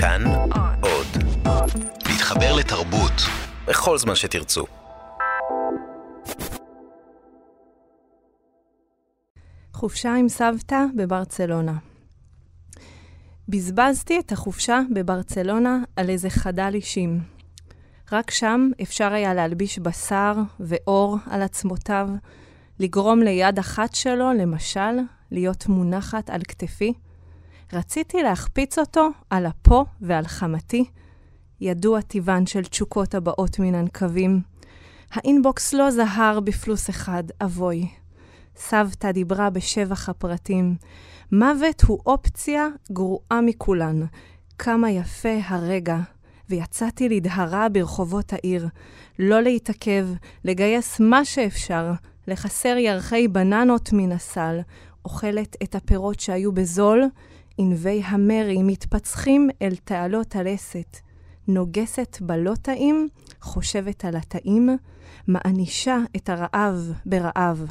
כאן 0.00 0.22
עוד. 0.80 1.06
להתחבר 2.08 2.56
לתרבות 2.56 3.12
בכל 3.68 3.98
זמן 3.98 4.14
שתרצו. 4.14 4.66
חופשה 9.72 10.14
עם 10.14 10.28
סבתא 10.28 10.84
בברצלונה. 10.96 11.72
בזבזתי 13.48 14.18
את 14.18 14.32
החופשה 14.32 14.80
בברצלונה 14.94 15.78
על 15.96 16.10
איזה 16.10 16.30
חדל 16.30 16.70
אישים. 16.74 17.20
רק 18.12 18.30
שם 18.30 18.70
אפשר 18.82 19.12
היה 19.12 19.34
להלביש 19.34 19.78
בשר 19.78 20.32
ואור 20.60 21.16
על 21.30 21.42
עצמותיו, 21.42 22.08
לגרום 22.80 23.20
ליד 23.20 23.58
אחת 23.58 23.94
שלו, 23.94 24.32
למשל, 24.32 24.98
להיות 25.30 25.66
מונחת 25.66 26.30
על 26.30 26.40
כתפי. 26.48 26.92
רציתי 27.72 28.22
להחפיץ 28.22 28.78
אותו 28.78 29.08
על 29.30 29.46
אפו 29.46 29.84
ועל 30.00 30.26
חמתי. 30.26 30.84
ידוע 31.60 32.00
טיבן 32.00 32.46
של 32.46 32.64
תשוקות 32.64 33.14
הבאות 33.14 33.58
מן 33.58 33.74
הנקבים. 33.74 34.40
האינבוקס 35.12 35.74
לא 35.74 35.90
זהר 35.90 36.40
בפלוס 36.40 36.90
אחד, 36.90 37.24
אבוי. 37.40 37.88
סבתא 38.56 39.12
דיברה 39.12 39.50
בשבח 39.50 40.08
הפרטים. 40.08 40.76
מוות 41.32 41.82
הוא 41.82 41.98
אופציה 42.06 42.68
גרועה 42.92 43.40
מכולן. 43.40 44.00
כמה 44.58 44.90
יפה 44.90 45.38
הרגע. 45.44 45.98
ויצאתי 46.50 47.08
לדהרה 47.08 47.68
ברחובות 47.68 48.32
העיר. 48.32 48.68
לא 49.18 49.40
להתעכב, 49.40 50.08
לגייס 50.44 51.00
מה 51.00 51.24
שאפשר, 51.24 51.92
לחסר 52.28 52.76
ירחי 52.76 53.28
בננות 53.28 53.92
מן 53.92 54.12
הסל, 54.12 54.60
אוכלת 55.04 55.56
את 55.62 55.74
הפירות 55.74 56.20
שהיו 56.20 56.52
בזול, 56.52 57.04
ענבי 57.60 58.02
המרי 58.04 58.62
מתפצחים 58.62 59.48
אל 59.62 59.76
תעלות 59.84 60.36
הלסת. 60.36 60.96
נוגסת 61.48 62.16
בלא 62.20 62.54
טעים, 62.62 63.08
חושבת 63.40 64.04
על 64.04 64.16
הטעים, 64.16 64.68
מענישה 65.26 65.96
את 66.16 66.28
הרעב 66.28 66.92
ברעב. 67.06 67.66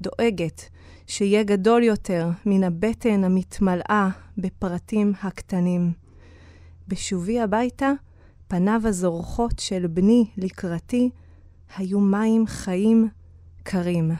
דואגת 0.00 0.68
שיהיה 1.06 1.42
גדול 1.42 1.82
יותר 1.82 2.28
מן 2.46 2.64
הבטן 2.64 3.24
המתמלאה 3.24 4.08
בפרטים 4.38 5.12
הקטנים. 5.22 5.92
בשובי 6.88 7.40
הביתה, 7.40 7.92
פניו 8.48 8.80
הזורחות 8.84 9.58
של 9.58 9.86
בני 9.86 10.24
לקראתי 10.36 11.10
היו 11.76 12.00
מים 12.00 12.46
חיים 12.46 13.08
קרים. 13.62 14.10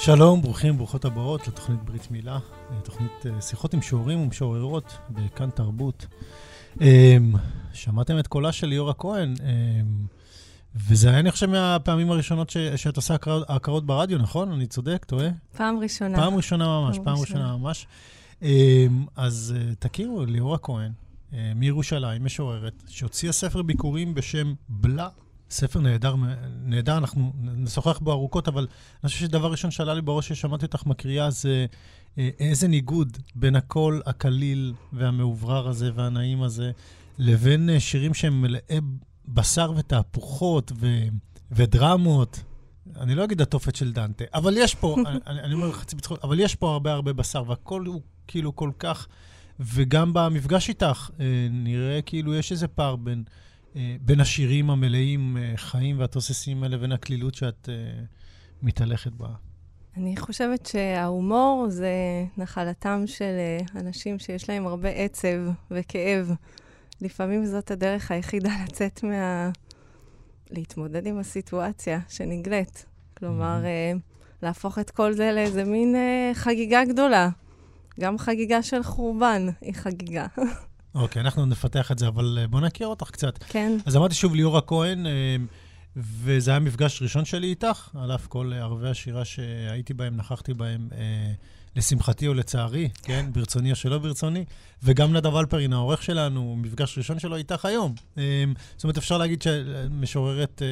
שלום, 0.00 0.42
ברוכים, 0.42 0.76
ברוכות 0.76 1.04
הבאות 1.04 1.48
לתוכנית 1.48 1.82
ברית 1.82 2.10
מילה, 2.10 2.38
תוכנית 2.84 3.26
אה, 3.26 3.40
שיחות 3.40 3.74
עם 3.74 3.82
שוערים 3.82 4.20
ומשוררות 4.20 4.98
בכאן 5.10 5.50
תרבות. 5.50 6.06
אמ, 6.80 7.32
שמעתם 7.72 8.18
את 8.18 8.26
קולה 8.26 8.52
של 8.52 8.66
ליאורה 8.66 8.94
כהן, 8.94 9.34
וזה 10.76 11.08
היה, 11.08 11.18
אני 11.18 11.30
חושב, 11.30 11.46
מהפעמים 11.46 12.10
הראשונות 12.10 12.50
ש, 12.50 12.56
שאת 12.56 12.96
עושה 12.96 13.16
הכרות 13.48 13.86
ברדיו, 13.86 14.18
נכון? 14.18 14.52
אני 14.52 14.66
צודק? 14.66 15.04
טועה? 15.04 15.28
פעם 15.56 15.78
ראשונה. 15.78 16.18
פעם 16.18 16.34
ראשונה 16.34 16.66
ממש, 16.66 16.96
פעם, 16.96 17.04
פעם 17.04 17.16
ראשונה 17.20 17.56
ממש. 17.56 17.86
אז 19.16 19.54
אה, 19.56 19.74
תכירו, 19.78 20.24
ליאורה 20.24 20.58
כהן, 20.58 20.92
אה, 21.32 21.52
מירושלים, 21.54 22.24
משוררת, 22.24 22.82
שהוציאה 22.88 23.32
ספר 23.32 23.62
ביקורים 23.62 24.14
בשם 24.14 24.54
בלה. 24.68 25.08
ספר 25.50 25.80
נהדר, 25.80 26.14
נהדר, 26.64 26.98
אנחנו 26.98 27.32
נשוחח 27.40 27.98
בו 27.98 28.12
ארוכות, 28.12 28.48
אבל 28.48 28.66
אני 29.02 29.08
חושב 29.08 29.20
שדבר 29.20 29.50
ראשון 29.50 29.70
שעלה 29.70 29.94
לי 29.94 30.02
בראש 30.02 30.28
ששמעתי 30.28 30.66
אותך 30.66 30.86
מקריאה 30.86 31.30
זה 31.30 31.66
אה, 32.18 32.28
איזה 32.38 32.68
ניגוד 32.68 33.18
בין 33.34 33.56
הקול 33.56 34.02
הקליל 34.06 34.74
והמאוברר 34.92 35.68
הזה 35.68 35.90
והנעים 35.94 36.42
הזה, 36.42 36.70
לבין 37.18 37.70
אה, 37.70 37.80
שירים 37.80 38.14
שהם 38.14 38.42
מלאי 38.42 38.80
בשר 39.28 39.72
ותהפוכות 39.76 40.72
ו, 40.74 40.86
ודרמות. 41.50 42.42
אני 42.96 43.14
לא 43.14 43.24
אגיד 43.24 43.40
התופת 43.40 43.76
של 43.76 43.92
דנטה, 43.92 44.24
אבל 44.34 44.54
יש 44.56 44.74
פה, 44.74 44.96
אני, 45.26 45.40
אני 45.40 45.54
אומר 45.54 45.72
חצי 45.72 45.96
בצחוק, 45.96 46.18
אבל 46.22 46.40
יש 46.40 46.54
פה 46.54 46.72
הרבה 46.72 46.92
הרבה 46.92 47.12
בשר, 47.12 47.42
והכל 47.46 47.84
הוא 47.86 48.00
כאילו 48.26 48.56
כל 48.56 48.70
כך, 48.78 49.06
וגם 49.60 50.12
במפגש 50.12 50.68
איתך, 50.68 51.10
אה, 51.20 51.26
נראה 51.50 52.02
כאילו 52.02 52.34
יש 52.34 52.52
איזה 52.52 52.68
פער 52.68 52.96
בין... 52.96 53.24
אה, 53.76 53.96
בין 54.00 54.20
השירים 54.20 54.70
המלאים 54.70 55.36
אה, 55.36 55.52
חיים 55.56 55.98
והתוססים 55.98 56.62
האלה, 56.62 56.76
לבין 56.76 56.92
הקלילות 56.92 57.34
שאת 57.34 57.68
uh, 57.68 58.04
מתהלכת 58.62 59.12
בה? 59.12 59.28
אני 59.96 60.16
חושבת 60.16 60.66
שההומור 60.66 61.66
זה 61.68 61.92
נחלתם 62.36 63.02
של 63.06 63.34
אנשים 63.74 64.18
שיש 64.18 64.48
להם 64.48 64.66
הרבה 64.66 64.88
עצב 64.88 65.36
וכאב. 65.70 66.32
לפעמים 67.00 67.46
זאת 67.46 67.70
הדרך 67.70 68.10
היחידה 68.10 68.50
לצאת 68.66 69.02
מה... 69.02 69.50
להתמודד 70.50 71.06
עם 71.06 71.18
הסיטואציה 71.18 72.00
שנגלית. 72.08 72.86
כלומר, 73.16 73.62
mm-hmm. 73.62 73.98
להפוך 74.42 74.78
את 74.78 74.90
כל 74.90 75.12
זה 75.12 75.32
לאיזה 75.32 75.64
מין 75.64 75.96
חגיגה 76.34 76.84
גדולה. 76.84 77.28
גם 78.00 78.18
חגיגה 78.18 78.62
של 78.62 78.82
חורבן 78.82 79.46
היא 79.60 79.74
חגיגה. 79.74 80.26
אוקיי, 80.94 81.22
אנחנו 81.22 81.46
נפתח 81.46 81.92
את 81.92 81.98
זה, 81.98 82.08
אבל 82.08 82.38
אה, 82.40 82.46
בוא 82.46 82.60
נכיר 82.60 82.86
אותך 82.86 83.10
קצת. 83.10 83.44
כן. 83.48 83.78
אז 83.86 83.96
אמרתי 83.96 84.14
שוב 84.14 84.34
ליאורה 84.34 84.60
כהן, 84.60 85.06
אה, 85.06 85.36
וזה 85.96 86.50
היה 86.50 86.60
מפגש 86.60 87.02
ראשון 87.02 87.24
שלי 87.24 87.46
איתך, 87.46 87.90
על 87.94 88.14
אף 88.14 88.26
כל 88.26 88.52
ערבי 88.56 88.88
השירה 88.88 89.24
שהייתי 89.24 89.94
בהם, 89.94 90.16
נכחתי 90.16 90.54
בהם, 90.54 90.88
אה, 90.92 91.32
לשמחתי 91.76 92.28
או 92.28 92.34
לצערי, 92.34 92.88
כן, 93.02 93.26
ברצוני 93.32 93.70
או 93.70 93.76
שלא 93.76 93.98
ברצוני. 93.98 94.44
וגם 94.82 95.16
נדב 95.16 95.36
אלפרין, 95.36 95.72
העורך 95.72 96.02
שלנו, 96.02 96.56
מפגש 96.56 96.98
ראשון 96.98 97.18
שלו 97.18 97.36
איתך 97.36 97.64
היום. 97.64 97.94
זאת 98.76 98.84
אומרת, 98.84 98.98
אפשר 98.98 99.18
להגיד 99.18 99.42
שמשוררת 99.42 100.62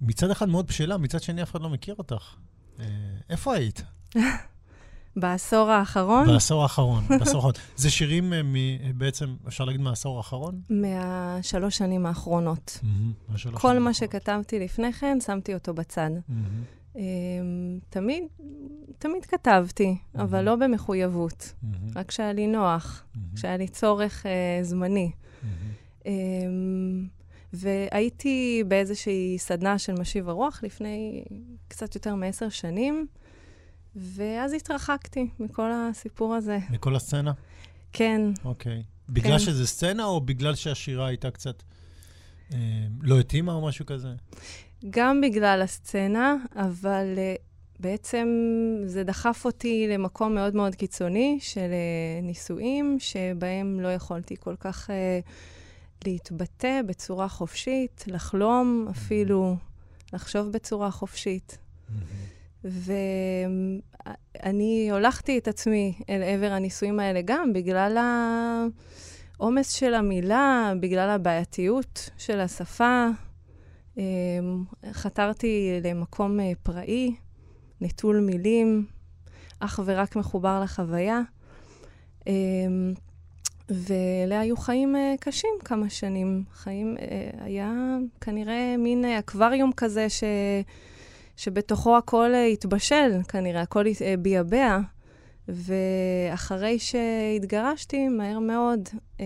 מצד 0.00 0.30
אחד 0.30 0.48
מאוד 0.48 0.66
בשלה, 0.66 0.96
מצד 0.96 1.22
שני 1.22 1.42
אף 1.42 1.50
אחד 1.50 1.60
לא 1.60 1.70
מכיר 1.70 1.94
אותך. 1.98 2.34
איפה 3.30 3.54
היית? 3.54 3.82
בעשור 5.16 5.70
האחרון? 5.70 6.26
בעשור 6.26 6.62
האחרון, 6.62 7.04
בעשור 7.18 7.36
האחרון. 7.36 7.52
זה 7.76 7.90
שירים 7.90 8.32
אה, 8.32 8.40
בעצם, 8.94 9.36
אפשר 9.48 9.64
להגיד 9.64 9.80
מהעשור 9.80 10.16
האחרון? 10.16 10.60
מהשלוש 10.70 11.78
שנים 11.78 12.06
האחרונות. 12.06 12.78
כל 13.54 13.78
מה 13.78 13.94
שכתבתי 13.94 14.58
לפני 14.58 14.92
כן, 14.92 15.18
שמתי 15.20 15.54
אותו 15.54 15.74
בצד. 15.74 16.10
אמ, 16.96 17.78
תמיד, 17.90 18.22
תמיד 18.98 19.24
כתבתי, 19.26 19.96
אבל 20.14 20.42
לא 20.42 20.56
במחויבות. 20.56 21.52
רק 21.96 22.08
כשהיה 22.08 22.32
לי 22.32 22.46
נוח, 22.46 23.04
כשהיה 23.34 23.56
לי 23.56 23.68
צורך 23.68 24.26
אה, 24.26 24.58
זמני. 24.62 25.10
אמ, 26.06 27.06
והייתי 27.52 28.64
באיזושהי 28.68 29.36
סדנה 29.38 29.78
של 29.78 29.92
משיב 30.00 30.28
הרוח 30.28 30.60
לפני 30.62 31.24
קצת 31.68 31.94
יותר 31.94 32.14
מעשר 32.14 32.48
שנים. 32.48 33.06
ואז 33.96 34.52
התרחקתי 34.52 35.28
מכל 35.40 35.70
הסיפור 35.72 36.34
הזה. 36.34 36.58
מכל 36.70 36.96
הסצנה? 36.96 37.32
כן. 37.92 38.22
אוקיי. 38.44 38.82
בגלל 39.08 39.32
כן. 39.32 39.38
שזה 39.38 39.66
סצנה, 39.66 40.04
או 40.04 40.20
בגלל 40.20 40.54
שהשירה 40.54 41.06
הייתה 41.06 41.30
קצת 41.30 41.62
אה, 42.52 42.58
לא 43.00 43.20
התאימה 43.20 43.52
או 43.52 43.66
משהו 43.66 43.86
כזה? 43.86 44.08
גם 44.90 45.20
בגלל 45.20 45.62
הסצנה, 45.62 46.36
אבל 46.56 47.14
אה, 47.18 47.34
בעצם 47.80 48.28
זה 48.86 49.04
דחף 49.04 49.42
אותי 49.44 49.86
למקום 49.88 50.34
מאוד 50.34 50.54
מאוד 50.54 50.74
קיצוני 50.74 51.38
של 51.40 51.60
אה, 51.60 52.20
נישואים, 52.22 52.96
שבהם 53.00 53.80
לא 53.80 53.88
יכולתי 53.88 54.36
כל 54.40 54.54
כך 54.60 54.90
אה, 54.90 55.20
להתבטא 56.04 56.80
בצורה 56.86 57.28
חופשית, 57.28 58.04
לחלום 58.06 58.86
אפילו, 58.90 59.56
לחשוב 60.12 60.52
בצורה 60.52 60.90
חופשית. 60.90 61.58
Mm-hmm. 61.58 62.25
ואני 62.68 64.88
הולכתי 64.90 65.38
את 65.38 65.48
עצמי 65.48 65.94
אל 66.08 66.22
עבר 66.22 66.52
הניסויים 66.52 67.00
האלה 67.00 67.20
גם 67.24 67.52
בגלל 67.52 67.98
העומס 69.38 69.72
של 69.72 69.94
המילה, 69.94 70.72
בגלל 70.80 71.10
הבעייתיות 71.10 72.10
של 72.18 72.40
השפה. 72.40 73.06
אמ, 73.98 74.64
חתרתי 74.92 75.80
למקום 75.84 76.40
אה, 76.40 76.52
פראי, 76.62 77.14
נטול 77.80 78.20
מילים, 78.20 78.86
אך 79.60 79.80
ורק 79.84 80.16
מחובר 80.16 80.60
לחוויה. 80.62 81.20
אמ, 82.26 82.32
ואלה 83.68 84.40
היו 84.40 84.56
חיים 84.56 84.96
אה, 84.96 85.14
קשים 85.20 85.50
כמה 85.64 85.90
שנים. 85.90 86.44
חיים, 86.52 86.96
אה, 87.00 87.44
היה 87.44 87.72
כנראה 88.20 88.74
מין 88.78 89.04
אקווריום 89.04 89.72
כזה 89.72 90.08
ש... 90.08 90.24
שבתוכו 91.36 91.96
הכל 91.96 92.30
אה, 92.34 92.46
התבשל, 92.46 93.10
כנראה, 93.28 93.62
הכל 93.62 93.84
אה, 94.02 94.14
ביעבע, 94.18 94.78
ואחרי 95.48 96.78
שהתגרשתי, 96.78 98.08
מהר 98.08 98.38
מאוד 98.38 98.80
um, 99.16 99.20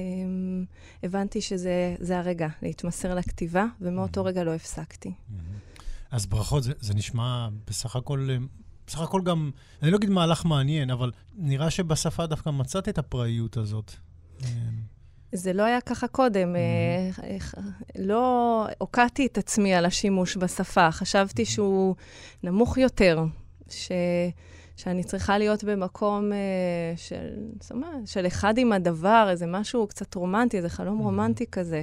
הבנתי 1.02 1.40
שזה 1.40 2.18
הרגע 2.18 2.48
להתמסר 2.62 3.14
לכתיבה, 3.14 3.64
ומאותו 3.80 4.20
mm-hmm. 4.20 4.24
רגע 4.24 4.44
לא 4.44 4.54
הפסקתי. 4.54 5.08
Mm-hmm. 5.08 5.82
אז 6.10 6.26
ברכות, 6.26 6.62
זה, 6.62 6.72
זה 6.80 6.94
נשמע 6.94 7.48
בסך 7.66 7.96
הכל, 7.96 8.28
בסך 8.86 9.00
הכל 9.00 9.22
גם, 9.24 9.50
אני 9.82 9.90
לא 9.90 9.96
אגיד 9.96 10.10
מהלך 10.10 10.44
מעניין, 10.44 10.90
אבל 10.90 11.10
נראה 11.36 11.70
שבשפה 11.70 12.26
דווקא 12.26 12.50
מצאת 12.50 12.88
את 12.88 12.98
הפראיות 12.98 13.56
הזאת. 13.56 13.94
זה 15.32 15.52
לא 15.52 15.62
היה 15.62 15.80
ככה 15.80 16.08
קודם. 16.08 16.54
Mm-hmm. 16.54 17.20
לא 17.98 18.66
הוקעתי 18.78 19.26
את 19.26 19.38
עצמי 19.38 19.74
על 19.74 19.86
השימוש 19.86 20.36
בשפה. 20.36 20.90
חשבתי 20.90 21.42
mm-hmm. 21.42 21.46
שהוא 21.46 21.94
נמוך 22.42 22.78
יותר, 22.78 23.24
ש... 23.68 23.92
שאני 24.76 25.04
צריכה 25.04 25.38
להיות 25.38 25.64
במקום 25.64 26.32
uh, 26.32 26.34
של, 26.98 27.34
זאת 27.60 27.72
אומרת, 27.72 28.06
של 28.06 28.26
אחד 28.26 28.58
עם 28.58 28.72
הדבר, 28.72 29.26
איזה 29.30 29.46
משהו 29.46 29.86
קצת 29.86 30.14
רומנטי, 30.14 30.56
איזה 30.56 30.68
חלום 30.68 30.98
mm-hmm. 30.98 31.02
רומנטי 31.02 31.46
כזה. 31.46 31.82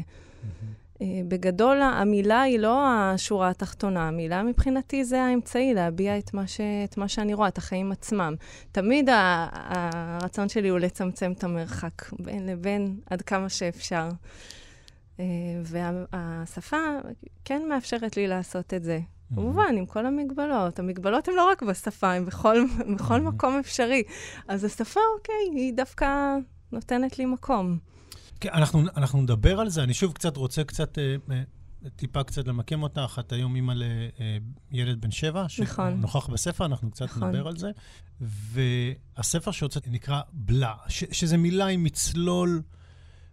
Mm-hmm. 0.98 1.04
Uh, 1.04 1.28
בגדול, 1.28 1.82
המילה 1.82 2.42
היא 2.42 2.60
לא 2.60 2.88
השורה 2.88 3.50
התחתונה, 3.50 4.08
המילה 4.08 4.44
מבחינתי 4.44 5.04
זה 5.04 5.24
האמצעי 5.24 5.74
להביע 5.74 6.18
את 6.18 6.34
מה, 6.34 6.48
ש, 6.48 6.62
את 6.84 6.98
מה 6.98 7.08
שאני 7.08 7.34
רואה, 7.34 7.48
את 7.48 7.58
החיים 7.58 7.92
עצמם. 7.92 8.36
תמיד 8.72 9.10
ה, 9.10 9.48
הרצון 9.54 10.50
שלי 10.50 10.70
הוא 10.70 10.80
לצמצם 10.80 11.32
את 11.32 11.44
המרחק 11.44 12.12
בין 12.20 12.46
לבין 12.46 13.00
עד 13.10 13.22
כמה 13.22 13.50
שאפשר. 13.50 14.10
Uh, 15.18 15.20
והשפה 15.64 16.78
כן 17.46 17.62
מאפשרת 17.70 18.18
לי 18.18 18.28
לעשות 18.28 18.74
את 18.74 18.84
זה. 18.84 19.00
כמובן, 19.36 19.76
עם 19.78 19.86
כל 19.86 20.06
המגבלות. 20.06 20.80
המגבלות 20.80 21.28
הן 21.28 21.34
לא 21.34 21.50
רק 21.50 21.64
בשפה, 21.64 22.14
הן 22.14 22.26
בכל, 22.26 22.64
בכל 22.96 23.22
מקום 23.22 23.60
אפשרי. 23.60 24.04
אז 24.48 24.64
השפה, 24.64 25.00
אוקיי, 25.18 25.62
היא 25.62 25.74
דווקא 25.74 26.36
נותנת 26.72 27.20
לי 27.20 27.26
מקום. 27.26 27.78
כן, 28.39 28.50
אנחנו, 28.54 28.81
אנחנו 28.95 29.22
נדבר 29.22 29.60
על 29.60 29.69
זה. 29.69 29.84
אני 29.84 29.94
שוב 29.94 30.13
קצת 30.13 30.38
רוצה 30.38 30.63
קצת, 30.63 30.98
אה, 30.98 31.16
אה 31.31 31.42
טיפה 31.95 32.24
קצת 32.24 32.48
למקם 32.48 32.84
אותך. 32.84 33.18
את 33.19 33.31
היום 33.31 33.56
אימא 33.56 33.74
לילד 34.72 34.95
אה, 34.95 35.01
בן 35.01 35.12
שבע, 35.12 35.45
נכון. 35.60 35.98
שנוכח 35.98 36.28
בספר, 36.28 36.66
אנחנו 36.66 36.92
קצת 36.92 37.06
נכון. 37.06 37.24
נדבר 37.24 37.48
על 37.48 37.57
זה. 37.57 37.72
והספר 38.22 39.51
שהוצאת 39.51 39.88
נקרא 39.88 40.22
בלה, 40.31 40.74
ש, 40.88 41.04
שזה 41.12 41.38
מילה 41.38 41.68
עם 41.68 41.84
מצלול 41.84 42.62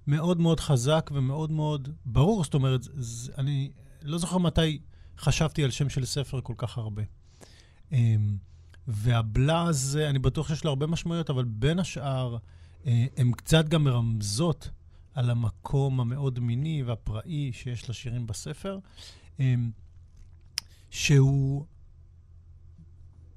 מאוד 0.07 0.41
מאוד 0.41 0.61
חזק 0.61 1.11
ומאוד 1.15 1.51
מאוד 1.51 1.89
ברור. 2.05 2.45
זאת 2.45 2.55
אומרת, 2.55 2.81
זה, 2.95 3.33
אני 3.39 3.71
לא 4.03 4.19
זוכר 4.19 4.39
מתי... 4.39 4.79
חשבתי 5.19 5.65
על 5.65 5.71
שם 5.71 5.89
של 5.89 6.05
ספר 6.05 6.41
כל 6.41 6.55
כך 6.57 6.79
הרבה. 6.79 7.03
אמ, 7.93 8.37
והבלה 8.89 9.63
הזה, 9.63 10.11
אני 10.11 10.19
בטוח 10.19 10.49
שיש 10.49 10.65
לו 10.65 10.71
הרבה 10.71 10.87
משמעויות, 10.87 11.31
אבל 11.31 11.45
בין 11.45 11.79
השאר, 11.79 12.37
הן 12.85 13.33
קצת 13.33 13.69
גם 13.69 13.85
מרמזות 13.85 14.71
על 15.15 15.31
המקום 15.31 16.01
המאוד 16.01 16.39
מיני 16.39 16.83
והפראי 16.83 17.53
שיש 17.53 17.91
לשירים 17.91 18.27
בספר, 18.27 18.79
אמ, 19.41 19.71
שהוא 20.91 21.67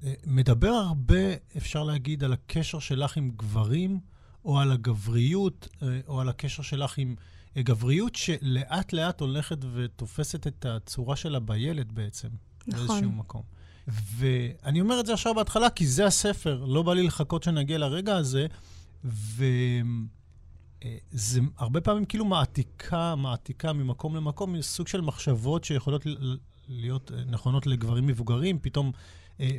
אה, 0.04 0.14
מדבר 0.26 0.68
הרבה, 0.68 1.34
אפשר 1.56 1.84
להגיד, 1.84 2.24
על 2.24 2.32
הקשר 2.32 2.78
שלך 2.78 3.16
עם 3.16 3.30
גברים, 3.36 4.00
או 4.44 4.60
על 4.60 4.72
הגבריות, 4.72 5.68
אה, 5.82 6.00
או 6.08 6.20
על 6.20 6.28
הקשר 6.28 6.62
שלך 6.62 6.98
עם 6.98 7.14
גבריות 7.58 8.14
שלאט 8.14 8.92
לאט 8.92 9.20
הולכת 9.20 9.58
ותופסת 9.74 10.46
את 10.46 10.66
הצורה 10.66 11.16
שלה 11.16 11.40
בילד 11.40 11.92
בעצם, 11.92 12.28
נכון. 12.66 12.86
באיזשהו 12.86 13.12
מקום. 13.12 13.42
ואני 13.88 14.80
אומר 14.80 15.00
את 15.00 15.06
זה 15.06 15.12
עכשיו 15.12 15.34
בהתחלה, 15.34 15.70
כי 15.70 15.86
זה 15.86 16.06
הספר, 16.06 16.64
לא 16.64 16.82
בא 16.82 16.94
לי 16.94 17.02
לחכות 17.02 17.42
שנגיע 17.42 17.78
לרגע 17.78 18.16
הזה, 18.16 18.46
וזה 20.84 21.40
הרבה 21.56 21.80
פעמים 21.80 22.04
כאילו 22.04 22.24
מעתיקה, 22.24 23.14
מעתיקה 23.14 23.72
ממקום 23.72 24.16
למקום, 24.16 24.62
סוג 24.62 24.88
של 24.88 25.00
מחשבות 25.00 25.64
שיכולות 25.64 26.06
להיות 26.68 27.12
נכונות 27.26 27.66
לגברים 27.66 28.06
מבוגרים, 28.06 28.58
פתאום, 28.58 28.92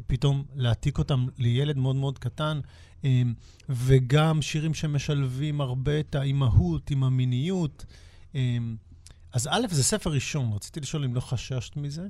פתאום 0.08 0.44
להעתיק 0.56 0.98
אותם 0.98 1.28
לילד 1.38 1.78
מאוד 1.78 1.96
מאוד 1.96 2.20
קטן. 2.20 2.60
וגם 3.70 4.42
שירים 4.42 4.74
שמשלבים 4.74 5.62
הרבה 5.62 6.00
את 6.00 6.16
האימהות 6.16 6.92
עם 6.92 7.04
המיניות. 7.04 7.86
אז 9.34 9.48
א', 9.48 9.68
זה 9.70 9.84
ספר 9.84 10.10
ראשון, 10.10 10.54
רציתי 10.54 10.80
לשאול 10.80 11.04
אם 11.04 11.16
לא 11.16 11.20
חששת 11.20 11.78
מזה. 11.78 12.08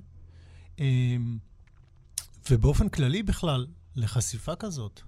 ובאופן 2.49 2.89
כללי 2.89 3.23
בכלל, 3.23 3.67
לחשיפה 3.95 4.55
כזאת. 4.55 5.01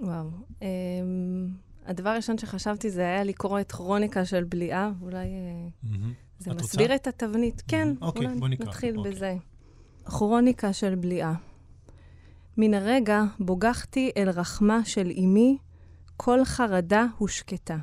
וואו. 0.00 0.30
הדבר 1.86 2.10
הראשון 2.10 2.38
שחשבתי 2.38 2.90
זה 2.90 3.00
היה 3.00 3.24
לקרוא 3.24 3.60
את 3.60 3.72
כרוניקה 3.72 4.24
של 4.24 4.44
בליעה, 4.44 4.90
אולי 5.02 5.26
mm-hmm. 5.26 5.88
זה 6.38 6.54
מסביר 6.54 6.82
רוצה? 6.82 6.94
את 6.94 7.06
התבנית. 7.06 7.60
Mm-hmm. 7.60 7.68
כן, 7.68 7.88
אוקיי, 8.00 8.26
אולי 8.26 8.40
בוא 8.40 8.48
נקרא. 8.48 8.66
נתחיל 8.66 8.98
אוקיי. 8.98 9.12
בזה. 9.12 9.36
כרוניקה 10.04 10.72
של 10.72 10.94
בליעה. 10.94 11.34
מן 12.56 12.74
הרגע 12.74 13.22
בוגחתי 13.40 14.10
אל 14.16 14.30
רחמה 14.30 14.84
של 14.84 15.12
אמי, 15.18 15.58
כל 16.16 16.44
חרדה 16.44 17.06
הושקטה. 17.18 17.76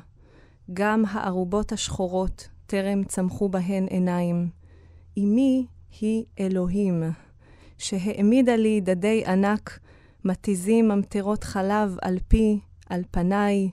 גם 0.72 1.04
הערובות 1.10 1.72
השחורות 1.72 2.48
טרם 2.66 3.04
צמחו 3.04 3.48
בהן 3.48 3.86
עיניים. 3.86 4.48
אמי 5.18 5.66
היא 6.00 6.24
אלוהים, 6.40 7.02
שהעמידה 7.78 8.56
לי 8.56 8.80
דדי 8.80 9.24
ענק, 9.26 9.78
מתיזים 10.24 10.88
ממטרות 10.88 11.44
חלב 11.44 11.96
על 12.02 12.18
פי, 12.28 12.60
על 12.88 13.02
פניי. 13.10 13.70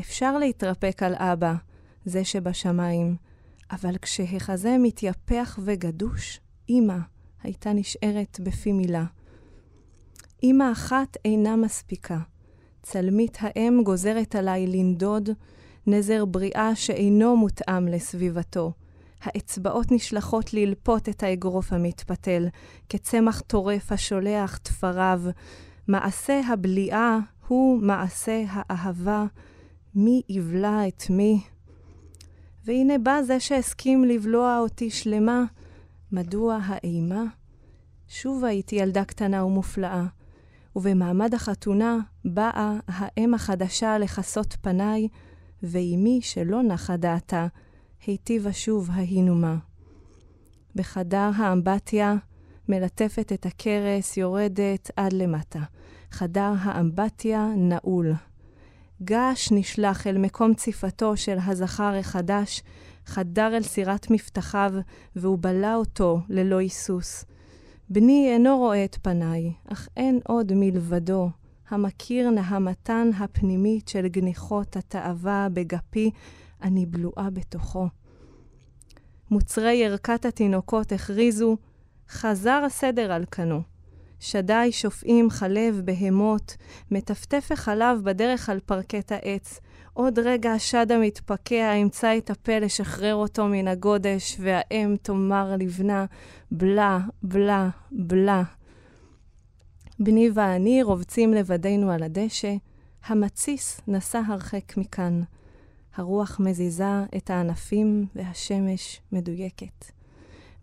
אפשר 0.00 0.38
להתרפק 0.38 1.02
על 1.02 1.14
אבא, 1.14 1.54
זה 2.04 2.24
שבשמיים, 2.24 3.16
אבל 3.70 3.98
כשהחזה 4.02 4.76
מתייפח 4.78 5.58
וגדוש, 5.64 6.40
אמא 6.68 6.96
הייתה 7.42 7.72
נשארת 7.72 8.40
בפי 8.42 8.72
מילה. 8.72 9.04
אמא 10.42 10.72
אחת 10.72 11.16
אינה 11.24 11.56
מספיקה. 11.56 12.18
צלמית 12.82 13.38
האם 13.40 13.80
גוזרת 13.84 14.34
עליי 14.34 14.66
לנדוד 14.66 15.28
נזר 15.86 16.24
בריאה 16.24 16.76
שאינו 16.76 17.36
מותאם 17.36 17.88
לסביבתו. 17.88 18.72
האצבעות 19.22 19.92
נשלחות 19.92 20.54
ללפות 20.54 21.08
את 21.08 21.22
האגרוף 21.22 21.72
המתפתל, 21.72 22.48
כצמח 22.88 23.40
טורף 23.40 23.92
השולח 23.92 24.56
תפריו. 24.56 25.22
מעשה 25.88 26.40
הבליעה 26.48 27.18
הוא 27.48 27.82
מעשה 27.82 28.44
האהבה, 28.48 29.24
מי 29.94 30.22
יבלע 30.28 30.88
את 30.88 31.10
מי. 31.10 31.40
והנה 32.64 32.98
בא 32.98 33.22
זה 33.22 33.40
שהסכים 33.40 34.04
לבלוע 34.04 34.58
אותי 34.58 34.90
שלמה. 34.90 35.44
מדוע 36.12 36.58
האימה? 36.62 37.24
שוב 38.08 38.44
הייתי 38.44 38.76
ילדה 38.76 39.04
קטנה 39.04 39.44
ומופלאה. 39.44 40.06
ובמעמד 40.76 41.34
החתונה 41.34 41.98
באה 42.24 42.78
האם 42.88 43.34
החדשה 43.34 43.98
לכסות 43.98 44.56
פניי, 44.60 45.08
ואימי 45.62 46.20
שלא 46.22 46.62
נחה 46.62 46.96
דעתה, 46.96 47.46
היטיבה 48.06 48.52
שוב 48.52 48.88
ההינומה. 48.92 49.56
בחדר 50.74 51.30
האמבטיה 51.36 52.16
מלטפת 52.68 53.32
את 53.32 53.46
הכרס, 53.46 54.16
יורדת 54.16 54.90
עד 54.96 55.12
למטה. 55.12 55.60
חדר 56.10 56.52
האמבטיה 56.58 57.48
נעול. 57.56 58.12
געש 59.04 59.48
נשלח 59.52 60.06
אל 60.06 60.18
מקום 60.18 60.54
ציפתו 60.54 61.16
של 61.16 61.36
הזכר 61.46 61.94
החדש, 61.94 62.62
חדר 63.06 63.56
אל 63.56 63.62
סירת 63.62 64.10
מבטחיו, 64.10 64.72
והוא 65.16 65.38
בלע 65.40 65.74
אותו 65.74 66.20
ללא 66.28 66.58
היסוס. 66.58 67.24
בני 67.90 68.30
אינו 68.32 68.58
רואה 68.58 68.84
את 68.84 68.98
פניי, 69.02 69.52
אך 69.72 69.88
אין 69.96 70.20
עוד 70.26 70.52
מלבדו, 70.54 71.30
המכיר 71.68 72.30
נהמתן 72.30 73.10
הפנימית 73.18 73.88
של 73.88 74.08
גניחות 74.08 74.76
התאווה 74.76 75.48
בגפי, 75.52 76.10
אני 76.62 76.86
בלועה 76.86 77.30
בתוכו. 77.30 77.88
מוצרי 79.30 79.84
ערכת 79.84 80.24
התינוקות 80.24 80.92
הכריזו, 80.92 81.56
חזר 82.08 82.62
הסדר 82.66 83.12
על 83.12 83.24
כנו. 83.30 83.73
שדי 84.24 84.68
שופעים 84.72 85.30
חלב 85.30 85.80
בהמות, 85.84 86.56
מטפטף 86.90 87.48
החלב 87.52 88.00
בדרך 88.04 88.48
על 88.48 88.60
פרקט 88.60 89.12
העץ, 89.12 89.60
עוד 89.92 90.18
רגע 90.18 90.52
השד 90.52 90.92
המתפקע 90.92 91.74
ימצא 91.76 92.16
את 92.18 92.30
הפה 92.30 92.58
לשחרר 92.58 93.14
אותו 93.14 93.46
מן 93.46 93.68
הגודש, 93.68 94.36
והאם 94.40 94.96
תאמר 95.02 95.56
לבנה, 95.58 96.04
בלה, 96.50 96.98
בלה, 97.22 97.68
בלה. 97.92 98.42
בני 99.98 100.30
ואני 100.34 100.82
רובצים 100.82 101.34
לבדנו 101.34 101.90
על 101.90 102.02
הדשא, 102.02 102.54
המתסיס 103.06 103.80
נסע 103.88 104.20
הרחק 104.28 104.76
מכאן. 104.76 105.20
הרוח 105.96 106.40
מזיזה 106.40 107.02
את 107.16 107.30
הענפים 107.30 108.06
והשמש 108.14 109.00
מדויקת. 109.12 109.84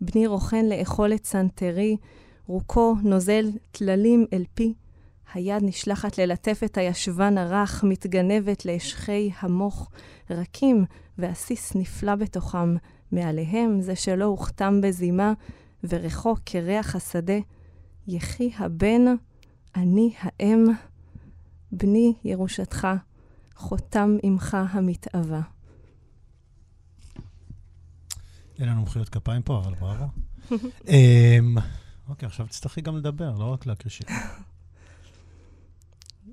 בני 0.00 0.26
רוכן 0.26 0.66
לאכול 0.66 1.14
את 1.14 1.24
סנטרי, 1.24 1.96
רוקו 2.46 2.96
נוזל 3.02 3.50
טללים 3.70 4.26
אל 4.32 4.44
פי, 4.54 4.74
היד 5.34 5.62
נשלחת 5.62 6.18
ללטף 6.18 6.60
את 6.64 6.78
הישבן 6.78 7.38
הרך, 7.38 7.84
מתגנבת 7.84 8.64
לאשכי 8.64 9.30
המוך, 9.40 9.90
רכים, 10.30 10.84
ועסיס 11.18 11.74
נפלא 11.74 12.14
בתוכם. 12.14 12.76
מעליהם 13.12 13.80
זה 13.80 13.96
שלא 13.96 14.24
הוכתם 14.24 14.80
בזימה, 14.80 15.32
וריחו 15.84 16.34
כריח 16.46 16.96
השדה. 16.96 17.38
יחי 18.06 18.50
הבן, 18.58 19.02
אני 19.76 20.12
האם, 20.18 20.64
בני 21.72 22.14
ירושתך, 22.24 22.88
חותם 23.56 24.16
עמך 24.22 24.56
המתאווה. 24.70 25.40
אין 28.58 28.68
לנו 28.68 28.82
מחיאות 28.82 29.08
כפיים 29.08 29.42
פה, 29.42 29.58
אבל 29.58 29.74
בראבו. 29.74 30.06
אוקיי, 32.08 32.26
עכשיו 32.26 32.46
תצטרכי 32.46 32.80
גם 32.80 32.96
לדבר, 32.96 33.38
לא 33.38 33.44
רק 33.44 33.66
להקריא 33.66 33.90
שירים. 33.90 34.16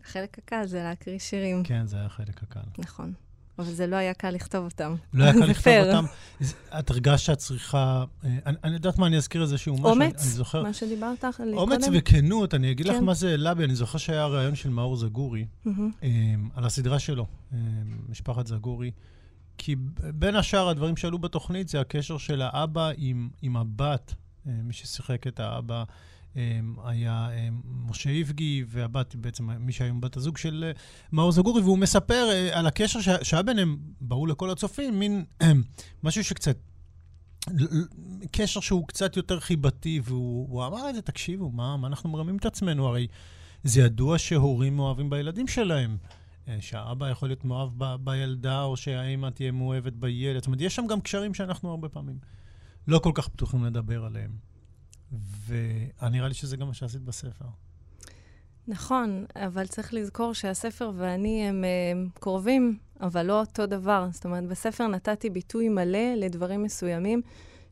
החלק 0.04 0.38
הקל 0.38 0.66
זה 0.66 0.84
להקריא 0.84 1.20
שירים. 1.20 1.64
כן, 1.64 1.88
זה 1.88 1.98
היה 1.98 2.06
החלק 2.06 2.44
הקל. 2.44 2.60
נכון. 2.78 3.14
אבל 3.60 3.72
זה 3.72 3.88
לא 3.88 3.96
היה 3.96 4.14
קל 4.14 4.30
לכתוב 4.30 4.66
אותם. 4.66 4.96
לא 5.14 5.24
היה 5.24 5.34
קל 5.40 5.46
לכתוב 5.46 5.74
אותם. 5.74 6.06
את 6.80 6.90
הרגשת 6.90 7.26
שאת 7.26 7.38
צריכה... 7.38 8.04
אה, 8.26 8.38
אני 8.64 8.74
יודעת 8.74 8.98
מה, 8.98 9.08
אני 9.08 9.18
אזכיר 9.18 9.42
איזשהו 9.42 9.74
משהו. 9.74 9.90
אומץ, 9.90 10.40
מה 10.54 10.74
שדיברת 10.74 11.26
קודם. 11.38 11.58
אומץ 11.58 11.86
וכנות, 11.94 12.54
אני 12.54 12.72
אגיד 12.72 12.86
לך 12.86 12.96
כן. 12.96 13.04
מה 13.04 13.14
זה 13.14 13.30
העלה 13.30 13.54
בי. 13.54 13.64
אני 13.64 13.76
זוכר 13.76 13.98
שהיה 13.98 14.26
ראיון 14.26 14.56
של 14.56 14.70
מאור 14.70 14.96
זגורי, 14.96 15.46
אמ, 15.68 16.50
על 16.56 16.66
הסדרה 16.66 17.00
שלו, 17.00 17.26
אמ, 17.54 17.58
משפחת 18.10 18.48
זגורי. 18.48 18.92
כי 19.58 19.76
בין 20.14 20.36
השאר 20.36 20.70
הדברים 20.70 20.98
שעלו 20.98 21.20
בתוכנית 21.20 21.70
זה 21.70 21.82
הקשר 21.82 22.18
של 22.18 22.42
האבא 22.42 22.92
עם 23.42 23.58
הבת, 23.58 24.14
אה, 24.14 24.29
מי 24.46 24.74
ששיחק 24.74 25.28
את 25.28 25.40
האבא. 25.40 25.84
אמ, 26.36 26.76
היה 26.86 27.30
אמ, 27.32 27.62
משה 27.66 28.10
איבגי, 28.10 28.64
והבת, 28.68 29.16
בעצם 29.16 29.50
מי 29.50 29.72
שהיום 29.72 30.02
בת 30.02 30.18
הזוג 30.18 30.38
של 30.38 30.64
אה, 30.68 30.72
מאור 31.12 31.32
זגורי, 31.32 31.62
והוא 31.62 31.78
מספר 31.78 32.30
אה, 32.32 32.60
על 32.60 32.68
הקשר 32.68 33.00
שהיה 33.24 33.44
ביניהם, 33.44 33.78
ברור 34.02 34.28
לכל 34.28 34.50
הצופים, 34.50 35.00
מין 35.00 35.26
משהו 36.04 36.24
שקצת... 36.24 36.58
קשר 38.32 38.60
שהוא 38.60 38.88
קצת 38.88 39.18
יותר 39.18 39.40
חיבתי, 39.40 40.02
והוא 40.04 40.66
אמר 40.66 40.90
את 40.90 40.96
זה, 40.96 41.02
תקשיבו, 41.02 41.52
מה, 41.52 41.78
מה 41.78 41.88
אנחנו 41.88 42.10
מרמים 42.10 42.38
את 42.38 42.46
עצמנו? 42.46 42.88
הרי 42.88 43.08
זה 43.64 43.82
ידוע 43.82 44.18
שהורים 44.18 44.76
מאוהבים 44.76 45.10
בילדים 45.10 45.48
שלהם. 45.48 45.98
אה, 46.48 46.58
שהאבא 46.60 47.10
יכול 47.10 47.30
להיות 47.30 47.46
מאוהב 47.46 47.70
ב, 47.78 47.96
בילדה, 48.04 48.64
או 48.64 48.78
שהאמא 48.78 49.30
תהיה 49.30 49.52
מאוהבת 49.52 49.94
בילד. 49.94 50.38
זאת 50.38 50.48
אומרת, 50.48 50.62
יש 50.62 50.76
שם 50.76 50.88
גם 50.88 51.02
קשרים 51.02 51.34
שאנחנו 51.34 51.70
הרבה 51.70 51.90
פעמים 51.90 52.20
לא 52.90 53.00
כל 53.00 53.12
כך 53.14 53.28
פתוחים 53.28 53.66
לדבר 53.66 54.06
עליהם. 54.06 54.32
ונראה 55.48 56.28
לי 56.28 56.34
שזה 56.34 56.58
גם 56.58 56.68
מה 56.68 56.74
שעשית 56.74 57.02
בספר. 57.02 57.46
נכון, 58.68 59.26
אבל 59.36 59.68
צריך 59.68 59.94
לזכור 59.94 60.34
שהספר 60.34 60.92
ואני 60.96 61.44
הם, 61.44 61.64
הם 61.92 62.10
קרובים, 62.14 62.78
אבל 63.02 63.26
לא 63.26 63.40
אותו 63.40 63.66
דבר. 63.66 64.08
זאת 64.12 64.26
אומרת, 64.26 64.44
בספר 64.48 64.88
נתתי 64.88 65.30
ביטוי 65.30 65.70
מלא 65.70 66.14
לדברים 66.16 66.64
מסוימים 66.64 67.22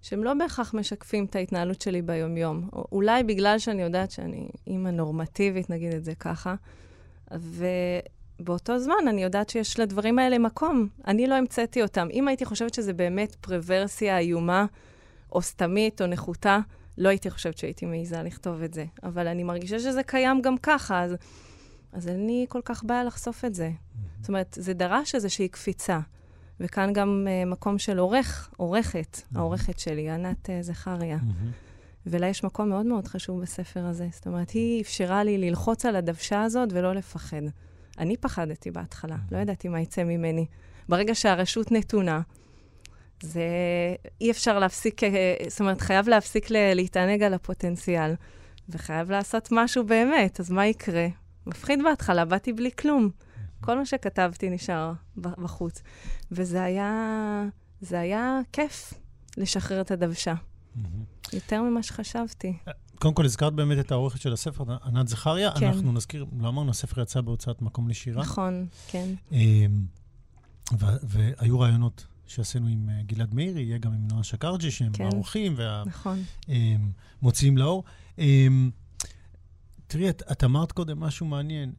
שהם 0.01 0.23
לא 0.23 0.33
בהכרח 0.33 0.73
משקפים 0.73 1.25
את 1.25 1.35
ההתנהלות 1.35 1.81
שלי 1.81 2.01
ביומיום. 2.01 2.69
או 2.73 2.85
אולי 2.91 3.23
בגלל 3.23 3.59
שאני 3.59 3.81
יודעת 3.81 4.11
שאני 4.11 4.49
אימא 4.67 4.89
נורמטיבית, 4.89 5.69
נגיד 5.69 5.93
את 5.93 6.03
זה 6.03 6.15
ככה, 6.15 6.55
ובאותו 7.31 8.79
זמן 8.79 9.07
אני 9.09 9.23
יודעת 9.23 9.49
שיש 9.49 9.79
לדברים 9.79 10.19
האלה 10.19 10.39
מקום. 10.39 10.87
אני 11.07 11.27
לא 11.27 11.35
המצאתי 11.35 11.81
אותם. 11.81 12.07
אם 12.11 12.27
הייתי 12.27 12.45
חושבת 12.45 12.73
שזה 12.73 12.93
באמת 12.93 13.35
פרוורסיה 13.35 14.17
איומה, 14.17 14.65
או 15.31 15.41
סתמית, 15.41 16.01
או 16.01 16.07
נחותה, 16.07 16.59
לא 16.97 17.09
הייתי 17.09 17.29
חושבת 17.29 17.57
שהייתי 17.57 17.85
מעיזה 17.85 18.23
לכתוב 18.23 18.61
את 18.61 18.73
זה. 18.73 18.85
אבל 19.03 19.27
אני 19.27 19.43
מרגישה 19.43 19.79
שזה 19.79 20.03
קיים 20.03 20.41
גם 20.41 20.57
ככה, 20.57 21.03
אז, 21.03 21.15
אז 21.91 22.07
אין 22.07 22.27
לי 22.27 22.45
כל 22.49 22.61
כך 22.65 22.83
בעיה 22.83 23.03
לחשוף 23.03 23.45
את 23.45 23.55
זה. 23.55 23.71
זאת 24.19 24.27
אומרת, 24.27 24.57
זה 24.59 24.73
דרש 24.73 25.15
איזושהי 25.15 25.47
קפיצה. 25.47 25.99
וכאן 26.59 26.93
גם 26.93 27.27
uh, 27.27 27.49
מקום 27.49 27.77
של 27.77 27.97
עורך, 27.97 28.49
עורכת. 28.57 29.21
העורכת 29.35 29.79
שלי, 29.79 30.09
ענת 30.09 30.45
uh, 30.45 30.51
זכריה. 30.61 31.17
ולה 32.05 32.27
יש 32.27 32.43
מקום 32.43 32.69
מאוד 32.69 32.85
מאוד 32.85 33.07
חשוב 33.07 33.41
בספר 33.41 33.85
הזה. 33.85 34.07
זאת 34.11 34.27
אומרת, 34.27 34.49
היא 34.49 34.81
אפשרה 34.81 35.23
לי 35.23 35.37
ללחוץ 35.37 35.85
על 35.85 35.95
הדוושה 35.95 36.43
הזאת 36.43 36.69
ולא 36.71 36.93
לפחד. 36.93 37.41
אני 37.97 38.17
פחדתי 38.17 38.71
בהתחלה. 38.71 39.15
לא 39.31 39.37
ידעתי 39.37 39.67
מה 39.67 39.81
יצא 39.81 40.03
ממני. 40.03 40.45
ברגע 40.89 41.15
שהרשות 41.15 41.71
נתונה, 41.71 42.21
זה 43.21 43.45
אי 44.21 44.31
אפשר 44.31 44.59
להפסיק, 44.59 45.03
אה, 45.03 45.35
זאת 45.47 45.59
אומרת, 45.59 45.81
חייב 45.81 46.09
להפסיק 46.09 46.47
להתענג 46.49 47.23
על 47.23 47.33
הפוטנציאל, 47.33 48.13
וחייב 48.69 49.11
לעשות 49.11 49.49
משהו 49.51 49.85
באמת, 49.85 50.39
אז 50.39 50.51
מה 50.51 50.67
יקרה? 50.67 51.07
מפחיד 51.47 51.79
בהתחלה, 51.83 52.25
באתי 52.25 52.53
בלי 52.53 52.69
כלום. 52.79 53.09
כל 53.61 53.77
מה 53.77 53.85
שכתבתי 53.85 54.49
נשאר 54.49 54.93
בחוץ. 55.17 55.81
וזה 56.31 56.63
היה, 56.63 57.43
זה 57.81 57.99
היה 57.99 58.39
כיף 58.53 58.93
לשחרר 59.37 59.81
את 59.81 59.91
הדוושה. 59.91 60.33
יותר 61.33 61.61
ממה 61.61 61.83
שחשבתי. 61.83 62.57
אה, 62.67 62.73
קודם 62.99 63.13
כל, 63.13 63.25
הזכרת 63.25 63.53
באמת 63.53 63.79
את 63.85 63.91
העורכת 63.91 64.21
של 64.21 64.33
הספר, 64.33 64.63
ענת 64.85 65.07
זכריה. 65.07 65.51
כן. 65.59 65.67
אנחנו 65.67 65.91
נזכיר, 65.91 66.25
לא 66.39 66.47
אמרנו, 66.47 66.69
הספר 66.71 67.01
יצא 67.01 67.21
בהוצאת 67.21 67.61
מקום 67.61 67.89
לשירה. 67.89 68.21
נכון, 68.21 68.67
כן. 68.87 69.13
אמ, 69.31 69.85
והיו 71.03 71.59
רעיונות 71.59 72.07
שעשינו 72.27 72.67
עם 72.67 72.89
uh, 72.89 73.03
גלעד 73.03 73.33
מאירי, 73.33 73.61
יהיה 73.61 73.77
גם 73.77 73.93
עם 73.93 74.07
נועה 74.07 74.23
שקרג'י, 74.23 74.71
שהם 74.71 74.91
כן, 74.93 75.03
האורחים 75.03 75.55
והמוציאים 75.57 77.53
נכון. 77.53 77.65
לאור. 77.65 77.83
תראי, 79.87 80.09
את, 80.09 80.23
את 80.31 80.43
אמרת 80.43 80.71
קודם 80.71 80.99
משהו 80.99 81.25
מעניין. 81.25 81.73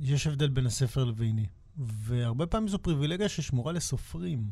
יש 0.00 0.26
הבדל 0.26 0.48
בין 0.48 0.66
הספר 0.66 1.04
לביני, 1.04 1.46
והרבה 1.76 2.46
פעמים 2.46 2.68
זו 2.68 2.78
פריבילגיה 2.78 3.28
ששמורה 3.28 3.72
לסופרים. 3.72 4.50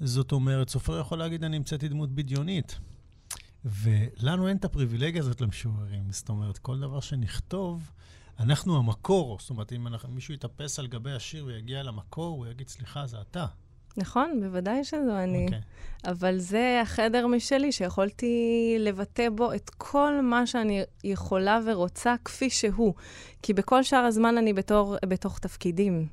זאת 0.00 0.32
אומרת, 0.32 0.68
סופר 0.68 1.00
יכול 1.00 1.18
להגיד, 1.18 1.44
אני 1.44 1.56
המצאתי 1.56 1.88
דמות 1.88 2.14
בדיונית. 2.14 2.78
ולנו 3.64 4.48
אין 4.48 4.56
את 4.56 4.64
הפריבילגיה 4.64 5.22
הזאת 5.22 5.40
למשוררים. 5.40 6.12
זאת 6.12 6.28
אומרת, 6.28 6.58
כל 6.58 6.80
דבר 6.80 7.00
שנכתוב, 7.00 7.90
אנחנו 8.38 8.78
המקור. 8.78 9.38
זאת 9.40 9.50
אומרת, 9.50 9.72
אם 9.72 9.86
אנחנו, 9.86 10.12
מישהו 10.12 10.34
יתאפס 10.34 10.78
על 10.78 10.86
גבי 10.86 11.12
השיר 11.12 11.44
ויגיע 11.44 11.82
למקור, 11.82 12.36
הוא 12.36 12.46
יגיד, 12.46 12.68
סליחה, 12.68 13.06
זה 13.06 13.20
אתה. 13.20 13.46
נכון, 13.96 14.40
בוודאי 14.40 14.84
שזו 14.84 15.16
אני. 15.16 15.46
Okay. 15.46 15.54
אוקיי. 15.54 15.60
אבל 16.06 16.38
זה 16.38 16.80
החדר 16.82 17.26
משלי, 17.26 17.72
שיכולתי 17.72 18.76
לבטא 18.78 19.28
בו 19.28 19.54
את 19.54 19.70
כל 19.70 20.20
מה 20.22 20.46
שאני 20.46 20.82
יכולה 21.04 21.60
ורוצה 21.66 22.14
כפי 22.24 22.50
שהוא. 22.50 22.94
כי 23.42 23.54
בכל 23.54 23.82
שאר 23.82 24.04
הזמן 24.04 24.38
אני 24.38 24.52
בתור, 24.52 24.96
בתוך 25.08 25.38
תפקידים, 25.38 26.06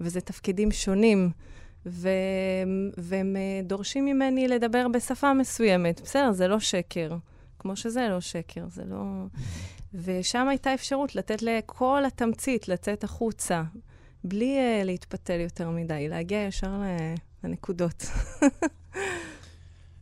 וזה 0.00 0.20
תפקידים 0.20 0.70
שונים. 0.70 1.30
ו... 1.86 2.08
והם 2.96 3.36
אה, 3.36 3.60
דורשים 3.64 4.04
ממני 4.04 4.48
לדבר 4.48 4.88
בשפה 4.88 5.34
מסוימת. 5.34 6.00
בסדר, 6.00 6.32
זה 6.32 6.48
לא 6.48 6.60
שקר. 6.60 7.16
כמו 7.58 7.76
שזה 7.76 8.08
לא 8.08 8.20
שקר, 8.20 8.64
זה 8.68 8.82
לא... 8.84 9.02
ושם 9.94 10.48
הייתה 10.48 10.74
אפשרות 10.74 11.16
לתת 11.16 11.42
לכל 11.42 12.02
התמצית 12.06 12.68
לצאת 12.68 13.04
החוצה. 13.04 13.62
בלי 14.24 14.58
uh, 14.58 14.84
להתפתל 14.84 15.40
יותר 15.40 15.70
מדי, 15.70 16.08
להגיע 16.08 16.38
ישר 16.38 16.82
לנקודות. 17.44 18.04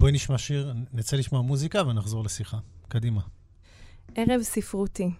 בואי 0.00 0.12
נשמע 0.12 0.38
שיר, 0.38 0.74
נצא 0.92 1.16
לשמוע 1.16 1.42
מוזיקה 1.42 1.86
ונחזור 1.86 2.24
לשיחה. 2.24 2.58
קדימה. 2.88 3.20
ערב 4.14 4.42
ספרותי. 4.42 5.10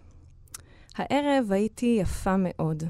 הערב 0.94 1.52
הייתי 1.52 1.98
יפה 2.00 2.36
מאוד. 2.38 2.82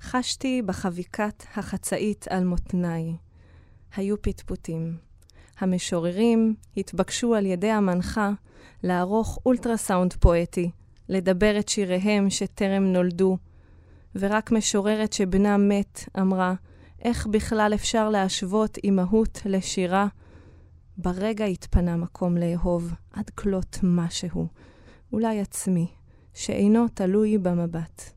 חשתי 0.00 0.62
בחביקת 0.66 1.44
החצאית 1.56 2.26
על 2.30 2.44
מותניי. 2.44 3.16
היו 3.96 4.22
פטפוטים. 4.22 4.96
המשוררים 5.58 6.54
התבקשו 6.76 7.34
על 7.34 7.46
ידי 7.46 7.70
המנחה 7.70 8.30
לערוך 8.82 9.38
אולטרסאונד 9.46 10.12
פואטי, 10.12 10.70
לדבר 11.08 11.58
את 11.58 11.68
שיריהם 11.68 12.30
שטרם 12.30 12.84
נולדו, 12.84 13.38
ורק 14.14 14.52
משוררת 14.52 15.12
שבנה 15.12 15.56
מת 15.56 16.00
אמרה, 16.20 16.54
איך 17.02 17.26
בכלל 17.26 17.72
אפשר 17.74 18.08
להשוות 18.08 18.78
אימהות 18.84 19.42
לשירה? 19.44 20.06
ברגע 20.98 21.44
התפנה 21.44 21.96
מקום 21.96 22.36
לאהוב, 22.36 22.94
עד 23.12 23.30
כלות 23.30 23.78
משהו, 23.82 24.48
אולי 25.12 25.40
עצמי, 25.40 25.86
שאינו 26.34 26.88
תלוי 26.88 27.38
במבט. 27.38 28.12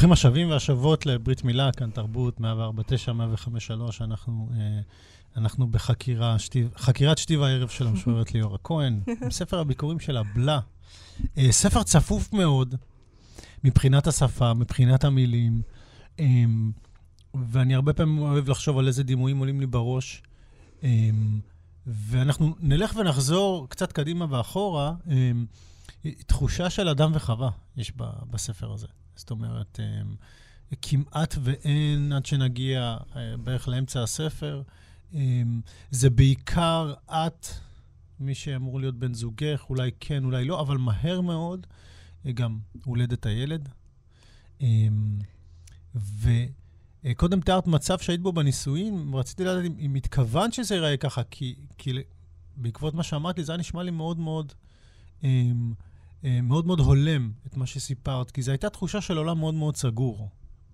ברוכים 0.00 0.12
השבים 0.12 0.50
והשבות 0.50 1.06
לברית 1.06 1.44
מילה, 1.44 1.72
כאן 1.72 1.90
תרבות 1.90 2.40
149, 2.40 3.12
105, 3.12 3.70
אנחנו, 4.00 4.48
אה, 4.52 4.80
אנחנו 5.36 5.66
בחקירה, 5.66 6.38
שתיב, 6.38 6.70
חקירת 6.76 7.18
שתיב 7.18 7.42
הערב 7.42 7.68
של 7.68 7.86
המשוררת 7.86 8.32
ליאורה 8.34 8.58
כהן, 8.64 9.00
עם 9.22 9.30
ספר 9.30 9.58
הביקורים 9.58 10.00
של 10.00 10.16
הבלה. 10.16 10.60
אה, 11.38 11.52
ספר 11.52 11.82
צפוף 11.82 12.32
מאוד 12.32 12.74
מבחינת 13.64 14.06
השפה, 14.06 14.54
מבחינת 14.54 15.04
המילים, 15.04 15.62
אה, 16.20 16.24
ואני 17.34 17.74
הרבה 17.74 17.92
פעמים 17.92 18.18
אוהב 18.18 18.48
לחשוב 18.48 18.78
על 18.78 18.86
איזה 18.86 19.02
דימויים 19.02 19.38
עולים 19.38 19.60
לי 19.60 19.66
בראש. 19.66 20.22
אה, 20.82 21.10
ואנחנו 21.86 22.54
נלך 22.60 22.96
ונחזור 22.96 23.66
קצת 23.68 23.92
קדימה 23.92 24.26
ואחורה. 24.30 24.92
אה, 25.10 25.32
תחושה 26.26 26.70
של 26.70 26.88
אדם 26.88 27.10
וחווה 27.14 27.50
יש 27.76 27.92
בספר 28.30 28.72
הזה. 28.72 28.86
זאת 29.16 29.30
אומרת, 29.30 29.80
אה, 29.80 30.02
כמעט 30.82 31.34
ואין 31.42 32.12
עד 32.12 32.26
שנגיע 32.26 32.96
אה, 33.16 33.36
בערך 33.36 33.68
לאמצע 33.68 34.02
הספר. 34.02 34.62
אה, 35.14 35.42
זה 35.90 36.10
בעיקר 36.10 36.94
את, 37.10 37.46
מי 38.20 38.34
שאמור 38.34 38.80
להיות 38.80 38.98
בן 38.98 39.14
זוגך, 39.14 39.64
אולי 39.70 39.90
כן, 40.00 40.24
אולי 40.24 40.44
לא, 40.44 40.60
אבל 40.60 40.76
מהר 40.76 41.20
מאוד 41.20 41.66
גם 42.34 42.58
הולדת 42.84 43.26
הילד. 43.26 43.68
וקודם 45.94 47.40
תיארת 47.40 47.66
מצב 47.66 47.98
שהיית 47.98 48.20
בו 48.20 48.32
בנישואין, 48.32 49.10
רציתי 49.14 49.44
לדעת 49.44 49.64
אם, 49.64 49.74
אם 49.78 49.94
התכוונת 49.94 50.52
שזה 50.52 50.74
ייראה 50.74 50.96
ככה, 50.96 51.22
כי, 51.30 51.54
כי 51.78 51.92
בעקבות 52.56 52.94
מה 52.94 53.02
שאמרת 53.02 53.38
לי, 53.38 53.44
זה 53.44 53.52
היה 53.52 53.58
נשמע 53.58 53.82
לי 53.82 53.90
מאוד 53.90 54.18
מאוד... 54.18 54.52
אה, 55.24 55.50
מאוד 56.22 56.66
מאוד 56.66 56.80
הולם 56.80 57.32
את 57.46 57.56
מה 57.56 57.66
שסיפרת, 57.66 58.30
כי 58.30 58.42
זו 58.42 58.50
הייתה 58.50 58.70
תחושה 58.70 59.00
של 59.00 59.16
עולם 59.16 59.38
מאוד 59.38 59.54
מאוד 59.54 59.76
סגור 59.76 60.28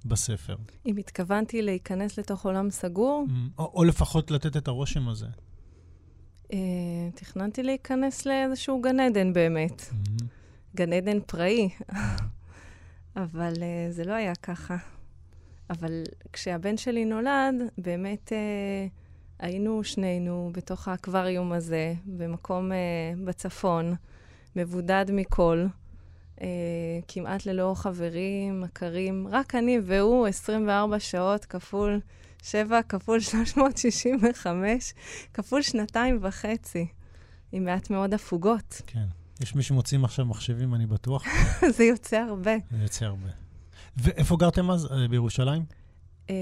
בספר. 0.04 0.56
אם 0.86 0.96
התכוונתי 0.96 1.62
להיכנס 1.62 2.18
לתוך 2.18 2.44
עולם 2.44 2.70
סגור? 2.70 3.26
Mm, 3.28 3.32
או, 3.58 3.72
או 3.74 3.84
לפחות 3.84 4.30
לתת 4.30 4.56
את 4.56 4.68
הרושם 4.68 5.08
הזה. 5.08 5.26
Uh, 6.44 6.48
תכננתי 7.14 7.62
להיכנס 7.62 8.26
לאיזשהו 8.26 8.82
גן 8.82 9.00
עדן 9.00 9.32
באמת. 9.32 9.80
Mm-hmm. 9.80 10.24
גן 10.74 10.92
עדן 10.92 11.18
פראי. 11.26 11.68
אבל 13.16 13.52
uh, 13.52 13.92
זה 13.92 14.04
לא 14.04 14.12
היה 14.12 14.34
ככה. 14.34 14.76
אבל 15.70 16.02
כשהבן 16.32 16.76
שלי 16.76 17.04
נולד, 17.04 17.54
באמת 17.78 18.32
uh, 18.32 18.90
היינו 19.38 19.84
שנינו 19.84 20.50
בתוך 20.52 20.88
האקווריום 20.88 21.52
הזה, 21.52 21.94
במקום 22.06 22.72
uh, 22.72 22.74
בצפון. 23.24 23.94
מבודד 24.56 25.04
מכל, 25.12 25.66
אה, 26.40 26.46
כמעט 27.08 27.46
ללא 27.46 27.72
חברים, 27.76 28.60
מכרים, 28.60 29.28
רק 29.30 29.54
אני 29.54 29.78
והוא 29.82 30.26
24 30.26 31.00
שעות 31.00 31.44
כפול 31.44 32.00
7 32.42 32.82
כפול 32.82 33.20
365, 33.20 34.94
כפול 35.34 35.62
שנתיים 35.62 36.18
וחצי, 36.22 36.86
עם 37.52 37.64
מעט 37.64 37.90
מאוד 37.90 38.14
הפוגות. 38.14 38.82
כן. 38.86 39.06
יש 39.40 39.54
מי 39.54 39.62
שמוצאים 39.62 40.04
עכשיו 40.04 40.24
מחשבים, 40.26 40.74
אני 40.74 40.86
בטוח. 40.86 41.24
זה 41.76 41.84
יוצא 41.84 42.16
הרבה. 42.16 42.54
זה 42.70 42.82
יוצא 42.82 43.04
הרבה. 43.04 43.28
ואיפה 43.96 44.36
גרתם 44.36 44.70
אז? 44.70 44.92
אה, 44.92 45.08
בירושלים? 45.08 45.64
אה, 46.30 46.34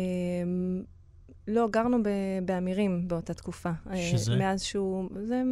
לא, 1.48 1.68
גרנו 1.70 1.98
באמירים 2.44 3.08
באותה 3.08 3.34
תקופה. 3.34 3.70
שזה? 3.94 4.32
אה, 4.32 4.38
מאז 4.38 4.62
שהוא... 4.62 5.08
זה 5.26 5.42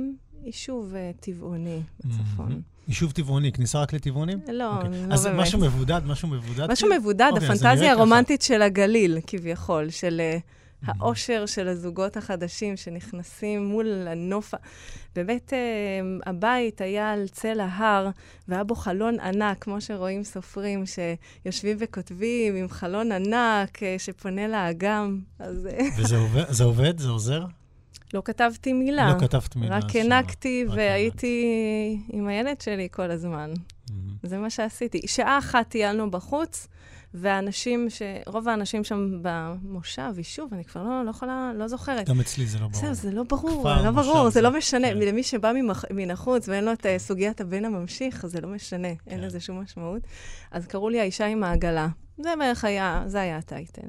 יישוב 0.45 0.93
uh, 0.93 0.97
טבעוני 1.21 1.81
בצפון. 2.05 2.63
יישוב 2.89 3.13
טבעוני, 3.13 3.53
כניסה 3.53 3.83
רק 3.83 3.93
לטבעונים? 3.93 4.41
לא, 4.49 4.73
okay. 4.73 4.77
אוקיי. 4.77 5.07
לא 5.07 5.15
אז 5.15 5.27
באמת. 5.27 5.41
אז 5.41 5.47
משהו 5.47 5.61
מבודד, 5.61 6.01
משהו 6.07 6.29
מבודד? 6.29 6.71
משהו 6.73 6.89
כאילו? 6.89 7.01
מבודד, 7.01 7.31
okay, 7.31 7.35
אוקיי, 7.35 7.49
הפנטזיה 7.49 7.93
הרומנטית 7.93 8.43
של 8.43 8.63
הגליל, 8.63 9.19
כביכול, 9.27 9.91
של 9.91 10.21
uh, 10.39 10.87
האושר 10.87 11.47
של 11.47 11.69
הזוגות 11.69 12.17
החדשים 12.17 12.77
שנכנסים 12.77 13.67
מול 13.67 14.09
הנוף. 14.09 14.55
באמת, 15.15 15.53
הבית 16.27 16.81
היה 16.81 17.13
על 17.13 17.29
צל 17.29 17.61
ההר, 17.61 18.11
והיה 18.49 18.65
בו 18.65 18.75
חלון 18.75 19.21
ענק, 19.21 19.65
כמו 19.65 19.81
שרואים 19.81 20.25
סופרים 20.25 20.85
שיושבים 20.87 21.77
וכותבים, 21.81 22.57
עם 22.57 22.69
חלון 22.69 23.13
ענק 23.13 23.79
שפונה 23.99 24.49
לאגם. 24.49 25.21
אז... 25.39 25.69
וזה 25.99 26.17
עובד? 26.17 26.45
זה 26.51 26.65
עובד? 26.65 26.99
זה 26.99 27.09
עוזר? 27.09 27.45
לא 28.15 28.23
כתבתי 28.25 28.73
מילה. 28.73 29.15
לא 29.15 29.21
כתבת 29.21 29.57
מילה. 29.57 29.79
רק 29.79 29.97
הענקתי 29.97 30.65
והייתי 30.75 31.47
עם 32.09 32.27
הילד 32.27 32.61
שלי 32.61 32.89
כל 32.91 33.11
הזמן. 33.11 33.53
Mm-hmm. 33.55 33.93
זה 34.23 34.39
מה 34.39 34.51
שעשיתי. 34.51 35.01
שעה 35.07 35.39
אחת 35.39 35.69
טיילנו 35.69 36.11
בחוץ, 36.11 36.69
והאנשים, 37.15 37.91
ש... 37.91 38.03
רוב 38.27 38.49
האנשים 38.49 38.85
שם 38.85 39.19
במושב, 39.23 40.13
יישוב, 40.17 40.55
אני 40.55 40.65
כבר 40.65 40.83
לא, 40.83 41.05
לא 41.05 41.11
יכולה, 41.11 41.53
לא 41.57 41.69
זוכרת. 41.69 42.09
גם 42.09 42.21
אצלי 42.21 42.47
זה 42.47 42.59
לא 42.59 42.69
ברור. 42.69 42.81
זהו, 42.83 42.95
זה 42.95 43.11
לא 43.11 43.23
ברור, 43.23 43.69
לא 43.85 43.91
ברור, 43.91 44.31
זה 44.31 44.41
לא 44.41 44.51
משנה. 44.59 44.89
כן. 44.89 44.99
למי 44.99 45.23
שבא 45.23 45.53
ממח... 45.55 45.85
מן 45.91 46.11
החוץ 46.11 46.49
ואין 46.49 46.65
לו 46.65 46.73
את 46.73 46.87
אה, 46.87 46.99
סוגיית 46.99 47.41
הבן 47.41 47.65
הממשיך, 47.65 48.27
זה 48.27 48.41
לא 48.41 48.49
משנה, 48.49 48.89
כן. 48.89 49.11
אין 49.11 49.21
לזה 49.21 49.41
שום 49.41 49.61
משמעות. 49.61 50.03
אז 50.51 50.67
קראו 50.67 50.89
לי 50.89 51.01
האישה 51.01 51.27
עם 51.27 51.45
העגלה. 51.45 51.89
זה 52.19 52.35
בערך 52.39 52.65
היה, 52.65 53.03
זה 53.07 53.21
היה 53.21 53.37
הטייטל. 53.37 53.89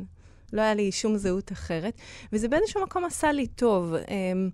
לא 0.53 0.61
היה 0.61 0.73
לי 0.73 0.91
שום 0.91 1.17
זהות 1.17 1.51
אחרת, 1.51 1.97
וזה 2.33 2.47
באיזשהו 2.47 2.83
מקום 2.83 3.05
עשה 3.05 3.31
לי 3.31 3.47
טוב. 3.47 3.93
אמ, 3.93 4.49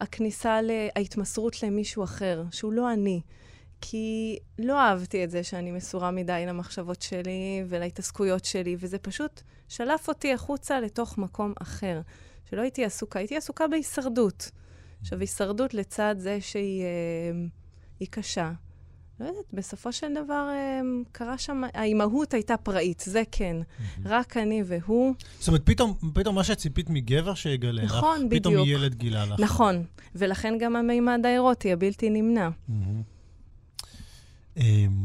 הכניסה, 0.00 0.62
לה, 0.62 0.88
ההתמסרות 0.96 1.62
למישהו 1.62 2.04
אחר, 2.04 2.44
שהוא 2.50 2.72
לא 2.72 2.92
אני. 2.92 3.20
כי 3.80 4.38
לא 4.58 4.80
אהבתי 4.80 5.24
את 5.24 5.30
זה 5.30 5.42
שאני 5.42 5.70
מסורה 5.70 6.10
מדי 6.10 6.44
למחשבות 6.46 7.02
שלי 7.02 7.64
ולהתעסקויות 7.68 8.44
שלי, 8.44 8.76
וזה 8.78 8.98
פשוט 8.98 9.40
שלף 9.68 10.08
אותי 10.08 10.32
החוצה 10.32 10.80
לתוך 10.80 11.18
מקום 11.18 11.52
אחר. 11.62 12.00
שלא 12.50 12.60
הייתי 12.62 12.84
עסוקה, 12.84 13.18
הייתי 13.18 13.36
עסוקה 13.36 13.68
בהישרדות. 13.68 14.50
עכשיו, 15.00 15.20
הישרדות 15.20 15.74
לצד 15.74 16.14
זה 16.18 16.40
שהיא 16.40 16.84
אה, 18.00 18.06
קשה, 18.10 18.52
לא 19.20 19.24
יודעת, 19.24 19.44
בסופו 19.52 19.92
של 19.92 20.14
דבר 20.24 20.48
אמ, 20.80 21.02
קרה 21.12 21.38
שם, 21.38 21.62
האימהות 21.74 22.34
הייתה 22.34 22.56
פראית, 22.56 23.02
זה 23.06 23.22
כן. 23.30 23.56
Mm-hmm. 23.60 24.00
רק 24.04 24.36
אני 24.36 24.62
והוא. 24.66 25.14
זאת 25.38 25.48
אומרת, 25.48 25.62
פתאום, 25.64 25.94
פתאום 26.14 26.34
מה 26.34 26.44
שציפית 26.44 26.90
מגבר 26.90 27.34
שיגלה 27.34 27.72
לך, 27.82 27.94
נכון, 27.94 28.28
בדיוק. 28.28 28.40
פתאום 28.46 28.68
ילד 28.68 28.94
גילה 28.94 29.26
לך. 29.26 29.40
נכון, 29.40 29.84
ולכן 30.14 30.58
גם 30.60 30.76
המימד 30.76 31.20
האירוטי, 31.24 31.72
הבלתי 31.72 32.10
נמנע. 32.10 32.48
Mm-hmm. 32.68 34.62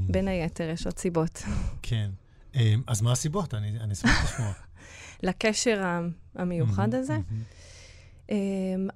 בין 0.09 0.27
היתר, 0.27 0.69
יש 0.69 0.85
עוד 0.85 0.97
סיבות. 0.97 1.43
כן. 1.81 2.09
אמ, 2.55 2.81
אז 2.87 3.01
מה 3.01 3.11
הסיבות? 3.11 3.53
אני, 3.53 3.91
אשמח 3.91 4.23
לשמוע. 4.23 4.51
לקשר 5.23 5.83
המיוחד 6.35 6.93
הזה. 6.95 7.17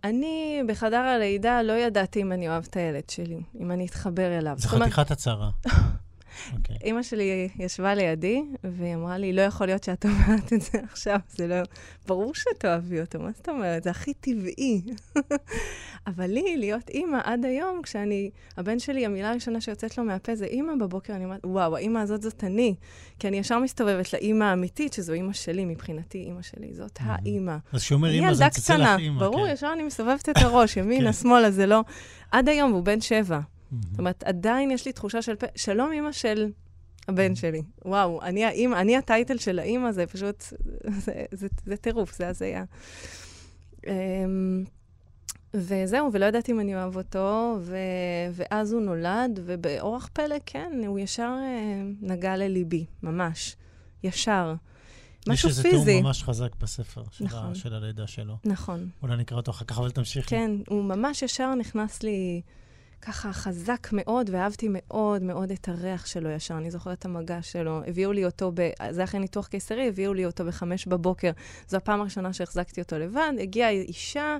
אני 0.03 0.61
בחדר 0.67 0.97
הלידה 0.97 1.61
לא 1.61 1.73
ידעתי 1.73 2.21
אם 2.21 2.31
אני 2.31 2.49
אוהב 2.49 2.63
את 2.69 2.75
הילד 2.75 3.09
שלי, 3.09 3.41
אם 3.59 3.71
אני 3.71 3.85
אתחבר 3.85 4.37
אליו. 4.37 4.55
זה 4.57 4.67
חתיכת 4.67 5.11
הצהרה. 5.11 5.49
Okay. 6.29 6.57
אוקיי. 6.57 6.75
אימא 6.83 7.03
שלי 7.03 7.49
ישבה 7.59 7.95
לידי, 7.95 8.43
והיא 8.63 8.95
אמרה 8.95 9.17
לי, 9.17 9.33
לא 9.33 9.41
יכול 9.41 9.67
להיות 9.67 9.83
שאת 9.83 10.05
אומרת 10.05 10.53
את 10.53 10.61
זה 10.61 10.79
עכשיו, 10.83 11.19
זה 11.29 11.47
לא... 11.47 11.55
ברור 12.07 12.35
שאת 12.35 12.65
אוהבי 12.65 13.01
אותו, 13.01 13.19
מה 13.19 13.29
זאת 13.35 13.49
אומרת? 13.49 13.83
זה 13.83 13.89
הכי 13.89 14.13
טבעי. 14.13 14.81
אבל 16.07 16.27
לי, 16.27 16.57
להיות 16.57 16.89
אימא 16.89 17.17
עד 17.23 17.45
היום, 17.45 17.81
כשאני... 17.83 18.29
הבן 18.57 18.79
שלי, 18.79 19.05
המילה 19.05 19.29
הראשונה 19.29 19.61
שיוצאת 19.61 19.97
לו 19.97 20.03
מהפה 20.03 20.35
זה 20.35 20.45
אימא 20.45 20.73
בבוקר, 20.79 21.13
אני 21.13 21.25
אומרת, 21.25 21.45
וואו, 21.45 21.75
האימא 21.75 21.99
הזאת 21.99 22.21
זאת 22.21 22.43
אני. 22.43 22.75
כי 23.19 23.27
אני 23.27 23.37
ישר 23.37 23.59
מסתובבת 23.59 24.13
לאימא 24.13 24.43
האמיתית, 24.43 24.93
שזו 24.93 25.13
אימא 25.13 25.33
שלי, 25.33 25.65
מבחינתי 25.65 26.17
אימא 26.17 26.41
שלי, 26.41 26.73
זאת 26.73 26.99
האימא. 27.01 27.55
אז 27.73 27.81
כשאומר 27.81 28.09
אימא, 28.09 28.33
זה 28.33 28.45
מצלצל 28.45 28.77
לך 28.77 28.99
אימא. 28.99 29.19
ברור, 29.19 29.47
כן. 29.47 29.53
ישר 29.53 29.71
אני 29.73 29.83
מסובבת 29.83 30.29
את 30.29 30.37
הראש, 30.37 30.77
ימינה, 30.77 31.05
כן. 31.05 31.13
שמאלה, 31.13 31.51
זה 31.51 31.65
לא... 31.65 31.83
עד 32.31 32.49
היום, 32.49 32.71
הוא 32.71 32.83
בן 32.83 33.01
שבע. 33.01 33.39
זאת 33.71 33.99
אומרת, 33.99 34.23
עדיין 34.23 34.71
יש 34.71 34.85
לי 34.85 34.93
תחושה 34.93 35.21
של... 35.21 35.33
שלום, 35.55 35.91
אימא 35.91 36.11
של 36.11 36.51
הבן 37.07 37.35
שלי. 37.35 37.61
וואו, 37.85 38.21
אני 38.21 38.45
האימא, 38.45 38.75
אני 38.75 38.97
הטייטל 38.97 39.37
של 39.37 39.59
האימא, 39.59 39.91
זה 39.91 40.05
פשוט... 40.05 40.43
זה, 41.05 41.25
זה, 41.31 41.47
זה 41.65 41.77
טירוף, 41.77 42.17
זה 42.17 42.27
הזיה. 42.27 42.63
אמ, 43.87 44.63
וזהו, 45.53 46.09
ולא 46.13 46.25
ידעתי 46.25 46.51
אם 46.51 46.59
אני 46.59 46.75
אוהב 46.75 46.97
אותו, 46.97 47.57
ו... 47.61 47.77
ואז 48.33 48.73
הוא 48.73 48.81
נולד, 48.81 49.39
ובאורח 49.45 50.09
פלא, 50.13 50.35
כן, 50.45 50.81
הוא 50.87 50.99
ישר 50.99 51.35
אה, 51.37 51.81
נגע 52.01 52.37
לליבי, 52.37 52.85
ממש. 53.03 53.55
ישר. 54.03 54.53
משהו 55.27 55.49
פיזי. 55.49 55.67
יש 55.67 55.73
איזה 55.73 55.85
תיאור 55.85 56.01
ממש 56.01 56.23
חזק 56.23 56.55
בספר 56.55 57.03
של, 57.11 57.23
נכון. 57.23 57.51
ה... 57.51 57.55
של 57.55 57.73
הלידה 57.73 58.07
שלו. 58.07 58.37
נכון. 58.45 58.89
אולי 59.01 59.17
נקרא 59.17 59.37
אותו 59.37 59.51
אחר 59.51 59.65
כך, 59.65 59.77
אבל 59.77 59.91
תמשיכי. 59.91 60.29
כן, 60.29 60.51
הוא 60.67 60.83
ממש 60.83 61.21
ישר 61.21 61.55
נכנס 61.55 62.03
לי... 62.03 62.41
ככה 63.01 63.33
חזק 63.33 63.87
מאוד, 63.91 64.29
ואהבתי 64.33 64.67
מאוד 64.71 65.23
מאוד 65.23 65.51
את 65.51 65.69
הריח 65.69 66.05
שלו 66.05 66.29
ישר. 66.29 66.57
אני 66.57 66.71
זוכרת 66.71 66.99
את 66.99 67.05
המגע 67.05 67.41
שלו. 67.41 67.81
הביאו 67.87 68.11
לי 68.11 68.25
אותו, 68.25 68.51
ב... 68.53 68.69
זה 68.89 69.03
אחרי 69.03 69.19
ניתוח 69.19 69.47
קיסרי, 69.47 69.87
הביאו 69.87 70.13
לי 70.13 70.25
אותו 70.25 70.45
בחמש 70.45 70.85
בבוקר. 70.85 71.31
זו 71.67 71.77
הפעם 71.77 72.01
הראשונה 72.01 72.33
שהחזקתי 72.33 72.81
אותו 72.81 72.99
לבד. 72.99 73.31
הגיעה 73.41 73.69
אישה 73.69 74.37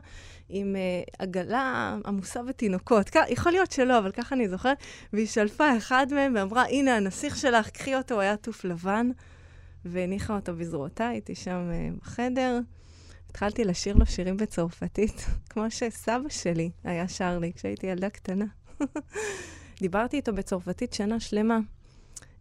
עם 0.49 0.75
uh, 0.75 1.15
עגלה 1.19 1.97
עמוסה 2.05 2.43
בתינוקות. 2.43 3.09
כ... 3.09 3.15
יכול 3.29 3.51
להיות 3.51 3.71
שלא, 3.71 3.97
אבל 3.97 4.11
ככה 4.11 4.35
אני 4.35 4.49
זוכרת. 4.49 4.77
והיא 5.13 5.27
שלפה 5.27 5.77
אחד 5.77 6.07
מהם 6.11 6.33
ואמרה, 6.35 6.63
הנה 6.65 6.97
הנסיך 6.97 7.37
שלך, 7.37 7.69
קחי 7.69 7.95
אותו, 7.95 8.13
הוא 8.15 8.21
היה 8.21 8.33
עטוף 8.33 8.65
לבן. 8.65 9.09
והניחה 9.85 10.35
אותו 10.35 10.55
בזרועותיי, 10.55 11.07
הייתי 11.07 11.35
שם 11.35 11.69
uh, 11.71 12.01
בחדר. 12.01 12.59
התחלתי 13.29 13.63
לשיר 13.63 13.95
לו 13.95 14.05
שירים 14.05 14.37
בצרפתית, 14.37 15.25
כמו 15.49 15.71
שסבא 15.71 16.29
שלי 16.29 16.69
היה 16.83 17.07
שר 17.07 17.39
לי 17.39 17.51
כשהייתי 17.53 17.87
ילדה 17.87 18.09
קטנה. 18.09 18.45
דיברתי 19.81 20.17
איתו 20.17 20.33
בצרפתית 20.33 20.93
שנה 20.93 21.19
שלמה. 21.19 21.59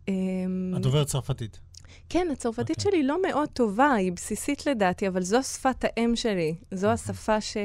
אמ, 0.09 0.74
את 0.77 0.83
דוברת 0.83 1.07
צרפתית. 1.07 1.61
כן, 2.09 2.29
הצרפתית 2.33 2.77
okay. 2.77 2.81
אוקיי. 2.81 2.92
שלי 2.92 3.07
לא 3.07 3.22
מאוד 3.22 3.48
טובה, 3.48 3.92
היא 3.92 4.12
בסיסית 4.12 4.66
לדעתי, 4.66 5.09
אבל 5.09 5.22
זו 5.22 5.42
שפת 5.42 5.85
האם 5.85 6.16
שלי. 6.16 6.55
זו 6.70 6.88
okay. 6.88 6.90
השפה 6.90 7.40
ש... 7.40 7.57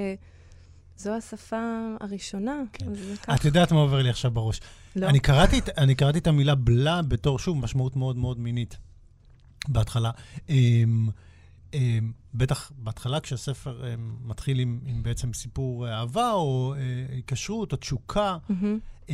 זו 0.97 1.11
השפה 1.11 1.95
הראשונה. 1.99 2.61
כן. 2.73 2.85
את 3.35 3.45
יודעת 3.45 3.71
מה 3.71 3.79
עובר 3.79 4.01
לי 4.01 4.09
עכשיו 4.09 4.31
בראש. 4.31 4.61
לא. 4.95 5.07
אני 5.09 5.19
קראתי, 5.19 5.61
אני 5.77 5.95
קראתי 5.95 6.19
את 6.19 6.27
המילה 6.27 6.55
בלה 6.55 7.01
בתור, 7.01 7.39
שוב, 7.39 7.57
משמעות 7.57 7.95
מאוד 7.95 8.17
מאוד 8.17 8.39
מינית 8.39 8.77
בהתחלה. 9.67 10.11
אמ, 10.49 11.07
בטח 12.33 12.71
בהתחלה, 12.77 13.19
כשהספר 13.19 13.81
מתחיל 14.23 14.59
עם, 14.59 14.79
עם 14.85 15.03
בעצם 15.03 15.33
סיפור 15.33 15.89
אהבה, 15.89 16.31
או 16.31 16.73
אה, 16.77 17.15
היקשרות, 17.15 17.71
או 17.71 17.77
תשוקה, 17.77 18.37
mm-hmm. 18.49 19.11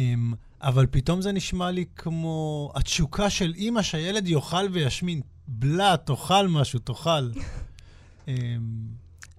אבל 0.61 0.85
פתאום 0.91 1.21
זה 1.21 1.31
נשמע 1.31 1.71
לי 1.71 1.85
כמו 1.95 2.71
התשוקה 2.75 3.29
של 3.29 3.53
אימא 3.55 3.81
שהילד 3.81 4.27
יאכל 4.27 4.67
וישמין. 4.71 5.21
בלה, 5.47 5.97
תאכל 5.97 6.47
משהו, 6.47 6.79
תאכל. 6.79 7.29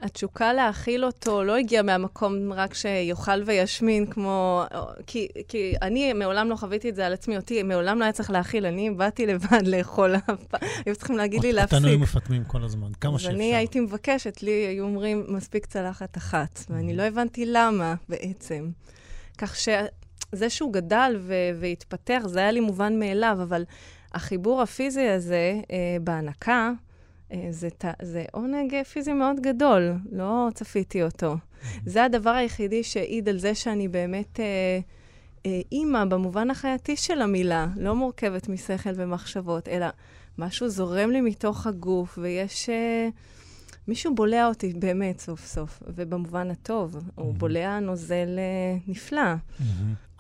התשוקה 0.03 0.53
להאכיל 0.53 1.05
אותו 1.05 1.45
לא 1.45 1.57
הגיעה 1.57 1.83
מהמקום 1.83 2.53
רק 2.53 2.75
שיאכל 2.75 3.43
וישמין, 3.47 4.07
כמו... 4.07 4.65
כי, 5.07 5.29
כי 5.49 5.75
אני 5.83 6.13
מעולם 6.13 6.51
לא 6.51 6.57
חוויתי 6.57 6.89
את 6.89 6.95
זה 6.95 7.07
על 7.07 7.13
עצמי, 7.13 7.37
אותי 7.37 7.63
מעולם 7.63 7.99
לא 7.99 8.05
היה 8.05 8.13
צריך 8.13 8.31
להאכיל, 8.31 8.67
אני 8.67 8.91
באתי 8.91 9.27
לבד 9.27 9.67
לאכול, 9.67 10.15
היו 10.87 10.97
צריכים 10.97 11.17
להגיד 11.17 11.43
לי 11.43 11.53
להפסיק. 11.53 11.75
אותנו 11.75 11.89
היו 11.89 11.99
מפטמים 11.99 12.45
כל 12.45 12.65
הזמן, 12.65 12.93
כמה 13.01 13.19
שאפשר. 13.19 13.33
ואני 13.33 13.55
הייתי 13.55 13.81
מבקשת, 13.81 14.43
לי 14.43 14.51
היו 14.51 14.85
אומרים, 14.85 15.25
מספיק 15.29 15.67
צלחת 15.67 16.17
אחת, 16.17 16.65
ואני 16.71 16.97
לא 16.97 17.03
הבנתי 17.03 17.47
למה 17.47 17.95
בעצם. 18.09 18.71
כך 19.39 19.57
שזה 19.57 20.51
שהוא 20.51 20.73
גדל 20.73 21.17
והתפתח, 21.61 22.23
זה 22.27 22.39
היה 22.39 22.51
לי 22.51 22.61
מובן 22.61 22.99
מאליו, 22.99 23.39
אבל 23.43 23.65
החיבור 24.13 24.63
הפיזי 24.63 25.09
הזה 25.09 25.61
אה, 25.71 25.97
בהנקה, 26.01 26.73
זה, 27.51 27.69
זה 28.03 28.25
עונג 28.33 28.83
פיזי 28.83 29.13
מאוד 29.13 29.41
גדול, 29.41 29.93
לא 30.13 30.49
צפיתי 30.55 31.03
אותו. 31.03 31.37
זה 31.87 32.05
הדבר 32.05 32.31
היחידי 32.31 32.85
שהעיד 32.85 33.29
על 33.29 33.39
זה 33.39 33.55
שאני 33.55 33.89
באמת 33.89 34.41
אה, 34.41 34.79
אה, 35.47 35.61
אימא 35.73 36.05
במובן 36.05 36.51
החייתי 36.51 36.97
של 36.97 37.23
המילה, 37.23 37.67
לא 37.77 37.95
מורכבת 37.95 38.49
משכל 38.49 38.91
ומחשבות, 38.95 39.69
אלא 39.69 39.87
משהו 40.39 40.69
זורם 40.69 41.11
לי 41.11 41.21
מתוך 41.21 41.67
הגוף, 41.67 42.19
ויש... 42.23 42.69
אה, 42.69 43.09
מישהו 43.89 44.15
בולע 44.15 44.47
אותי 44.47 44.73
באמת 44.73 45.21
סוף 45.21 45.47
סוף, 45.47 45.83
ובמובן 45.87 46.51
הטוב. 46.51 46.97
הוא 47.15 47.35
בולע 47.35 47.81
נוזל 47.81 48.39
אה, 48.39 48.79
נפלא. 48.87 49.35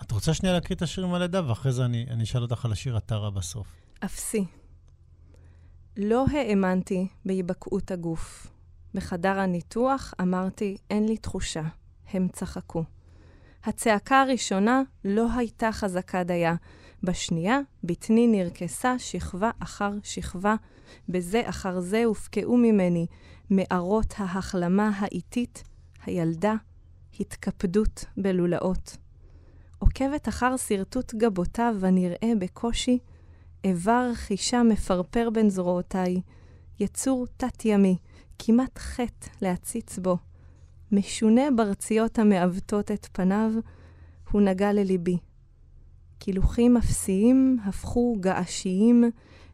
את 0.02 0.10
רוצה 0.10 0.34
שנייה 0.34 0.54
להקריא 0.54 0.76
את 0.76 0.82
השיר 0.82 1.04
עם 1.04 1.14
הלידה, 1.14 1.48
ואחרי 1.48 1.72
זה 1.72 1.84
אני, 1.84 2.06
אני 2.10 2.24
אשאל 2.24 2.42
אותך 2.42 2.64
על 2.64 2.72
השיר 2.72 2.96
הטרה 2.96 3.30
בסוף. 3.30 3.66
אפסי. 4.04 4.44
לא 5.96 6.24
האמנתי 6.30 7.06
בהיבקעות 7.24 7.90
הגוף. 7.90 8.46
בחדר 8.94 9.38
הניתוח 9.38 10.14
אמרתי, 10.20 10.76
אין 10.90 11.08
לי 11.08 11.16
תחושה. 11.16 11.62
הם 12.12 12.28
צחקו. 12.32 12.84
הצעקה 13.64 14.20
הראשונה 14.20 14.82
לא 15.04 15.26
הייתה 15.36 15.72
חזקה 15.72 16.24
דייה. 16.24 16.54
בשנייה, 17.02 17.60
בטני 17.84 18.26
נרקסה 18.26 18.98
שכבה 18.98 19.50
אחר 19.58 19.92
שכבה, 20.02 20.54
בזה 21.08 21.42
אחר 21.44 21.80
זה 21.80 22.04
הופקעו 22.04 22.56
ממני 22.56 23.06
מערות 23.50 24.14
ההחלמה 24.16 24.90
האיטית, 24.98 25.62
הילדה, 26.04 26.54
התקפדות 27.20 28.04
בלולאות. 28.16 28.96
עוקבת 29.78 30.28
אחר 30.28 30.56
שרטוט 30.56 31.14
גבותיו 31.14 31.76
הנראה 31.82 32.32
בקושי, 32.38 32.98
איבר 33.64 34.10
חישה 34.14 34.62
מפרפר 34.62 35.30
בין 35.30 35.50
זרועותיי, 35.50 36.20
יצור 36.80 37.26
תת-ימי, 37.36 37.96
כמעט 38.38 38.78
חטא 38.78 39.26
להציץ 39.42 39.98
בו. 39.98 40.16
משונה 40.92 41.42
ברציות 41.56 42.18
המעוותות 42.18 42.90
את 42.90 43.08
פניו, 43.12 43.50
הוא 44.30 44.42
נגע 44.42 44.72
לליבי. 44.72 45.18
קילוחים 46.18 46.76
אפסיים 46.76 47.58
הפכו 47.64 48.16
געשיים, 48.20 49.04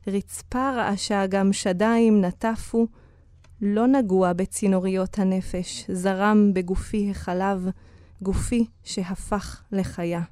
רצפה 0.07 0.71
רעשה 0.71 1.27
גם 1.27 1.53
שדיים 1.53 2.25
נטפו, 2.25 2.87
לא 3.61 3.87
נגוע 3.87 4.33
בצינוריות 4.33 5.19
הנפש, 5.19 5.85
זרם 5.91 6.55
בגופי 6.55 7.11
החלב, 7.11 7.69
גופי 8.23 8.67
שהפך 8.85 9.63
לחיה. 9.73 10.23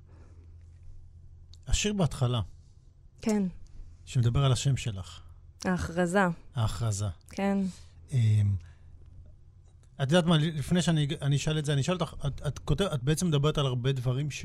השיר 1.67 1.93
בהתחלה. 1.93 2.41
כן. 3.23 3.43
שמדבר 4.05 4.45
על 4.45 4.53
השם 4.53 4.77
שלך. 4.77 5.21
ההכרזה. 5.65 6.27
ההכרזה. 6.55 7.07
כן. 7.31 7.59
Um, 8.11 8.15
את 10.03 10.13
יודעת 10.13 10.27
מה, 10.27 10.37
לפני 10.37 10.83
שאני 10.83 11.37
אשאל 11.37 11.59
את 11.59 11.65
זה, 11.65 11.73
אני 11.73 11.81
אשאל 11.81 11.95
אותך, 11.95 12.15
את, 12.27 12.43
את, 12.47 12.59
כותב, 12.59 12.85
את 12.85 13.03
בעצם 13.03 13.27
מדברת 13.27 13.59
על 13.59 13.67
הרבה 13.67 13.93
דברים 13.93 14.31
ש... 14.31 14.45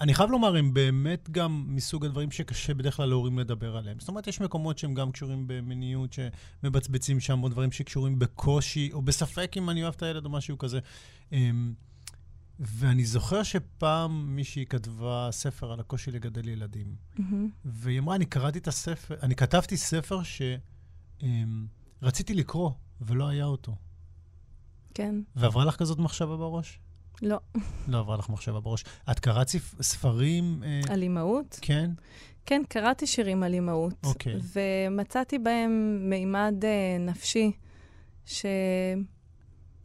אני 0.00 0.14
חייב 0.14 0.30
לומר, 0.30 0.56
הם 0.56 0.74
באמת 0.74 1.30
גם 1.30 1.64
מסוג 1.68 2.04
הדברים 2.04 2.30
שקשה 2.30 2.74
בדרך 2.74 2.96
כלל 2.96 3.08
להורים 3.08 3.38
לדבר 3.38 3.76
עליהם. 3.76 4.00
זאת 4.00 4.08
אומרת, 4.08 4.26
יש 4.26 4.40
מקומות 4.40 4.78
שהם 4.78 4.94
גם 4.94 5.12
קשורים 5.12 5.44
במיניות, 5.46 6.12
שמבצבצים 6.12 7.20
שם, 7.20 7.42
או 7.42 7.48
דברים 7.48 7.72
שקשורים 7.72 8.18
בקושי, 8.18 8.90
או 8.92 9.02
בספק 9.02 9.52
אם 9.56 9.70
אני 9.70 9.82
אוהב 9.82 9.94
את 9.96 10.02
הילד 10.02 10.24
או 10.24 10.30
משהו 10.30 10.58
כזה. 10.58 10.80
ואני 12.60 13.04
זוכר 13.04 13.42
שפעם 13.42 14.36
מישהי 14.36 14.66
כתבה 14.66 15.28
ספר 15.30 15.72
על 15.72 15.80
הקושי 15.80 16.10
לגדל 16.10 16.48
ילדים. 16.48 16.94
Mm-hmm. 17.16 17.22
והיא 17.64 17.98
אמרה, 17.98 18.14
אני 18.14 18.26
קראתי 18.26 18.58
את 18.58 18.68
הספר, 18.68 19.16
אני 19.22 19.34
כתבתי 19.34 19.76
ספר 19.76 20.20
שרציתי 22.02 22.34
לקרוא, 22.34 22.70
ולא 23.00 23.28
היה 23.28 23.44
אותו. 23.44 23.76
כן. 24.94 25.14
ועברה 25.36 25.64
לך 25.64 25.76
כזאת 25.76 25.98
מחשבה 25.98 26.36
בראש? 26.36 26.78
לא. 27.22 27.38
לא 27.88 27.98
עברה 27.98 28.16
לך 28.16 28.28
מחשבה 28.28 28.60
בראש. 28.60 28.84
את 29.10 29.18
קראת 29.18 29.48
ספרים... 29.82 30.62
אה... 30.64 30.80
על 30.88 31.02
אימהות? 31.02 31.58
כן. 31.62 31.90
כן, 32.46 32.62
קראתי 32.68 33.06
שירים 33.06 33.42
על 33.42 33.54
אימהות. 33.54 33.94
אוקיי. 34.04 34.36
ומצאתי 34.52 35.38
בהם 35.38 35.98
מימד 36.10 36.64
אה, 36.64 36.96
נפשי, 37.00 37.52
ש... 38.26 38.46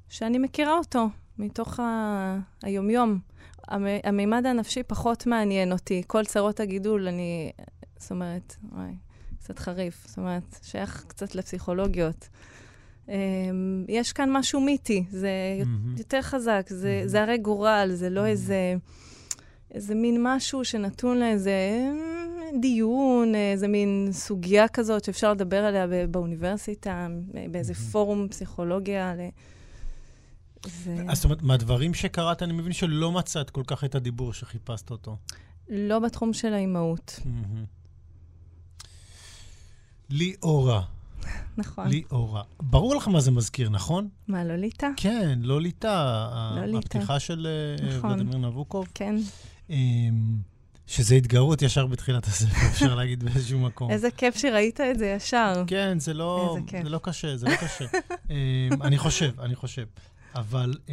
שאני 0.10 0.38
מכירה 0.38 0.78
אותו. 0.78 1.08
מתוך 1.40 1.80
ה... 1.80 2.40
היומיום. 2.64 3.20
המימד 4.04 4.46
הנפשי 4.46 4.84
פחות 4.84 5.28
מעניין 5.28 5.72
אותי. 5.72 6.04
כל 6.08 6.26
צרות 6.26 6.60
הגידול, 6.60 7.08
אני... 7.08 7.52
זאת 7.98 8.12
אומרת, 8.12 8.56
וואי, 8.72 8.92
קצת 9.40 9.60
חריף. 9.60 10.08
זאת 10.08 10.18
אומרת, 10.18 10.60
שייך 10.64 11.06
קצת 11.08 11.36
לפסיכולוגיות. 11.36 12.30
Um, 13.08 13.10
יש 13.88 14.14
כאן 14.14 14.30
משהו 14.32 14.62
מיתי, 14.62 15.04
זה 15.10 15.30
mm-hmm. 15.62 16.00
יותר 16.00 16.22
חזק, 16.22 16.66
זה, 16.70 17.02
mm-hmm. 17.04 17.08
זה 17.08 17.22
הרי 17.22 17.38
גורל, 17.38 17.90
זה 17.94 18.10
לא 18.10 18.22
mm-hmm. 18.22 18.28
איזה, 18.28 18.76
איזה 19.72 19.96
מין 19.96 20.20
משהו 20.24 20.66
שנתון 20.66 21.20
לאיזה 21.20 21.52
דיון, 22.62 23.36
איזה 23.36 23.68
מין 23.68 24.10
סוגיה 24.12 24.68
כזאת 24.68 25.04
שאפשר 25.04 25.32
לדבר 25.32 25.64
עליה 25.64 25.88
באוניברסיטה, 26.12 27.08
באיזה. 27.52 27.74
פורום 27.74 28.28
פסיכולוגיה. 28.28 29.14
ו... 30.68 30.96
אז 31.10 31.18
זאת 31.18 31.26
אומרת, 31.26 31.42
מהדברים 31.42 31.94
שקראת, 31.94 32.44
אני 32.44 32.54
מבין 32.54 32.74
שלא 32.74 33.12
מצאת 33.12 33.50
כל 33.50 33.64
כך 33.68 33.84
את 33.84 33.96
הדיבור 33.96 34.34
שחיפשת 34.34 34.92
אותו. 34.92 35.18
לא 35.70 36.00
בתחום 36.00 36.34
של 36.34 36.54
האימהות. 36.54 37.20
ליאורה. 40.10 40.82
נכון. 41.58 41.88
ליאורה. 41.88 42.44
ברור 42.60 42.96
לך 42.96 43.08
מה 43.08 43.20
זה 43.20 43.32
מזכיר, 43.32 43.70
נכון? 43.70 44.08
מה, 44.28 44.44
לוליטה? 44.44 44.90
כן, 44.98 45.40
לוליטה. 45.42 46.20
לוליטה. 46.56 46.78
הפתיחה 46.78 47.20
של 47.20 47.48
אה, 47.48 47.88
נכון. 47.98 48.12
ולדימיר 48.12 48.38
נבוקוב. 48.38 48.88
כן. 48.94 49.16
אמ, 49.70 50.38
שזה 50.88 51.16
התגרות 51.16 51.62
ישר 51.62 51.86
בתחילת 51.86 52.26
הספר, 52.26 52.68
אפשר 52.72 52.96
להגיד 52.96 53.24
באיזשהו 53.24 53.60
מקום. 53.60 53.92
איזה 53.92 54.12
כיף 54.12 54.38
שראית 54.38 54.82
את 54.82 55.00
זה 55.00 55.06
ישר. 55.06 55.64
כן, 55.68 56.00
זה 56.00 56.14
לא, 56.14 56.58
זה 56.84 56.90
לא 56.90 57.00
קשה, 57.04 57.38
זה 57.38 57.46
לא 57.50 57.56
קשה. 57.56 57.86
אמ, 58.30 58.36
אני 58.82 58.98
חושב, 58.98 59.40
אני 59.40 59.56
חושב. 59.56 59.86
אבל 60.38 60.74
um, 60.88 60.92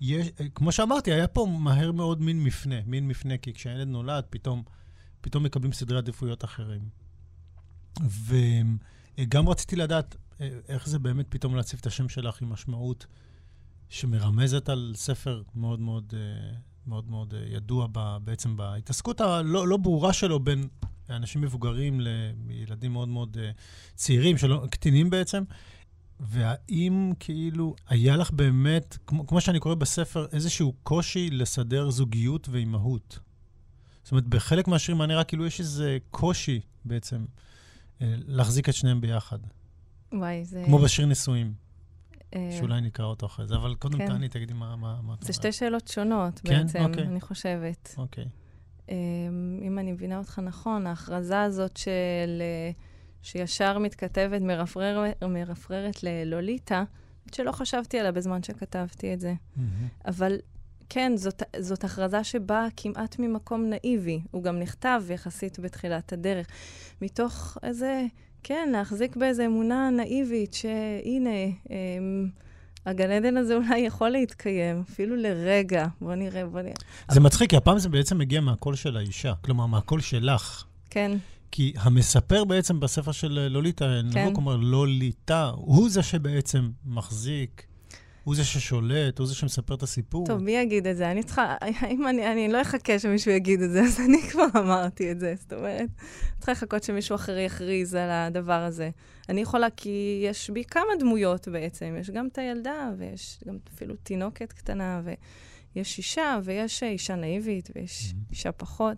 יש, 0.00 0.28
כמו 0.54 0.72
שאמרתי, 0.72 1.12
היה 1.12 1.28
פה 1.28 1.46
מהר 1.58 1.92
מאוד 1.92 2.22
מין 2.22 2.44
מפנה, 2.44 2.76
מין 2.86 3.08
מפנה, 3.08 3.38
כי 3.38 3.52
כשהילד 3.52 3.88
נולד, 3.88 4.24
פתאום, 4.30 4.62
פתאום 5.20 5.44
מקבלים 5.44 5.72
סדרי 5.72 5.98
עדיפויות 5.98 6.44
אחרים. 6.44 6.88
וגם 8.00 9.48
רציתי 9.48 9.76
לדעת 9.76 10.16
אה, 10.40 10.48
איך 10.68 10.88
זה 10.88 10.98
באמת 10.98 11.26
פתאום 11.28 11.56
להציב 11.56 11.80
את 11.80 11.86
השם 11.86 12.08
שלך 12.08 12.42
עם 12.42 12.50
משמעות 12.50 13.06
שמרמזת 13.88 14.68
על 14.68 14.92
ספר 14.96 15.42
מאוד 15.54 15.80
מאוד, 15.80 16.14
אה, 16.16 16.56
מאוד, 16.86 17.10
מאוד 17.10 17.34
אה, 17.34 17.40
ידוע 17.48 17.86
ב, 17.92 18.16
בעצם 18.24 18.56
בהתעסקות 18.56 19.20
הלא 19.20 19.68
לא 19.68 19.76
ברורה 19.76 20.12
שלו 20.12 20.40
בין 20.40 20.68
לאנשים 21.08 21.40
מבוגרים, 21.40 22.00
לילדים 22.46 22.92
מאוד 22.92 23.08
מאוד 23.08 23.36
צעירים, 23.94 24.38
שלא, 24.38 24.66
קטינים 24.70 25.10
בעצם, 25.10 25.42
והאם 26.20 27.12
כאילו 27.20 27.74
היה 27.88 28.16
לך 28.16 28.30
באמת, 28.30 28.98
כמו, 29.06 29.26
כמו 29.26 29.40
שאני 29.40 29.60
קורא 29.60 29.74
בספר, 29.74 30.26
איזשהו 30.32 30.72
קושי 30.82 31.30
לסדר 31.30 31.90
זוגיות 31.90 32.48
ואימהות? 32.48 33.18
זאת 34.02 34.12
אומרת, 34.12 34.26
בחלק 34.26 34.68
מהשירים 34.68 35.00
היה 35.00 35.08
נראה 35.08 35.24
כאילו 35.24 35.46
יש 35.46 35.60
איזה 35.60 35.98
קושי 36.10 36.60
בעצם 36.84 37.24
אה, 38.02 38.14
להחזיק 38.26 38.68
את 38.68 38.74
שניהם 38.74 39.00
ביחד. 39.00 39.38
וואי, 40.12 40.44
זה... 40.44 40.62
כמו 40.66 40.78
בשיר 40.78 41.06
נישואים. 41.06 41.54
אה, 42.34 42.56
שאולי 42.58 42.80
נקרא 42.80 43.04
אותו 43.04 43.26
אחרי 43.26 43.46
זה, 43.46 43.54
אבל 43.54 43.74
קודם 43.74 43.98
כן. 43.98 44.06
תעני, 44.06 44.28
תגידי 44.28 44.52
מה... 44.52 44.76
מה, 44.76 45.00
מה 45.02 45.14
זה 45.20 45.32
שתי 45.32 45.52
שאלות 45.52 45.88
שונות 45.88 46.40
כן? 46.44 46.62
בעצם, 46.62 46.84
אוקיי. 46.84 47.02
אני 47.02 47.20
חושבת. 47.20 47.94
אוקיי. 47.98 48.24
אמ, 48.88 48.94
אם 49.62 49.78
אני 49.78 49.92
מבינה 49.92 50.18
אותך 50.18 50.38
נכון, 50.38 50.86
ההכרזה 50.86 51.42
הזאת 51.42 51.76
של... 51.76 52.40
אה, 52.40 52.70
שישר 53.22 53.78
מתכתבת, 53.78 54.42
מרפרר, 54.42 55.04
מרפררת 55.28 56.02
ללוליטה, 56.02 56.84
שלא 57.34 57.52
חשבתי 57.52 57.98
עליה 57.98 58.12
בזמן 58.12 58.42
שכתבתי 58.42 59.14
את 59.14 59.20
זה. 59.20 59.34
Mm-hmm. 59.34 59.60
אבל 60.06 60.36
כן, 60.90 61.12
זאת, 61.16 61.42
זאת 61.58 61.84
הכרזה 61.84 62.24
שבאה 62.24 62.66
כמעט 62.76 63.16
ממקום 63.18 63.70
נאיבי. 63.70 64.20
הוא 64.30 64.42
גם 64.42 64.58
נכתב 64.58 65.02
יחסית 65.10 65.58
בתחילת 65.58 66.12
הדרך. 66.12 66.46
מתוך 67.02 67.58
איזה, 67.62 68.04
כן, 68.42 68.68
להחזיק 68.72 69.16
באיזו 69.16 69.46
אמונה 69.46 69.90
נאיבית, 69.90 70.54
שהנה, 70.54 71.44
אמ, 71.70 72.28
הגן 72.86 73.10
עדן 73.10 73.36
הזה 73.36 73.54
אולי 73.54 73.78
יכול 73.78 74.08
להתקיים, 74.08 74.82
אפילו 74.90 75.16
לרגע. 75.16 75.86
בוא 76.00 76.14
נראה, 76.14 76.46
בוא 76.46 76.60
נראה. 76.60 76.74
זה 77.10 77.20
מצחיק, 77.20 77.50
כי 77.50 77.56
הפעם 77.56 77.78
זה 77.78 77.88
בעצם 77.88 78.18
מגיע 78.18 78.40
מהקול 78.40 78.74
של 78.74 78.96
האישה, 78.96 79.32
כלומר, 79.44 79.66
מהקול 79.66 80.00
שלך. 80.00 80.64
כן. 80.90 81.16
כי 81.52 81.72
המספר 81.76 82.44
בעצם 82.44 82.80
בספר 82.80 83.12
של 83.12 83.48
לוליטה, 83.50 83.84
כן. 84.12 84.18
נבוק 84.18 84.36
אומר 84.36 84.56
לוליטה, 84.56 85.50
הוא 85.54 85.90
זה 85.90 86.02
שבעצם 86.02 86.70
מחזיק 86.84 87.66
הוא 88.24 88.36
זה 88.36 88.44
ששולט, 88.44 89.18
הוא 89.18 89.26
זה 89.26 89.34
שמספר 89.34 89.74
את 89.74 89.82
הסיפור. 89.82 90.26
טוב, 90.26 90.42
מי 90.42 90.52
יגיד 90.52 90.86
את 90.86 90.96
זה? 90.96 91.10
אני 91.10 91.22
צריכה, 91.22 91.56
אם 91.94 92.08
אני, 92.08 92.32
אני 92.32 92.48
לא 92.52 92.62
אחכה 92.62 92.98
שמישהו 92.98 93.30
יגיד 93.30 93.62
את 93.62 93.70
זה, 93.70 93.82
אז 93.88 94.00
אני 94.00 94.22
כבר 94.22 94.46
אמרתי 94.56 95.12
את 95.12 95.20
זה. 95.20 95.34
זאת 95.40 95.52
אומרת, 95.52 95.88
צריכה 96.38 96.52
לחכות 96.52 96.82
שמישהו 96.82 97.14
אחר 97.14 97.38
יכריז 97.38 97.94
על 97.94 98.10
הדבר 98.10 98.52
הזה. 98.62 98.90
אני 99.28 99.40
יכולה, 99.40 99.70
כי 99.70 100.22
יש 100.24 100.50
בי 100.50 100.64
כמה 100.64 100.96
דמויות 100.98 101.48
בעצם. 101.48 101.96
יש 102.00 102.10
גם 102.10 102.28
את 102.32 102.38
הילדה, 102.38 102.90
ויש 102.98 103.40
גם 103.46 103.58
אפילו 103.74 103.94
תינוקת 104.02 104.52
קטנה, 104.52 105.02
ויש 105.74 105.98
אישה, 105.98 106.38
ויש 106.44 106.82
אישה 106.82 107.14
נאיבית, 107.14 107.70
ויש 107.76 108.10
mm-hmm. 108.10 108.30
אישה 108.30 108.52
פחות. 108.52 108.96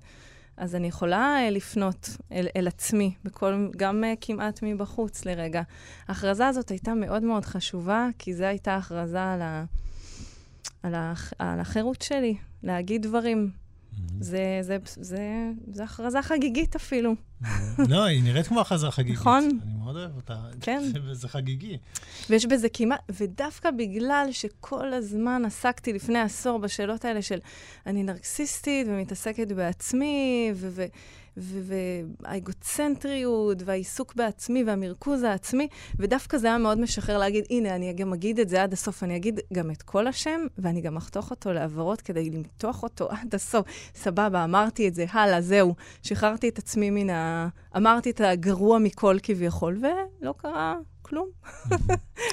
אז 0.63 0.75
אני 0.75 0.87
יכולה 0.89 1.37
uh, 1.49 1.51
לפנות 1.51 2.09
אל, 2.33 2.47
אל 2.57 2.69
עצמי, 2.69 3.15
בכל, 3.25 3.69
גם 3.77 4.05
uh, 4.05 4.17
כמעט 4.21 4.61
מבחוץ 4.63 5.25
לרגע. 5.25 5.63
ההכרזה 6.09 6.47
הזאת 6.47 6.69
הייתה 6.69 6.95
מאוד 6.95 7.23
מאוד 7.23 7.45
חשובה, 7.45 8.09
כי 8.19 8.35
זו 8.35 8.45
הייתה 8.45 8.77
הכרזה 8.77 9.23
על, 9.23 9.43
ה, 9.43 9.65
על, 10.83 10.95
ה, 10.95 11.15
על 11.39 11.61
החירות 11.61 12.03
שלי, 12.03 12.37
להגיד 12.63 13.03
דברים. 13.03 13.62
זה, 14.21 14.59
זה, 14.63 14.77
זה, 14.85 15.51
זה 15.73 15.85
הכרזה 15.85 16.23
חגיגית 16.23 16.77
אפילו. 16.77 17.15
לא, 17.89 18.05
היא 18.05 18.23
נראית 18.23 18.47
כמו 18.47 18.61
הכרזה 18.61 18.91
חגיגית. 18.91 19.19
נכון. 19.21 19.59
אני 19.63 19.75
מאוד 19.75 19.97
אוהב 19.97 20.17
אותה. 20.17 20.37
כן. 20.61 20.83
זה 21.13 21.29
חגיגי. 21.29 21.79
ויש 22.31 22.47
בזה 22.47 22.69
כמעט, 22.69 23.01
ודווקא 23.09 23.71
בגלל 23.71 24.29
שכל 24.31 24.93
הזמן 24.93 25.43
עסקתי 25.45 25.93
לפני 25.93 26.19
עשור 26.19 26.59
בשאלות 26.59 27.05
האלה 27.05 27.23
של 27.23 27.39
אני 27.87 28.03
נרקסיסטית 28.03 28.87
ומתעסקת 28.91 29.53
בעצמי, 29.53 30.51
ו... 30.55 30.69
ו 30.71 30.85
והאגוצנטריות, 31.37 33.59
והעיסוק 33.65 34.15
בעצמי, 34.15 34.65
והמרכוז 34.65 35.23
העצמי, 35.23 35.69
ודווקא 35.99 36.39
זה 36.39 36.47
היה 36.47 36.59
מאוד 36.59 36.79
משחרר 36.79 37.19
להגיד, 37.19 37.45
הנה, 37.51 37.77
אני 37.77 37.93
גם 37.93 38.13
אגיד 38.13 38.41
את 38.41 38.49
זה 38.49 38.63
עד 38.63 38.73
הסוף, 38.73 39.03
אני 39.03 39.17
אגיד 39.17 39.41
גם 39.53 39.71
את 39.71 39.83
כל 39.83 40.07
השם, 40.07 40.41
ואני 40.59 40.81
גם 40.81 40.97
אחתוך 40.97 41.31
אותו 41.31 41.53
לעברות 41.53 42.01
כדי 42.01 42.31
למתוח 42.31 42.83
אותו 42.83 43.09
עד 43.21 43.35
הסוף. 43.35 43.67
סבבה, 43.95 44.45
אמרתי 44.45 44.89
את 44.89 44.95
זה, 44.95 45.07
הלאה, 45.13 45.41
זהו. 45.41 45.75
שחררתי 46.03 46.49
את 46.49 46.59
עצמי 46.59 46.91
מן 46.91 47.11
ה... 47.11 47.49
אמרתי 47.77 48.11
את 48.11 48.21
הגרוע 48.21 48.79
מכל 48.79 49.17
כביכול, 49.23 49.81
ולא 49.83 50.35
קרה 50.37 50.77
כלום. 51.03 51.29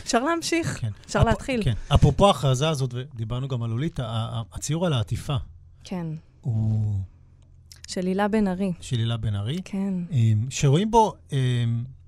אפשר 0.03 0.23
להמשיך, 0.23 0.77
כן. 0.81 0.91
אפשר 1.05 1.21
אפ... 1.21 1.25
להתחיל. 1.25 1.63
כן. 1.63 1.73
אפרופו 1.93 2.27
ההכרזה 2.27 2.69
הזאת, 2.69 2.93
ודיברנו 2.93 3.47
גם 3.47 3.63
על 3.63 3.69
לוליטה, 3.69 4.29
הציור 4.53 4.85
על 4.85 4.93
העטיפה. 4.93 5.35
כן. 5.83 6.07
הוא... 6.41 6.99
של 7.89 8.06
הילה 8.06 8.28
בן 8.28 8.47
ארי. 8.47 8.73
של 8.82 8.97
הילה 8.97 9.17
בן 9.17 9.36
ארי? 9.36 9.62
כן. 9.65 9.93
אמ, 10.12 10.45
שרואים 10.49 10.91
בו 10.91 11.13
אמ, 11.32 11.38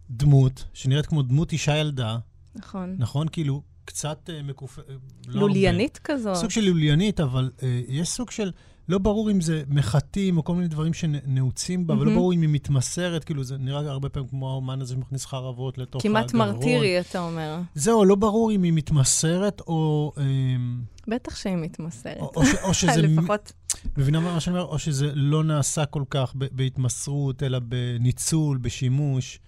דמות, 0.09 0.63
שנראית 0.73 1.05
כמו 1.05 1.21
דמות 1.21 1.51
אישה 1.51 1.77
ילדה. 1.77 2.17
נכון. 2.55 2.95
נכון? 2.97 3.27
כאילו, 3.31 3.61
קצת 3.85 4.29
uh, 4.29 4.43
מקופ... 4.43 4.79
לא 5.27 5.41
לוליינית 5.41 5.99
הרבה. 6.03 6.19
כזאת. 6.19 6.35
סוג 6.35 6.49
של 6.49 6.61
לוליינית, 6.61 7.19
אבל 7.19 7.51
uh, 7.57 7.63
יש 7.87 8.09
סוג 8.09 8.31
של... 8.31 8.51
לא 8.89 8.97
ברור 8.97 9.31
אם 9.31 9.41
זה 9.41 9.63
מחטים 9.67 10.37
או 10.37 10.43
כל 10.43 10.55
מיני 10.55 10.67
דברים 10.67 10.93
שנעוצים 10.93 11.87
בה, 11.87 11.93
mm-hmm. 11.93 11.97
ולא 11.97 12.13
ברור 12.13 12.33
אם 12.33 12.41
היא 12.41 12.49
מתמסרת, 12.49 13.23
כאילו 13.23 13.43
זה 13.43 13.57
נראה 13.57 13.91
הרבה 13.91 14.09
פעמים 14.09 14.29
כמו 14.29 14.49
האומן 14.49 14.81
הזה 14.81 14.93
שמכניס 14.93 15.25
חרבות 15.25 15.77
לתוך 15.77 16.03
כמעט 16.03 16.29
הגרון. 16.29 16.45
כמעט 16.45 16.55
מרטירי, 16.55 16.99
אתה 16.99 17.19
אומר. 17.19 17.59
זהו, 17.75 18.05
לא 18.05 18.15
ברור 18.15 18.51
אם 18.51 18.63
היא 18.63 18.73
מתמסרת 18.73 19.61
או... 19.67 20.11
אמ... 20.17 20.81
בטח 21.07 21.35
שהיא 21.35 21.55
מתמסרת. 21.55 22.17
או, 22.17 22.31
או, 22.35 22.45
ש, 22.45 22.55
או 22.63 22.73
שזה... 22.79 23.01
לפחות... 23.01 23.51
מבינה 23.97 24.19
מה 24.19 24.39
שאני 24.39 24.57
אומר? 24.57 24.69
או 24.69 24.79
שזה 24.79 25.11
לא 25.15 25.43
נעשה 25.43 25.85
כל 25.85 26.03
כך 26.09 26.33
בהתמסרות, 26.35 27.43
אלא 27.43 27.59
בניצול, 27.59 28.57
בשימוש. 28.57 29.39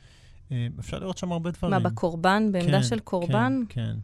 אמ, 0.52 0.58
אפשר 0.80 1.00
לראות 1.00 1.18
שם 1.18 1.32
הרבה 1.32 1.52
דברים. 1.52 1.74
מה, 1.74 1.80
בקורבן? 1.80 2.52
בעמדה 2.52 2.78
כן, 2.78 2.84
של 2.84 3.00
קורבן? 3.00 3.64
כן, 3.70 3.86
כן. 3.86 3.96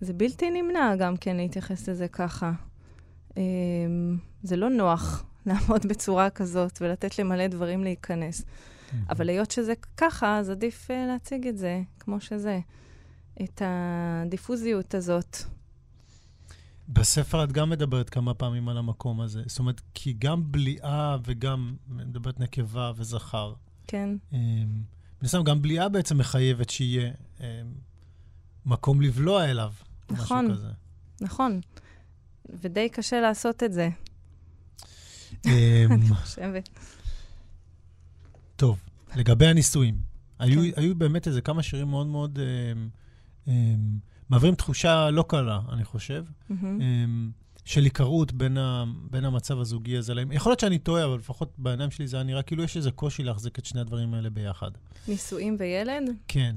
זה 0.00 0.12
בלתי 0.12 0.50
נמנע 0.50 0.96
גם 0.98 1.16
כן 1.16 1.36
להתייחס 1.36 1.88
לזה 1.88 2.08
ככה. 2.08 2.52
אמ, 3.36 3.42
זה 4.42 4.56
לא 4.56 4.70
נוח 4.70 5.24
לעמוד 5.46 5.86
בצורה 5.86 6.30
כזאת 6.30 6.78
ולתת 6.80 7.18
למלא 7.18 7.46
דברים 7.46 7.84
להיכנס. 7.84 8.44
אבל 9.10 9.28
היות 9.28 9.50
שזה 9.50 9.72
ככה, 9.96 10.38
אז 10.38 10.50
עדיף 10.50 10.90
uh, 10.90 10.94
להציג 11.08 11.46
את 11.46 11.58
זה 11.58 11.80
כמו 12.00 12.20
שזה. 12.20 12.60
את 13.42 13.62
הדיפוזיות 13.64 14.94
הזאת. 14.94 15.36
בספר 16.88 17.44
את 17.44 17.52
גם 17.52 17.70
מדברת 17.70 18.10
כמה 18.10 18.34
פעמים 18.34 18.68
על 18.68 18.78
המקום 18.78 19.20
הזה. 19.20 19.42
זאת 19.46 19.58
אומרת, 19.58 19.80
כי 19.94 20.12
גם 20.18 20.52
בליעה 20.52 21.16
וגם, 21.24 21.76
מדברת 21.88 22.40
נקבה 22.40 22.92
וזכר. 22.96 23.54
כן. 23.86 24.10
מן 24.32 25.24
הסתם, 25.24 25.42
גם 25.44 25.62
בליעה 25.62 25.88
בעצם 25.88 26.18
מחייבת 26.18 26.70
שיהיה 26.70 27.12
um, 27.38 27.42
מקום 28.66 29.00
לבלוע 29.00 29.44
אליו. 29.44 29.72
נכון, 30.10 30.46
משהו 30.46 30.58
כזה. 30.58 30.68
נכון. 31.20 31.60
ודי 32.48 32.88
קשה 32.88 33.20
לעשות 33.20 33.62
את 33.62 33.72
זה. 33.72 33.88
אמ, 35.46 35.50
אני 35.92 36.08
חושבת. 36.08 36.68
טוב, 38.56 38.78
לגבי 39.16 39.46
הנישואים, 39.46 39.98
היו, 40.38 40.60
כן. 40.60 40.80
היו 40.80 40.94
באמת 40.94 41.26
איזה 41.26 41.40
כמה 41.40 41.62
שירים 41.62 41.88
מאוד 41.88 42.06
מאוד... 42.06 42.38
אמ, 42.38 42.88
אמ, 43.48 43.98
מעבירים 44.30 44.54
תחושה 44.54 45.10
לא 45.10 45.24
קלה, 45.28 45.60
אני 45.72 45.84
חושב, 45.84 46.24
mm-hmm. 46.50 46.54
של 47.64 47.84
היכרות 47.84 48.32
בין, 48.32 48.58
בין 49.10 49.24
המצב 49.24 49.58
הזוגי 49.58 49.96
הזה 49.96 50.14
להם. 50.14 50.32
יכול 50.32 50.50
להיות 50.50 50.60
שאני 50.60 50.78
טועה, 50.78 51.04
אבל 51.04 51.18
לפחות 51.18 51.54
בעיניים 51.58 51.90
שלי 51.90 52.06
זה 52.06 52.16
היה 52.16 52.24
נראה 52.24 52.42
כאילו 52.42 52.62
יש 52.62 52.76
איזה 52.76 52.90
קושי 52.90 53.22
להחזיק 53.22 53.58
את 53.58 53.64
שני 53.64 53.80
הדברים 53.80 54.14
האלה 54.14 54.30
ביחד. 54.30 54.70
נישואים 55.08 55.56
וילד? 55.58 56.02
כן. 56.28 56.56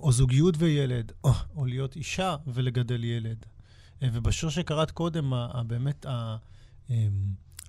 או 0.00 0.12
זוגיות 0.12 0.54
וילד, 0.58 1.12
או, 1.24 1.32
או 1.56 1.66
להיות 1.66 1.96
אישה 1.96 2.36
ולגדל 2.46 3.04
ילד. 3.04 3.46
אה, 4.02 4.08
ובשיר 4.12 4.48
שקראת 4.48 4.90
קודם, 4.90 5.32
באמת, 5.66 6.06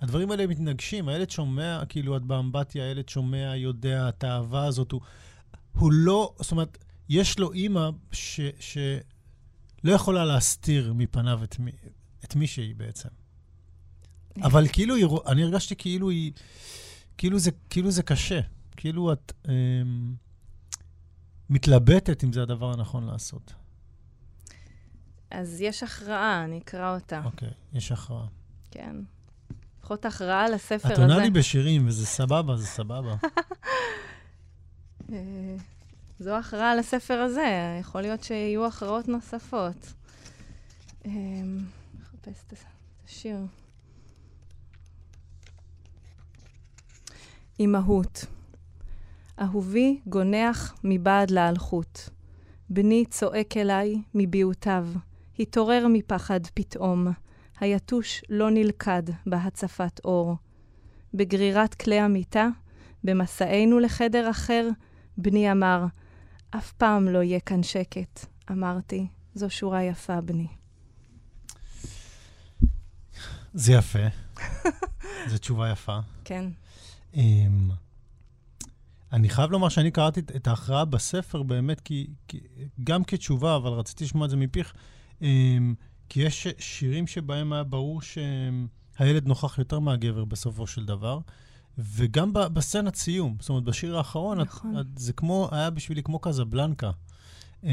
הדברים 0.02 0.32
האלה 0.32 0.48
מתנגשים. 0.48 1.10
הילד 1.10 1.30
שומע, 1.30 1.82
כאילו, 1.90 2.18
את 2.18 2.22
באמבטיה, 2.22 2.84
הילד 2.84 3.10
שומע, 3.10 3.56
יודע, 3.56 4.10
את 4.10 4.24
האהבה 4.24 4.66
הזאת. 4.66 4.92
הוא, 4.92 5.02
הוא 5.72 5.92
לא, 5.92 6.34
זאת 6.40 6.52
אומרת, 6.52 6.78
יש 7.10 7.40
לו 7.40 7.54
אימא 7.54 7.90
ש, 8.12 8.40
שלא 9.82 9.91
יכולה 9.91 10.26
להסתיר 10.26 10.94
מפניו 10.94 11.44
את, 11.44 11.60
מי, 11.60 11.72
את 12.24 12.36
מי 12.36 12.48
שהיא 12.48 12.76
בעצם. 12.76 13.10
אבל 14.41 14.67
כאילו, 14.74 14.96
אני 15.28 15.44
הרגשתי 15.44 15.76
כאילו 15.76 16.10
היא, 16.10 16.32
כאילו 17.17 17.39
זה, 17.39 17.52
כאילו 17.70 17.91
זה 17.91 18.04
קשה. 18.04 18.39
כאילו 18.78 19.13
את 19.13 19.32
אמ, 19.48 20.13
מתלבטת 21.50 22.24
אם 22.24 22.34
זה 22.34 22.41
הדבר 22.41 22.74
הנכון 22.74 23.06
לעשות. 23.06 23.54
אז 25.32 25.62
יש 25.62 25.84
הכרעה, 25.84 26.44
אני 26.44 26.58
אקרא 26.58 26.96
אותה. 26.96 27.22
אוקיי, 27.26 27.50
okay, 27.50 27.78
יש 27.78 27.91
הכרעה. 27.91 28.28
כן. 28.72 28.96
לפחות 29.80 30.06
הכרעה 30.06 30.50
לספר 30.50 30.76
הזה. 30.84 30.94
את 30.94 31.00
עונה 31.00 31.17
לי 31.17 31.30
בשירים, 31.30 31.88
וזה 31.88 32.06
סבבה, 32.06 32.58
זה 32.58 32.65
סבבה. 32.65 33.15
זו 36.22 36.32
הכרעה 36.32 36.76
לספר 36.76 37.14
הזה, 37.14 37.78
יכול 37.80 38.02
להיות 38.02 38.24
שיהיו 38.24 38.66
הכרעות 38.66 39.08
נוספות. 39.08 39.94
נחפש 41.06 42.44
את 42.48 42.54
השיר. 43.06 43.38
אימהות. 47.60 48.26
אהובי 49.42 50.00
גונח 50.06 50.76
מבעד 50.84 51.32
לאלחוט. 51.32 52.00
בני 52.70 53.06
צועק 53.06 53.58
אליי 53.58 54.02
מביעותיו, 54.14 54.88
התעורר 55.40 55.88
מפחד 55.90 56.40
פתאום. 56.54 57.08
היתוש 57.60 58.22
לא 58.30 58.50
נלכד 58.50 59.04
בהצפת 59.26 60.02
אור. 60.06 60.36
בגרירת 61.14 61.74
כלי 61.74 62.00
המיטה, 62.00 62.48
במסענו 63.04 63.80
לחדר 63.80 64.30
אחר, 64.30 64.70
בני 65.18 65.52
אמר, 65.52 65.86
אף 66.58 66.72
פעם 66.72 67.08
לא 67.08 67.24
יהיה 67.24 67.40
כאן 67.40 67.64
שקט. 67.64 68.26
אמרתי, 68.52 69.08
זו 69.36 69.50
שורה 69.50 69.84
יפה, 69.84 70.22
בני. 70.22 70.48
זה 73.54 73.74
יפה. 73.74 74.08
זו 75.30 75.38
תשובה 75.38 75.72
יפה. 75.72 76.00
כן. 76.26 76.46
Um, 77.14 77.18
אני 79.14 79.30
חייב 79.30 79.52
לומר 79.52 79.70
שאני 79.70 79.92
קראתי 79.92 80.20
את 80.20 80.48
ההכרעה 80.48 80.86
בספר 80.86 81.44
באמת, 81.44 81.80
כי, 81.80 82.08
כי, 82.28 82.40
גם 82.84 83.04
כתשובה, 83.04 83.56
אבל 83.56 83.72
רציתי 83.72 84.04
לשמוע 84.04 84.26
את 84.26 84.30
זה 84.30 84.38
מפיך, 84.38 84.74
um, 85.20 85.24
כי 86.10 86.22
יש 86.22 86.48
שירים 86.60 87.08
שבהם 87.08 87.54
היה 87.54 87.64
ברור 87.64 88.02
שהילד 88.02 89.28
נוכח 89.28 89.58
יותר 89.58 89.80
מהגבר 89.80 90.26
בסופו 90.26 90.68
של 90.68 90.86
דבר, 90.86 91.20
וגם 91.78 92.34
בסצנת 92.34 92.96
סיום, 92.96 93.36
זאת 93.40 93.50
אומרת, 93.50 93.64
בשיר 93.64 93.98
האחרון, 93.98 94.42
נכון. 94.42 94.80
את, 94.80 94.86
את, 94.94 94.98
זה 94.98 95.14
כמו, 95.14 95.50
היה 95.52 95.70
בשבילי 95.70 96.04
כמו 96.04 96.20
קזבלנקה. 96.20 96.92
Um, 97.64 97.66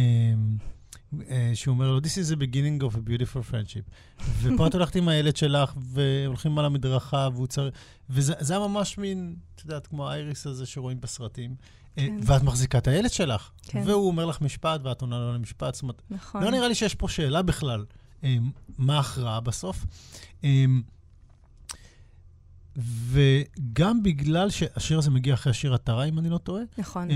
אה, 1.31 1.51
שהוא 1.55 1.75
אומר 1.75 1.91
לו, 1.91 1.99
This 1.99 2.03
is 2.03 2.35
the 2.35 2.37
beginning 2.37 2.85
of 2.85 2.95
a 2.95 3.11
beautiful 3.11 3.53
friendship. 3.53 3.91
ופה 4.43 4.67
את 4.67 4.75
הולכת 4.75 4.97
עם 4.97 5.09
הילד 5.09 5.37
שלך, 5.37 5.73
והולכים 5.77 6.59
על 6.59 6.65
המדרכה, 6.65 7.29
והוא 7.35 7.47
צריך... 7.47 7.75
וזה 8.11 8.35
היה 8.55 8.59
ממש 8.59 8.99
מין, 8.99 9.37
את 9.55 9.61
יודעת, 9.61 9.87
כמו 9.87 10.09
האייריס 10.09 10.47
הזה 10.47 10.67
שרואים 10.67 11.01
בסרטים. 11.01 11.55
אה, 11.99 12.07
כן. 12.07 12.21
ואת 12.23 12.43
מחזיקה 12.43 12.79
את 12.79 12.89
הילד 12.89 13.11
שלך. 13.11 13.51
כן. 13.63 13.83
והוא 13.87 14.07
אומר 14.07 14.27
לך 14.27 14.41
משפט, 14.41 14.81
ואת 14.85 15.01
עונה 15.01 15.19
לו 15.19 15.35
למשפט. 15.35 15.75
זאת 15.75 15.83
אומרת, 15.83 16.03
נכון. 16.11 16.43
לא 16.43 16.51
נראה 16.51 16.69
לי 16.69 16.75
שיש 16.75 16.94
פה 16.94 17.09
שאלה 17.09 17.42
בכלל, 17.42 17.85
אה, 18.25 18.37
מה 18.79 18.96
ההכרעה 18.96 19.40
בסוף. 19.40 19.87
וגם 22.79 24.02
בגלל 24.02 24.50
שהשיר 24.50 24.98
הזה 24.98 25.10
מגיע 25.10 25.35
אחרי 25.35 25.50
השיר 25.50 25.74
עטרה, 25.74 26.04
אם 26.04 26.18
אני 26.18 26.31
לא 26.31 26.38
טועה. 26.38 26.62
נכון. 26.79 27.08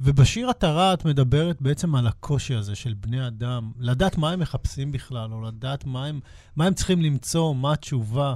ובשיר 0.00 0.50
עטרה 0.50 0.94
את 0.94 1.04
מדברת 1.04 1.62
בעצם 1.62 1.94
על 1.94 2.06
הקושי 2.06 2.54
הזה 2.54 2.74
של 2.74 2.94
בני 2.94 3.26
אדם, 3.26 3.72
לדעת 3.78 4.18
מה 4.18 4.30
הם 4.30 4.40
מחפשים 4.40 4.92
בכלל, 4.92 5.32
או 5.32 5.42
לדעת 5.42 5.84
מה 5.86 6.06
הם, 6.06 6.20
מה 6.56 6.66
הם 6.66 6.74
צריכים 6.74 7.02
למצוא, 7.02 7.54
מה 7.54 7.72
התשובה. 7.72 8.34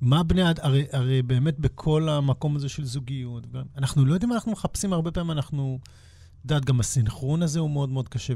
מה 0.00 0.22
בני 0.22 0.50
אדם, 0.50 0.64
הרי, 0.64 0.86
הרי 0.92 1.22
באמת 1.22 1.58
בכל 1.58 2.08
המקום 2.08 2.56
הזה 2.56 2.68
של 2.68 2.84
זוגיות, 2.84 3.46
אנחנו 3.76 4.04
לא 4.04 4.14
יודעים 4.14 4.28
מה 4.28 4.34
אנחנו 4.34 4.52
מחפשים, 4.52 4.92
הרבה 4.92 5.10
פעמים 5.10 5.30
אנחנו, 5.30 5.78
את 5.82 6.44
יודעת, 6.44 6.64
גם 6.64 6.80
הסינכרון 6.80 7.42
הזה 7.42 7.60
הוא 7.60 7.70
מאוד 7.70 7.88
מאוד 7.88 8.08
קשה. 8.08 8.34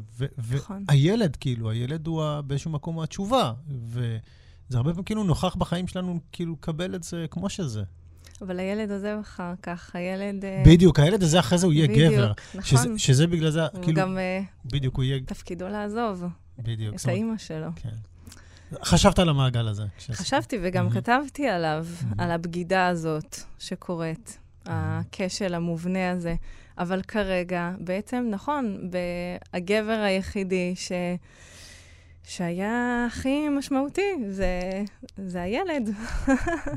נכון. 0.53 0.85
והילד, 0.89 1.37
כאילו, 1.37 1.71
הילד 1.71 2.07
הוא 2.07 2.41
באיזשהו 2.41 2.71
מקום 2.71 3.01
התשובה. 3.01 3.53
ו- 3.89 4.17
זה 4.71 4.77
הרבה 4.77 4.91
פעמים 4.91 5.05
כאילו 5.05 5.25
נוכח 5.25 5.55
בחיים 5.55 5.87
שלנו, 5.87 6.21
כאילו, 6.33 6.53
לקבל 6.53 6.95
את 6.95 7.03
זה 7.03 7.27
כמו 7.31 7.49
שזה. 7.49 7.83
אבל 8.43 8.61
הילד 8.61 8.91
עוזב 8.91 9.17
אחר 9.21 9.53
כך, 9.63 9.97
הילד... 9.97 10.45
אה, 10.45 10.63
בדיוק, 10.67 10.99
הילד 11.01 11.23
הזה 11.23 11.39
אחרי 11.39 11.59
זה 11.59 11.67
הוא 11.67 11.73
יהיה 11.73 11.89
בדיוק, 11.89 12.13
גבר. 12.13 12.33
נכון. 12.55 12.63
שזה, 12.63 12.89
שזה 12.99 13.27
בגלל 13.27 13.51
זה, 13.51 13.67
הוא 13.67 13.83
כאילו... 13.83 14.01
גם... 14.01 14.19
אה, 14.19 14.41
בדיוק, 14.65 14.97
הוא 14.97 15.05
יהיה... 15.05 15.21
תפקידו 15.27 15.69
לעזוב. 15.69 16.25
בדיוק. 16.59 16.95
את 16.95 17.09
האימא 17.09 17.39
שלו. 17.39 17.69
כן. 17.77 17.89
חשבת 18.85 19.19
על 19.19 19.29
המעגל 19.29 19.69
הזה. 19.69 19.85
חשבתי 20.13 20.59
וגם 20.63 20.89
mm-hmm. 20.89 20.95
כתבתי 20.95 21.49
עליו, 21.49 21.87
mm-hmm. 22.01 22.15
על 22.19 22.31
הבגידה 22.31 22.87
הזאת 22.87 23.37
שקורית, 23.59 24.39
mm-hmm. 24.39 24.71
הכשל 24.71 25.55
המובנה 25.55 26.11
הזה. 26.11 26.35
אבל 26.79 27.03
כרגע, 27.03 27.73
בעצם, 27.79 28.29
נכון, 28.31 28.91
הגבר 29.53 30.01
היחידי 30.07 30.75
ש... 30.77 30.93
שהיה 32.25 33.07
הכי 33.07 33.49
משמעותי, 33.49 34.31
זה, 34.31 34.83
זה 35.17 35.43
הילד. 35.43 35.89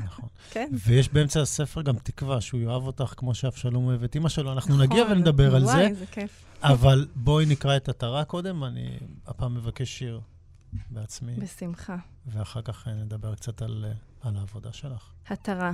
נכון. 0.04 0.28
כן. 0.52 0.68
ויש 0.72 1.08
באמצע 1.08 1.40
הספר 1.40 1.82
גם 1.82 1.96
תקווה 2.02 2.40
שהוא 2.40 2.60
יאהב 2.60 2.86
אותך 2.86 3.14
כמו 3.16 3.34
שאבשלום 3.34 3.86
אוהב 3.86 4.02
את 4.02 4.14
אימא 4.14 4.28
שלו. 4.28 4.52
אנחנו 4.52 4.74
נכון, 4.74 4.86
נגיע 4.86 5.04
ונדבר 5.10 5.56
על 5.56 5.64
זה. 5.64 5.72
וואי, 5.72 5.94
זה 5.94 6.06
כיף. 6.06 6.44
אבל 6.62 7.06
בואי 7.14 7.46
נקרא 7.46 7.76
את 7.76 7.88
עטרה 7.88 8.24
קודם, 8.24 8.64
אני 8.64 8.98
הפעם 9.26 9.54
מבקש 9.54 9.98
שיר 9.98 10.20
בעצמי. 10.90 11.34
בשמחה. 11.36 11.96
ואחר 12.26 12.62
כך 12.62 12.88
נדבר 12.88 13.34
קצת 13.34 13.62
על, 13.62 13.84
על 14.20 14.36
העבודה 14.36 14.72
שלך. 14.72 15.12
עטרה. 15.28 15.72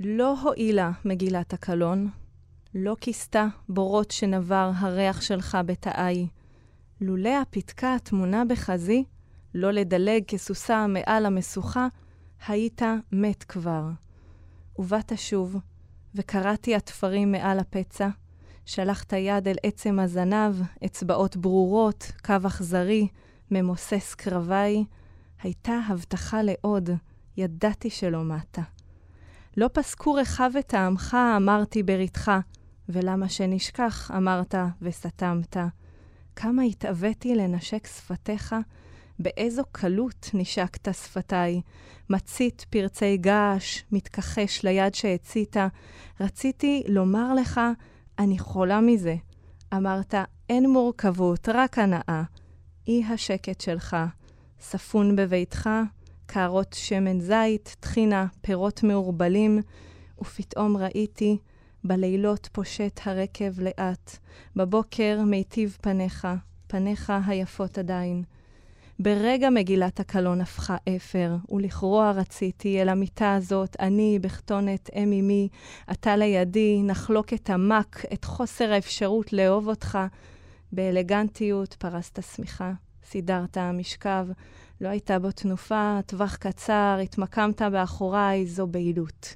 לא 0.00 0.40
הועילה 0.40 0.90
מגילת 1.04 1.52
הקלון, 1.52 2.10
לא 2.74 2.96
כיסתה 3.00 3.46
בורות 3.68 4.10
שנבר 4.10 4.70
הריח 4.76 5.20
שלך 5.20 5.58
בתאי. 5.66 6.28
לולא 7.00 7.40
הפתקה 7.42 7.94
הטמונה 7.94 8.44
בחזי, 8.44 9.04
לא 9.54 9.70
לדלג 9.70 10.24
כסוסה 10.24 10.86
מעל 10.86 11.26
המשוכה, 11.26 11.88
היית 12.48 12.82
מת 13.12 13.44
כבר. 13.44 13.84
ובאת 14.78 15.12
שוב, 15.16 15.56
וקראתי 16.14 16.74
התפרים 16.74 17.32
מעל 17.32 17.58
הפצע, 17.58 18.08
שלחת 18.64 19.12
יד 19.12 19.48
אל 19.48 19.56
עצם 19.62 19.98
הזנב, 19.98 20.54
אצבעות 20.84 21.36
ברורות, 21.36 22.12
קו 22.24 22.34
אכזרי, 22.46 23.08
ממוסס 23.50 24.14
קרבי, 24.14 24.84
הייתה 25.42 25.80
הבטחה 25.88 26.42
לעוד, 26.42 26.90
ידעתי 27.36 27.90
שלא 27.90 28.22
מתה. 28.22 28.62
לא 29.56 29.70
פסקו 29.72 30.14
רכב 30.14 30.50
את 30.58 30.66
טעמך, 30.66 31.16
אמרתי 31.36 31.82
בריתך, 31.82 32.32
ולמה 32.88 33.28
שנשכח, 33.28 34.10
אמרת 34.16 34.54
וסתמת. 34.82 35.56
כמה 36.40 36.62
התאוויתי 36.62 37.34
לנשק 37.34 37.86
שפתיך, 37.86 38.54
באיזו 39.18 39.62
קלות 39.72 40.30
נשקת 40.34 40.94
שפתיי. 40.94 41.60
מצית 42.10 42.66
פרצי 42.70 43.16
געש, 43.16 43.82
מתכחש 43.92 44.62
ליד 44.62 44.94
שהצית. 44.94 45.56
רציתי 46.20 46.82
לומר 46.88 47.34
לך, 47.34 47.60
אני 48.18 48.38
חולה 48.38 48.80
מזה. 48.80 49.16
אמרת, 49.74 50.14
אין 50.48 50.70
מורכבות, 50.70 51.48
רק 51.48 51.78
הנאה. 51.78 52.22
אי 52.88 53.04
השקט 53.04 53.60
שלך, 53.60 53.96
ספון 54.60 55.16
בביתך, 55.16 55.70
קערות 56.26 56.72
שמן 56.72 57.20
זית, 57.20 57.76
טחינה, 57.80 58.26
פירות 58.40 58.82
מעורבלים, 58.82 59.60
ופתאום 60.20 60.76
ראיתי 60.76 61.38
בלילות 61.84 62.48
פושט 62.52 63.00
הרקב 63.04 63.60
לאט, 63.60 64.18
בבוקר 64.56 65.20
מיטיב 65.26 65.76
פניך, 65.80 66.28
פניך 66.66 67.12
היפות 67.26 67.78
עדיין. 67.78 68.22
ברגע 68.98 69.50
מגילת 69.50 70.00
הקלון 70.00 70.40
הפכה 70.40 70.76
אפר, 70.96 71.36
ולכרוע 71.48 72.10
רציתי 72.10 72.82
אל 72.82 72.88
המיטה 72.88 73.34
הזאת, 73.34 73.76
אני, 73.80 74.18
בכתונת 74.18 74.90
אם 74.94 75.12
אמי, 75.12 75.48
אתה 75.92 76.16
לידי, 76.16 76.82
נחלוק 76.82 77.32
את 77.32 77.50
המק, 77.50 78.02
את 78.12 78.24
חוסר 78.24 78.72
האפשרות 78.72 79.32
לאהוב 79.32 79.68
אותך. 79.68 79.98
באלגנטיות 80.72 81.74
פרסת 81.74 82.22
שמיכה, 82.34 82.72
סידרת 83.04 83.56
המשכב, 83.56 84.26
לא 84.80 84.88
הייתה 84.88 85.18
בו 85.18 85.30
תנופה, 85.30 85.98
טווח 86.06 86.36
קצר, 86.36 86.98
התמקמת 87.02 87.62
באחוריי, 87.62 88.46
זו 88.46 88.66
בהילות. 88.66 89.34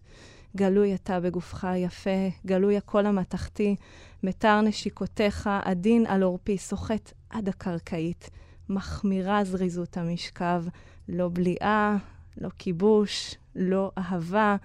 גלוי 0.57 0.95
אתה 0.95 1.21
בגופך 1.21 1.65
היפה, 1.65 2.29
גלוי 2.47 2.77
הקול 2.77 3.07
המתכתי, 3.07 3.77
מתר 4.23 4.61
נשיקותיך, 4.61 5.51
עדין 5.63 6.07
על 6.07 6.23
עורפי, 6.23 6.59
סוחט 6.59 7.13
עד 7.31 7.49
הקרקעית, 7.49 8.31
מחמירה 8.69 9.45
זריזות 9.45 9.97
המשכב, 9.97 10.65
לא 11.09 11.29
בליעה, 11.33 11.97
לא 12.41 12.49
כיבוש, 12.59 13.35
לא 13.57 13.91
אהבה. 13.99 14.57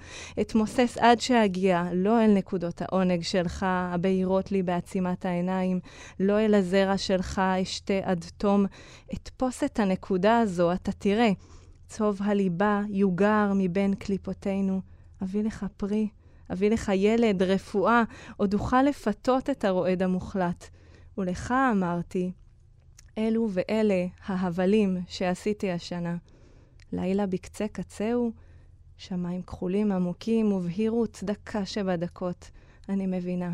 אתמוסס 0.42 0.98
עד 0.98 1.20
שאגיע, 1.20 1.84
לא 1.94 2.24
אל 2.24 2.34
נקודות 2.34 2.82
העונג 2.82 3.24
שלך, 3.24 3.66
הבהירות 3.70 4.52
לי 4.52 4.64
בעצימת 4.64 5.26
העיניים, 5.26 5.80
לא 6.20 6.40
אל 6.40 6.54
הזרע 6.54 6.98
שלך 6.98 7.40
אשתה 7.40 8.00
עד 8.04 8.26
תום. 8.38 8.66
אתפוס 9.14 9.64
את 9.64 9.80
הנקודה 9.80 10.40
הזו, 10.40 10.74
אתה 10.74 10.92
תראה. 10.92 11.32
צוב 11.88 12.20
הליבה 12.24 12.82
יוגר 12.90 13.52
מבין 13.56 13.96
קליפותינו. 13.96 14.82
אביא 15.24 15.44
לך 15.44 15.66
פרי, 15.78 16.10
אביא 16.52 16.70
לך 16.70 16.92
ילד, 16.96 17.44
רפואה, 17.44 18.04
עוד 18.38 18.54
אוכל 18.54 18.82
לפתות 18.82 19.50
את 19.50 19.66
הרועד 19.66 20.04
המוחלט. 20.04 20.70
ולך 21.18 21.54
אמרתי, 21.72 22.32
אלו 23.18 23.50
ואלה 23.52 24.06
ההבלים 24.26 24.98
שעשיתי 25.08 25.72
השנה. 25.72 26.18
לילה 26.94 27.26
בקצה 27.26 27.68
קצהו, 27.68 28.32
שמיים 28.98 29.42
כחולים 29.42 29.92
עמוקים 29.92 30.52
ובהירו 30.52 31.08
צדקה 31.08 31.66
שבדקות. 31.66 32.52
אני 32.90 33.08
מבינה, 33.08 33.54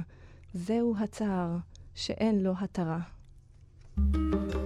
זהו 0.54 0.96
הצער 1.00 1.58
שאין 1.96 2.44
לו 2.44 2.54
התרה. 2.60 3.00
thank 3.96 4.54
you 4.54 4.63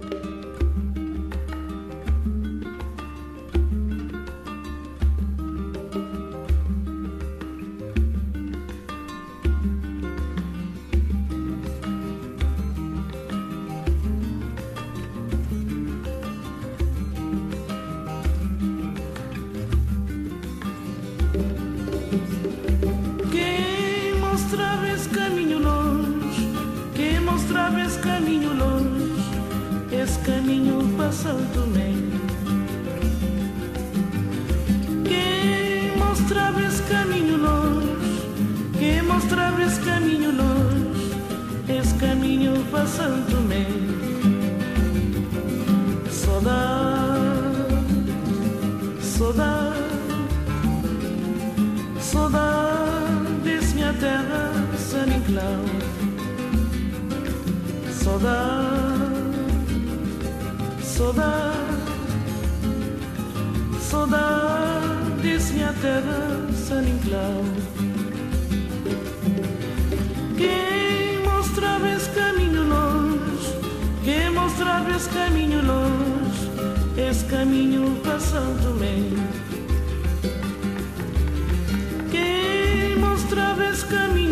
Santo 31.12 31.44
Tomé. 31.54 31.94
Quem 35.04 35.96
mostrava 35.96 36.62
esse 36.62 36.82
caminho 36.82 37.36
longe, 37.38 37.88
quem 38.78 39.02
mostrava 39.02 39.62
esse 39.62 39.80
caminho 39.80 40.30
longe, 40.36 41.12
esse 41.68 41.94
caminho 41.94 42.64
para 42.70 42.86
Santo 42.86 43.30
Tomé. 43.30 43.66
Saudade, 46.10 47.72
saudade, 49.00 49.78
saudade 52.00 53.32
desse 53.44 53.74
minha 53.74 53.92
terra, 53.94 54.52
San 54.76 55.06
Inclau. 55.06 55.64
Saudade, 57.90 58.87
saudade, 60.98 61.54
saudade 63.80 65.22
desse 65.22 65.52
minha 65.52 65.72
terra, 65.74 66.44
San 66.52 66.82
Inclau. 66.82 67.44
Quem 70.36 71.22
mostrava 71.24 71.88
esse 71.88 72.10
caminho 72.10 72.64
longe, 72.68 73.54
quem 74.02 74.30
mostrava 74.30 74.90
esse 74.90 75.08
caminho 75.10 75.64
longe, 75.64 76.50
esse 77.08 77.24
caminho 77.26 78.00
para 78.02 78.18
Santo 78.18 78.64
Tomé. 78.64 78.98
Quem 82.10 82.98
mostrava 82.98 83.66
esse 83.66 83.86
caminho 83.86 84.27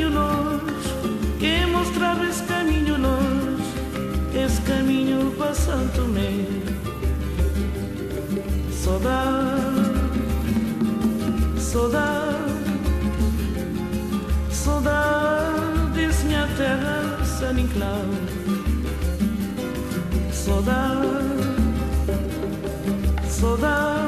Saudade, 8.86 9.90
saudade, 11.58 12.36
saudade 14.48 16.24
minha 16.24 16.46
terra, 16.56 17.24
San 17.24 17.58
Inclau. 17.58 18.04
Saudade, 20.30 21.02
saudade, 23.28 23.98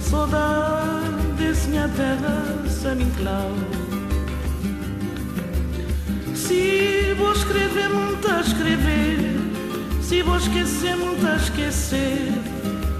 saudade 0.00 1.68
minha 1.68 1.88
terra, 1.88 2.64
San 2.68 3.00
Inclau. 3.00 3.50
Se 6.36 7.12
vou 7.18 7.32
escrever, 7.32 7.88
muito 7.88 8.28
a 8.28 8.40
escrever. 8.40 9.18
Se 10.00 10.22
vou 10.22 10.36
esquecer, 10.36 10.96
muito 10.96 11.26
a 11.26 11.34
esquecer. 11.34 12.51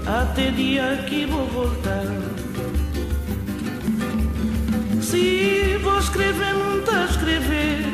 Até 0.05 0.51
dia 0.51 1.03
que 1.07 1.25
vou 1.25 1.47
voltar. 1.47 2.05
Se 5.01 5.77
vou 5.81 5.97
escrever, 5.97 6.53
muito 6.55 6.91
a 6.91 7.05
escrever. 7.05 7.85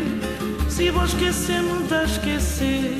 Se 0.67 0.89
vou 0.89 1.05
esquecer, 1.05 1.61
muito 1.61 1.93
a 1.93 2.03
esquecer. 2.03 2.97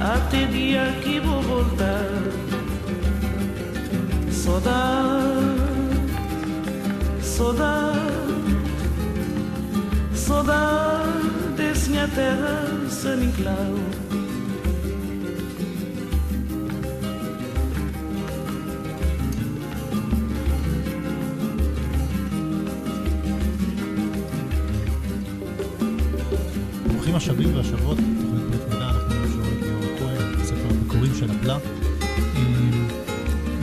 Até 0.00 0.46
dia 0.46 0.94
que 1.02 1.18
vou 1.18 1.42
voltar. 1.42 2.06
Saudade, 4.30 5.58
saudade, 7.20 7.98
saudade 10.14 11.28
desse 11.56 11.90
minha 11.90 12.06
terra, 12.08 12.66
San 12.88 13.16
Inclau. 13.16 13.97
השבים 27.18 27.56
והשבות, 27.56 27.98
תוכנית 27.98 28.42
ברית 28.42 28.68
מילה, 28.68 28.90
אנחנו 28.90 29.14
משוררת 29.24 29.62
ליאור 29.62 29.98
כהן, 29.98 30.44
ספר 30.44 30.68
המקורים 30.70 31.14
של 31.18 31.30
הפלה. 31.30 31.58
אמ, 32.36 32.88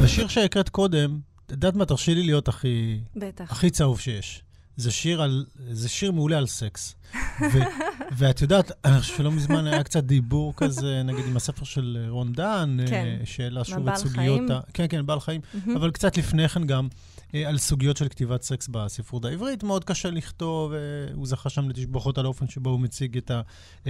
בשיר 0.03 0.27
שהקראת 0.27 0.69
קודם, 0.69 1.19
את 1.45 1.51
יודעת 1.51 1.75
מה, 1.75 1.85
תרשי 1.85 2.15
לי 2.15 2.23
להיות 2.23 2.47
הכי, 2.47 2.99
בטח. 3.15 3.51
הכי 3.51 3.69
צהוב 3.69 3.99
שיש. 3.99 4.43
זה 4.77 4.91
שיר, 4.91 5.21
על, 5.21 5.45
זה 5.71 5.89
שיר 5.89 6.11
מעולה 6.11 6.37
על 6.37 6.47
סקס. 6.47 6.95
ו, 7.41 7.59
ואת 8.17 8.41
יודעת, 8.41 8.71
אני 8.85 8.99
חושב 8.99 9.17
שלא 9.17 9.31
מזמן 9.31 9.67
היה 9.67 9.83
קצת 9.83 10.03
דיבור 10.03 10.53
כזה, 10.57 11.01
נגיד 11.03 11.25
עם 11.25 11.37
הספר 11.37 11.65
של 11.65 12.05
רון 12.09 12.33
דהן, 12.33 12.77
כן. 12.87 12.93
אה, 12.93 13.25
שהעלה 13.25 13.63
שוב 13.63 13.77
הבעל 13.77 13.93
את 13.93 13.99
סוגיות... 13.99 14.41
כן, 14.73 14.85
כן, 14.89 15.05
בעל 15.05 15.19
חיים. 15.19 15.41
מהמם. 15.53 15.77
אבל 15.77 15.91
קצת 15.91 16.17
לפני 16.17 16.49
כן 16.49 16.67
גם 16.67 16.87
אה, 16.87 17.14
על 17.47 17.57
סוגיות 17.57 17.97
של 17.97 18.07
כתיבת 18.07 18.41
סקס 18.41 18.67
בספרות 18.71 19.25
העברית. 19.25 19.63
מאוד 19.63 19.83
קשה 19.83 20.09
לכתוב, 20.09 20.73
אה, 20.73 20.77
הוא 21.13 21.27
זכה 21.27 21.49
שם 21.49 21.69
לתשבחות 21.69 22.17
על 22.17 22.25
האופן 22.25 22.47
שבו 22.47 22.69
הוא 22.69 22.79
מציג 22.79 23.17
את, 23.17 23.31
ה, 23.31 23.41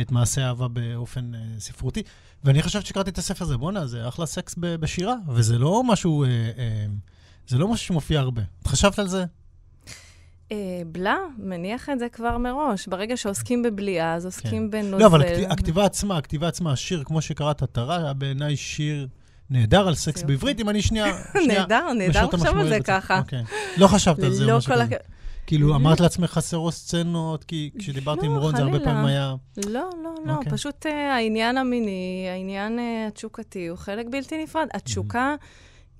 את 0.01 0.11
מעשה 0.11 0.45
האהבה 0.45 0.67
באופן 0.67 1.35
אה, 1.35 1.39
ספרותי. 1.59 2.03
ואני 2.43 2.61
חשבתי 2.63 2.85
שקראתי 2.87 3.09
את 3.09 3.17
הספר 3.17 3.45
הזה, 3.45 3.57
בואנה, 3.57 3.87
זה 3.87 4.07
אחלה 4.07 4.25
סקס 4.25 4.55
ב- 4.59 4.75
בשירה, 4.75 5.15
וזה 5.29 5.57
לא 5.57 5.83
משהו, 5.83 6.23
אה, 6.23 6.27
אה, 6.57 6.85
זה 7.47 7.57
לא 7.57 7.67
משהו 7.67 7.85
שמופיע 7.87 8.19
הרבה. 8.19 8.41
את 8.61 8.67
חשבת 8.67 8.99
על 8.99 9.07
זה? 9.07 9.25
אה, 10.51 10.57
בלה, 10.91 11.17
מניח 11.37 11.89
את 11.89 11.99
זה 11.99 12.09
כבר 12.09 12.37
מראש. 12.37 12.87
ברגע 12.87 13.17
שעוסקים 13.17 13.63
בבליעה, 13.63 14.13
אז 14.15 14.25
עוסקים 14.25 14.71
בנוזל. 14.71 14.97
לא, 14.97 15.05
אבל 15.07 15.21
הכת- 15.21 15.51
הכתיבה 15.51 15.85
עצמה, 15.85 16.17
הכתיבה 16.17 16.47
עצמה, 16.47 16.71
השיר, 16.71 17.03
כמו 17.05 17.21
שקראת, 17.21 17.77
היה 17.77 18.13
בעיניי 18.13 18.57
שיר 18.57 19.07
נהדר 19.49 19.87
על 19.87 19.95
סקס. 19.95 20.23
בעברית, 20.23 20.59
אם 20.59 20.69
אני 20.69 20.81
שנייה... 20.81 21.05
נהדר, 21.47 21.93
נהדר 21.93 22.25
לחשוב 22.25 22.57
על 22.57 22.69
זה 22.69 22.79
בצד. 22.79 22.93
ככה. 22.93 23.19
אוקיי. 23.19 23.43
לא 23.77 23.87
חשבת 23.87 24.19
על 24.19 24.33
זה, 24.33 24.45
לא 24.45 24.59
כזה. 24.65 24.83
הכ... 24.83 24.91
כאילו, 25.47 25.67
לא. 25.69 25.75
אמרת 25.75 25.99
לעצמך 25.99 26.31
חסרות 26.31 26.73
סצנות, 26.73 27.43
כי 27.43 27.69
כשדיברתי 27.79 28.25
עם 28.25 28.35
לא, 28.35 28.39
רון 28.39 28.55
זה 28.55 28.61
הרבה. 28.61 28.79
פעמים 28.79 29.05
היה... 29.05 29.35
לא, 29.65 29.89
לא, 30.03 30.15
לא. 30.25 30.35
אוקיי. 30.35 30.51
פשוט 30.51 30.85
אה, 30.85 31.15
העניין 31.15 31.57
המיני, 31.57 32.27
העניין 32.31 32.79
אה, 32.79 33.07
התשוקתי, 33.07 33.67
הוא 33.67 33.77
חלק 33.77 34.05
בלתי 34.11 34.43
נפרד. 34.43 34.67
התשוקה 34.73 35.35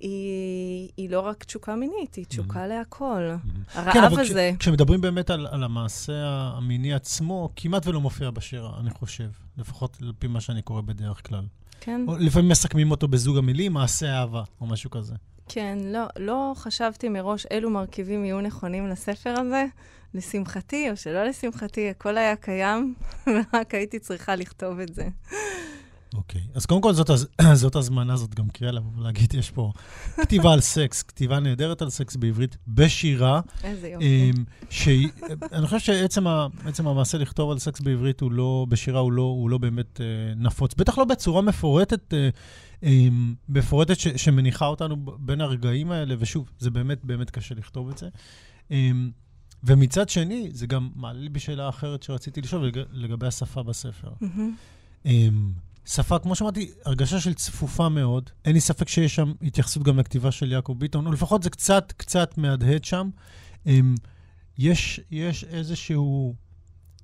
היא, 0.00 0.88
היא 0.96 1.10
לא 1.10 1.20
רק 1.20 1.44
תשוקה 1.44 1.74
מינית, 1.76 2.14
היא 2.14 2.24
תשוקה 2.24 2.66
להכל. 2.66 3.36
כן, 3.72 3.78
הרעב 3.80 4.12
אבל 4.12 4.24
כש- 4.24 4.30
הזה, 4.30 4.50
כשמדברים 4.58 5.00
באמת 5.00 5.30
על, 5.30 5.46
על 5.50 5.64
המעשה 5.64 6.22
המיני 6.56 6.94
עצמו, 6.94 7.50
כמעט 7.56 7.86
ולא 7.86 8.00
מופיע 8.00 8.30
בשירה, 8.30 8.70
אני 8.80 8.90
חושב. 8.90 9.28
לפחות 9.58 9.96
על 10.02 10.12
פי 10.18 10.26
מה 10.26 10.40
שאני 10.40 10.62
קורא 10.62 10.80
בדרך 10.80 11.28
כלל. 11.28 11.44
כן, 11.80 12.00
או 12.08 12.16
לפעמים 12.18 12.48
מסכמים 12.48 12.90
אותו 12.90 13.08
בזוג 13.08 13.38
המילים, 13.38 13.72
מעשה 13.72 14.06
אהבה, 14.06 14.42
או 14.60 14.66
משהו 14.66 14.90
כזה. 14.90 15.14
כן, 15.48 15.78
לא, 15.84 16.06
לא 16.18 16.52
חשבתי 16.56 17.08
מראש 17.08 17.46
אילו 17.50 17.70
מרכיבים 17.70 18.24
יהיו 18.24 18.40
נכונים 18.40 18.88
לספר 18.88 19.34
הזה. 19.40 19.64
לשמחתי, 20.14 20.90
או 20.90 20.96
שלא 20.96 21.24
לשמחתי, 21.24 21.90
הכל 21.90 22.18
היה 22.18 22.36
קיים, 22.36 22.94
ורק 23.26 23.74
הייתי 23.74 23.98
צריכה 23.98 24.36
לכתוב 24.36 24.80
את 24.80 24.94
זה. 24.94 25.08
אוקיי. 26.16 26.40
אז 26.54 26.66
קודם 26.66 26.80
כל, 26.82 26.92
זאת. 26.92 27.10
זאת 27.54 27.76
הזמנה, 27.76 28.16
זאת 28.16 28.34
גם 28.34 28.48
קריאה 28.48 28.72
לבוא 28.72 28.90
ולהגיד, 28.96 29.34
יש 29.34 29.50
פה 29.50 29.72
כתיבה 30.16 30.52
על 30.52 30.60
סקס, 30.60 31.02
כתיבה 31.02 31.40
נהדרת 31.40 31.82
על 31.82 31.90
סקס 31.90 32.16
בעברית, 32.16 32.56
בשירה. 32.68 33.40
איזה 33.64 33.88
יופי. 33.88 34.32
אמ, 34.36 34.44
שהיא, 34.70 35.08
אני 35.52 35.66
חושב 35.66 35.78
שעצם 35.78 36.86
המעשה 36.86 37.18
לכתוב 37.18 37.50
על 37.50 37.58
סקס 37.58 37.80
בעברית 37.80 38.20
הוא 38.20 38.32
לא, 38.32 38.66
בשירה 38.68 39.00
הוא 39.00 39.12
לא, 39.12 39.22
הוא 39.22 39.50
לא 39.50 39.58
באמת 39.58 40.00
אה, 40.00 40.06
נפוץ. 40.36 40.74
בטח 40.74 40.98
לא 40.98 41.04
בצורה 41.04 41.42
מפורטת, 41.42 42.14
אה, 42.14 42.28
אה, 42.82 43.08
מפורטת 43.48 43.98
ש, 44.00 44.08
שמניחה 44.08 44.66
אותנו 44.66 44.96
בין 45.18 45.40
הרגעים 45.40 45.90
האלה, 45.90 46.14
ושוב, 46.18 46.50
זה 46.58 46.70
באמת 46.70 47.04
באמת 47.04 47.30
קשה 47.30 47.54
לכתוב 47.54 47.90
את 47.90 47.98
זה. 47.98 48.08
אה, 48.70 48.90
ומצד 49.64 50.08
שני, 50.08 50.48
זה 50.52 50.66
גם 50.66 50.90
מעלה 50.94 51.18
לי 51.18 51.28
בשאלה 51.28 51.68
אחרת 51.68 52.02
שרציתי 52.02 52.40
לשאול 52.40 52.66
לג, 52.66 52.80
לגבי 52.92 53.26
השפה 53.26 53.62
בספר. 53.62 54.10
מהמם. 54.20 54.52
אה, 55.06 55.28
שפה, 55.86 56.18
כמו 56.18 56.34
שאמרתי, 56.34 56.70
הרגשה 56.84 57.20
של 57.20 57.34
צפופה 57.34 57.88
מאוד. 57.88 58.30
אין 58.44 58.52
לי 58.52 58.60
ספק 58.60 58.88
שיש 58.88 59.14
שם 59.14 59.32
התייחסות 59.42 59.82
גם 59.82 59.98
לכתיבה 59.98 60.32
של 60.32 60.52
יעקב 60.52 60.74
ביטון, 60.78 61.06
או 61.06 61.12
לפחות 61.12 61.42
זה 61.42 61.50
קצת, 61.50 61.92
קצת 61.96 62.38
מהדהד 62.38 62.84
שם. 62.84 63.10
אמ, 63.66 63.94
יש, 64.58 65.00
יש 65.10 65.44
איזשהו 65.44 66.34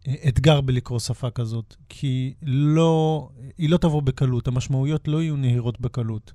אה, 0.08 0.14
אתגר 0.28 0.60
בלקרוא 0.60 0.98
שפה 0.98 1.30
כזאת, 1.30 1.76
כי 1.88 2.34
לא, 2.42 3.28
היא 3.58 3.70
לא 3.70 3.76
תבוא 3.76 4.02
בקלות, 4.02 4.48
המשמעויות 4.48 5.08
לא 5.08 5.22
יהיו 5.22 5.36
נהירות 5.36 5.80
בקלות. 5.80 6.32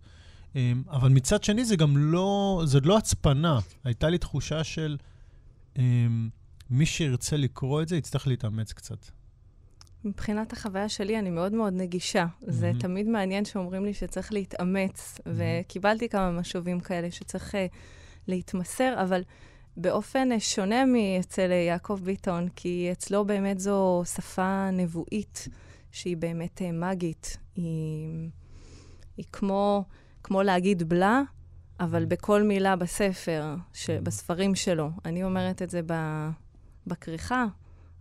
אמ, 0.55 0.83
אבל 0.89 1.09
מצד 1.09 1.43
שני, 1.43 1.65
זה 1.65 1.75
גם 1.75 1.97
לא, 1.97 2.61
זה 2.65 2.79
לא 2.79 2.97
הצפנה. 2.97 3.59
הייתה 3.83 4.09
לי 4.09 4.17
תחושה 4.17 4.63
של 4.63 4.97
אמ, 5.77 6.29
מי 6.69 6.85
שירצה 6.85 7.37
לקרוא 7.37 7.81
את 7.81 7.87
זה, 7.87 7.97
יצטרך 7.97 8.27
להתאמץ 8.27 8.73
קצת. 8.73 9.16
מבחינת 10.03 10.53
החוויה 10.53 10.89
שלי, 10.89 11.19
אני 11.19 11.29
מאוד 11.29 11.53
מאוד 11.53 11.73
נגישה. 11.73 12.25
זה 12.41 12.67
מהמם. 12.67 12.79
תמיד 12.79 13.07
מעניין 13.07 13.45
שאומרים 13.45 13.85
לי 13.85 13.93
שצריך 13.93 14.33
להתאמץ, 14.33 15.19
וקיבלתי 15.25 16.09
כמה 16.09 16.31
משובים 16.31 16.79
כאלה 16.79 17.11
שצריך 17.11 17.55
אה, 17.55 17.65
להתמסר, 18.27 18.93
אבל 19.01 19.23
באופן 19.77 20.39
שונה 20.39 20.85
מאצל 20.85 21.51
יעקב 21.51 21.99
ביטון, 22.03 22.49
כי 22.55 22.89
אצלו 22.91 23.25
באמת 23.25 23.59
זו 23.59 24.03
שפה 24.15 24.71
נבואית 24.71 25.47
שהיא 25.91 26.17
באמת 26.17 26.61
מגית. 26.73 27.37
היא, 27.55 28.29
היא 29.17 29.25
כמו, 29.31 29.83
כמו 30.23 30.43
להגיד 30.43 30.89
בלה, 30.89 31.21
אבל. 31.79 32.05
בכל 32.05 32.43
מילה 32.43 32.75
בספר, 32.75 33.55
ש. 33.73 33.89
בספרים 33.89 34.55
שלו. 34.55 34.89
אני 35.05 35.23
אומרת 35.23 35.61
את 35.61 35.69
זה 35.69 35.81
ב, 35.85 35.93
בכריכה, 36.87 37.45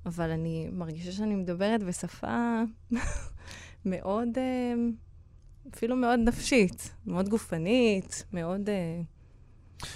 אבל 0.06 0.30
אני 0.30 0.68
מרגישה 0.72 1.12
שאני 1.12 1.34
מדברת 1.34 1.82
בשפה 1.82 2.62
מאוד, 3.84 4.28
אה, 4.36 4.74
אפילו 5.74 5.96
מאוד 5.96 6.20
נפשית, 6.24 6.90
מאוד 7.06 7.28
גופנית, 7.28 8.24
מאוד... 8.32 8.68
אה, 8.68 9.00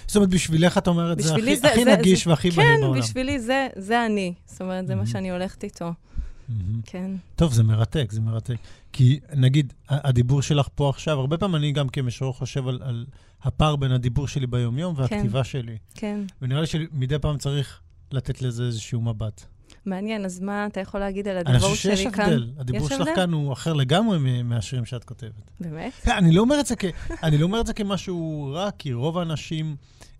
זאת 0.07 0.15
אומרת, 0.15 0.29
בשבילך 0.29 0.77
את 0.77 0.87
אומרת, 0.87 1.19
זה 1.19 1.35
הכי, 1.35 1.55
זה, 1.55 1.71
הכי 1.71 1.83
זה, 1.83 1.95
נגיש 1.97 2.23
זה, 2.23 2.29
והכי 2.29 2.49
בהיר 2.49 2.69
בעולם. 2.81 2.93
כן, 2.93 2.99
בשבילי 2.99 3.39
זה, 3.39 3.67
זה 3.75 4.05
אני. 4.05 4.33
זאת 4.45 4.61
אומרת, 4.61 4.87
זה 4.87 4.93
mm-hmm. 4.93 4.95
מה 4.95 5.05
שאני 5.05 5.31
הולכת 5.31 5.63
איתו. 5.63 5.89
Mm-hmm. 5.89 6.53
כן. 6.85 7.11
טוב, 7.35 7.53
זה 7.53 7.63
מרתק, 7.63 8.11
זה 8.11 8.21
מרתק. 8.21 8.55
כי 8.93 9.19
נגיד, 9.33 9.73
הדיבור 9.89 10.41
שלך 10.41 10.67
פה 10.75 10.89
עכשיו, 10.89 11.19
הרבה 11.19 11.37
פעמים 11.37 11.55
אני 11.55 11.71
גם 11.71 11.89
כמשורר 11.89 12.33
חושב 12.33 12.67
על, 12.67 12.79
על 12.83 13.05
הפער 13.43 13.75
בין 13.75 13.91
הדיבור 13.91 14.27
שלי 14.27 14.47
ביומיום 14.47 14.93
והכתיבה 14.97 15.39
כן. 15.39 15.43
שלי. 15.43 15.77
כן. 15.95 16.19
ונראה 16.41 16.61
לי 16.61 16.67
שמדי 16.67 17.19
פעם 17.19 17.37
צריך 17.37 17.79
לתת 18.11 18.41
לזה 18.41 18.63
איזשהו 18.63 19.01
מבט. 19.01 19.45
מעניין, 19.85 20.25
אז 20.25 20.39
מה 20.39 20.65
אתה 20.65 20.79
יכול 20.79 20.99
להגיד 20.99 21.27
על 21.27 21.37
הדיבור 21.37 21.75
שלי 21.75 22.11
כאן? 22.11 22.25
אני 22.25 22.37
חושב 22.37 22.37
שיש 22.37 22.45
הבדל. 22.45 22.49
הדיבור 22.57 22.89
שלך 22.89 23.01
הבדל? 23.01 23.15
כאן 23.15 23.33
הוא 23.33 23.53
אחר 23.53 23.73
לגמרי 23.73 24.43
מהשירים 24.43 24.85
שאת 24.85 25.03
כותבת. 25.03 25.51
באמת? 25.59 25.93
כן, 25.93 26.11
אני 26.11 26.31
לא 26.31 26.41
אומר 26.41 26.59
את 26.59 26.65
זה, 26.65 26.75
כ... 26.75 26.85
אני 27.23 27.37
לא 27.37 27.43
אומר 27.45 27.61
את 27.61 27.67
זה 27.67 27.73
כמשהו 27.73 28.51
רע, 28.53 28.71
כי 28.71 28.93
רוב 28.93 29.17
האנשים 29.17 29.65
הם, 29.65 29.75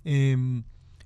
אמ, 0.05 0.62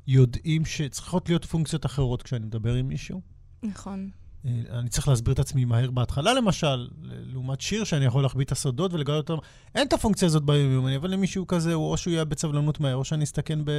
יודעים 0.07 0.65
שצריכות 0.65 1.29
להיות 1.29 1.45
פונקציות 1.45 1.85
אחרות 1.85 2.23
כשאני 2.23 2.45
מדבר 2.45 2.73
עם 2.73 2.87
מישהו. 2.87 3.21
נכון. 3.63 4.09
אה, 4.45 4.51
אני 4.79 4.89
צריך 4.89 5.07
להסביר 5.07 5.33
את 5.33 5.39
עצמי 5.39 5.65
מהר 5.65 5.91
בהתחלה, 5.91 6.33
למשל, 6.33 6.87
לעומת 7.03 7.61
שיר 7.61 7.83
שאני 7.83 8.05
יכול 8.05 8.23
להחביא 8.23 8.45
את 8.45 8.51
הסודות 8.51 8.93
ולגלות 8.93 9.29
אותם. 9.29 9.45
אין 9.75 9.87
את 9.87 9.93
הפונקציה 9.93 10.25
הזאת 10.25 10.43
ביום-יום, 10.43 10.87
אבל 10.87 11.11
למישהו 11.11 11.47
כזה, 11.47 11.73
או 11.73 11.97
שהוא 11.97 12.11
יהיה 12.11 12.25
בצבלנות 12.25 12.79
מהר, 12.79 12.95
או 12.95 13.03
שאני 13.03 13.23
אסתכן 13.23 13.59
ב... 13.65 13.71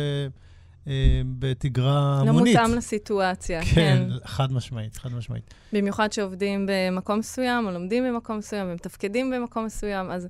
אה, 0.88 1.22
בתגרה 1.38 2.22
לא 2.26 2.32
מונית. 2.32 2.54
לא 2.54 2.62
מותאם 2.62 2.76
לסיטואציה, 2.78 3.64
כן. 3.64 3.74
כן, 3.74 4.08
חד 4.24 4.52
משמעית, 4.52 4.96
חד 4.96 5.12
משמעית. 5.12 5.54
במיוחד 5.72 6.12
שעובדים 6.12 6.68
במקום 6.68 7.18
מסוים, 7.18 7.66
או 7.66 7.70
לומדים 7.70 8.04
במקום 8.04 8.38
מסוים, 8.38 8.66
ומתפקדים 8.70 9.30
במקום 9.30 9.64
מסוים, 9.64 10.10
אז 10.10 10.28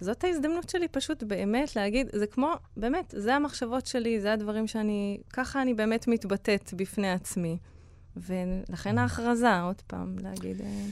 זאת 0.00 0.24
ההזדמנות 0.24 0.70
שלי 0.70 0.88
פשוט 0.88 1.22
באמת 1.22 1.76
להגיד, 1.76 2.06
זה 2.12 2.26
כמו, 2.26 2.52
באמת, 2.76 3.14
זה 3.16 3.34
המחשבות 3.34 3.86
שלי, 3.86 4.20
זה 4.20 4.32
הדברים 4.32 4.66
שאני, 4.66 5.18
ככה 5.32 5.62
אני 5.62 5.74
באמת 5.74 6.08
מתבטאת 6.08 6.74
בפני 6.76 7.10
עצמי. 7.12 7.58
ולכן 8.16 8.98
ההכרזה, 8.98 9.60
עוד 9.60 9.82
פעם, 9.86 10.16
להגיד... 10.22 10.60
אה, 10.60 10.86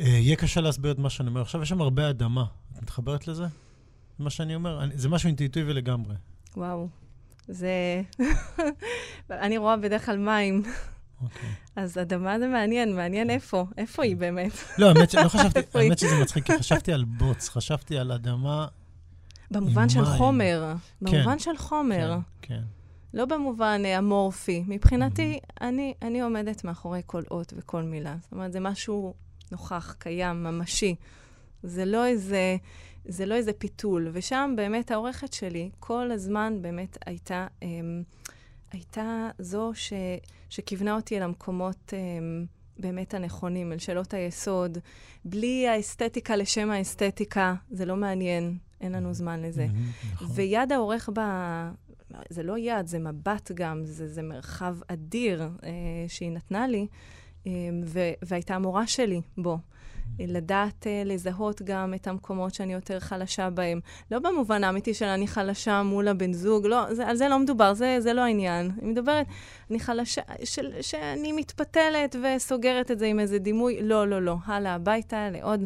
אה, 0.00 0.06
יהיה 0.06 0.36
קשה 0.36 0.60
להסביר 0.60 0.92
את 0.92 0.98
מה 0.98 1.10
שאני 1.10 1.28
אומר. 1.28 1.40
עכשיו 1.40 1.62
יש 1.62 1.68
שם 1.68 1.80
הרבה 1.80 2.10
אדמה. 2.10 2.44
את 2.76 2.82
מתחברת 2.82 3.28
לזה? 3.28 3.44
מה 4.18 4.30
שאני 4.30 4.54
אומר? 4.54 4.80
זה 4.94 5.08
משהו 5.08 5.26
אינטואיטיבי 5.26 5.72
לגמרי. 5.72 6.14
וואו. 6.56 6.88
זה... 7.48 8.02
אני 9.30 9.58
רואה 9.58 9.76
בדרך 9.76 10.06
כלל 10.06 10.18
מים. 10.18 10.62
Okay. 10.64 10.96
אוקיי. 11.22 11.48
אז 11.76 11.98
אדמה 11.98 12.38
זה 12.38 12.48
מעניין, 12.48 12.96
מעניין 12.96 13.30
איפה, 13.30 13.66
איפה 13.78 14.02
היא 14.02 14.16
באמת. 14.16 14.52
לא, 14.78 14.88
האמת 14.88 15.10
שלא 15.10 15.28
חשבתי, 15.28 15.60
האמת 15.74 15.98
שזה 15.98 16.20
מצחיק, 16.22 16.46
כי 16.46 16.58
חשבתי 16.58 16.92
על 16.92 17.04
בוץ, 17.04 17.48
חשבתי 17.48 17.98
על 17.98 18.12
אדמה 18.12 18.66
במובן 19.50 19.88
של 19.88 20.04
חומר, 20.04 20.74
במובן 21.00 21.24
כן, 21.24 21.38
של 21.38 21.56
חומר. 21.56 22.18
כן, 22.42 22.54
כן. 22.54 22.62
לא 23.14 23.24
במובן 23.24 23.82
אה, 23.84 23.98
אמורפי. 23.98 24.64
מבחינתי, 24.66 25.40
אני, 25.60 25.94
אני 26.02 26.20
עומדת 26.20 26.64
מאחורי 26.64 27.02
כל 27.06 27.22
אות 27.30 27.52
וכל 27.56 27.82
מילה. 27.82 28.16
זאת 28.22 28.32
אומרת, 28.32 28.52
זה 28.52 28.60
משהו 28.60 29.14
נוכח, 29.52 29.94
קיים, 29.98 30.44
ממשי. 30.44 30.94
זה 31.62 31.84
לא 31.84 32.06
איזה 32.06 32.56
זה 33.08 33.26
לא 33.26 33.34
איזה 33.34 33.52
פיתול. 33.52 34.08
ושם 34.12 34.54
באמת 34.56 34.90
העורכת 34.90 35.32
שלי 35.32 35.70
כל 35.80 36.10
הזמן 36.10 36.58
באמת 36.60 36.98
הייתה, 37.06 37.46
אמ, 37.62 38.02
הייתה 38.72 39.30
זו 39.38 39.70
ש, 39.74 39.92
שכיוונה 40.50 40.94
אותי 40.96 41.16
אל 41.16 41.22
המקומות 41.22 41.92
אמ, 41.92 42.44
באמת 42.78 43.14
הנכונים, 43.14 43.72
אל 43.72 43.78
שאלות 43.78 44.14
היסוד. 44.14 44.78
בלי 45.24 45.68
האסתטיקה 45.68 46.36
לשם 46.36 46.70
האסתטיקה, 46.70 47.54
זה 47.70 47.84
לא 47.84 47.96
מעניין, 47.96 48.58
אין 48.80 48.92
לנו 48.92 49.14
זמן 49.14 49.42
לזה. 49.42 49.66
נכון. 50.12 50.28
ויד 50.34 50.72
העורך 50.72 51.10
ב... 51.14 51.20
זה 52.30 52.42
לא 52.42 52.58
יד, 52.58 52.86
זה 52.86 52.98
מבט 52.98 53.52
גם, 53.54 53.84
זה, 53.84 54.08
זה 54.08 54.22
מרחב 54.22 54.76
אדיר 54.88 55.42
אה, 55.42 55.70
שהיא 56.08 56.30
נתנה 56.30 56.66
לי, 56.66 56.86
אה, 57.46 57.52
ו- 57.84 58.12
והייתה 58.22 58.54
המורה 58.54 58.86
שלי 58.86 59.20
בו. 59.38 59.58
לדעת 60.18 60.86
uh, 60.86 61.08
לזהות 61.08 61.62
גם 61.62 61.94
את 61.94 62.06
המקומות 62.06 62.54
שאני 62.54 62.72
יותר 62.72 63.00
חלשה 63.00 63.50
בהם. 63.50 63.80
לא 64.10 64.18
במובן 64.18 64.64
האמיתי 64.64 64.94
של 64.94 65.06
אני 65.06 65.28
חלשה 65.28 65.82
מול 65.82 66.08
הבן 66.08 66.32
זוג, 66.32 66.66
לא, 66.66 66.94
זה, 66.94 67.06
על 67.06 67.16
זה 67.16 67.28
לא 67.28 67.38
מדובר, 67.38 67.74
זה, 67.74 67.96
זה 68.00 68.12
לא 68.12 68.20
העניין. 68.20 68.70
אני 68.82 68.90
מדברת, 68.90 69.26
אני 69.70 69.80
חלשה, 69.80 70.22
של, 70.44 70.72
שאני 70.80 71.32
מתפתלת 71.32 72.16
וסוגרת 72.22 72.90
את 72.90 72.98
זה 72.98 73.06
עם 73.06 73.20
איזה 73.20 73.38
דימוי, 73.38 73.82
לא, 73.82 74.08
לא, 74.08 74.22
לא. 74.22 74.36
הלאה, 74.46 74.74
הביתה, 74.74 75.30
לעוד 75.30 75.64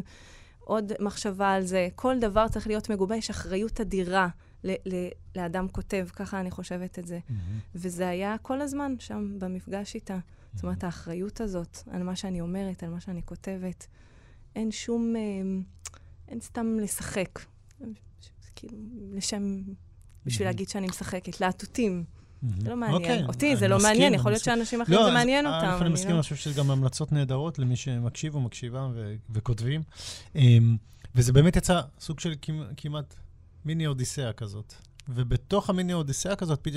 עוד 0.59 0.91
מחשבה 0.99 1.53
על 1.53 1.61
זה. 1.61 1.87
כל 1.95 2.19
דבר 2.19 2.47
צריך 2.47 2.67
להיות 2.67 2.89
מגובה, 2.89 3.15
יש 3.15 3.29
אחריות 3.29 3.81
אדירה. 3.81 4.27
ל- 4.63 4.95
ל- 4.95 5.09
לאדם 5.35 5.67
כותב, 5.67 6.07
ככה 6.15 6.39
אני 6.39 6.51
חושבת 6.51 6.99
את 6.99 7.07
זה. 7.07 7.19
Mm-hmm. 7.19 7.33
וזה 7.75 8.09
היה 8.09 8.35
כל 8.41 8.61
הזמן 8.61 8.95
שם, 8.99 9.39
במפגש 9.39 9.95
איתה. 9.95 10.15
Mm-hmm. 10.15 10.55
זאת 10.55 10.63
אומרת, 10.63 10.83
האחריות 10.83 11.41
הזאת 11.41 11.77
על 11.91 12.03
מה 12.03 12.15
שאני 12.15 12.41
אומרת, 12.41 12.83
על 12.83 12.89
מה 12.89 12.99
שאני 12.99 13.21
כותבת. 13.25 13.87
אין 14.55 14.71
שום, 14.71 15.15
אה, 15.15 15.21
אין 16.27 16.41
סתם 16.41 16.77
לשחק. 16.81 17.39
כאילו, 18.55 18.77
לשם, 19.13 19.61
בשביל 20.25 20.47
להגיד 20.47 20.69
שאני 20.69 20.87
משחקת, 20.87 21.41
להטוטים. 21.41 22.03
זה 22.59 22.69
לא 22.69 22.77
מעניין. 22.77 23.01
אוקיי, 23.01 23.23
אותי 23.25 23.55
זה 23.55 23.67
לא 23.67 23.79
מעניין, 23.81 24.13
יכול 24.13 24.31
להיות 24.31 24.43
שאנשים 24.43 24.81
אחרים 24.81 24.99
לא, 24.99 25.05
זה 25.05 25.11
מעניין 25.11 25.45
אותם. 25.45 25.77
אני 25.81 25.89
מסכים, 25.89 26.09
לא- 26.09 26.15
אני 26.15 26.21
חושב 26.21 26.35
שזה 26.35 26.59
גם 26.59 26.71
המלצות 26.71 27.11
נהדרות 27.11 27.59
למי 27.59 27.75
שמקשיב 27.75 28.35
או 28.35 28.41
מקשיבה 28.41 28.89
וכותבים. 29.29 29.81
אמ, 30.35 30.77
וזה 31.15 31.33
באמת 31.33 31.55
יצא 31.55 31.81
סוג 31.99 32.19
של 32.19 32.33
כמעט 32.77 33.15
מיני 33.65 33.87
אודיסאה 33.87 34.33
כזאת. 34.33 34.73
ובתוך 35.09 35.69
המיני 35.69 35.93
אודיסאה 35.93 36.35
כזאת 36.35 36.67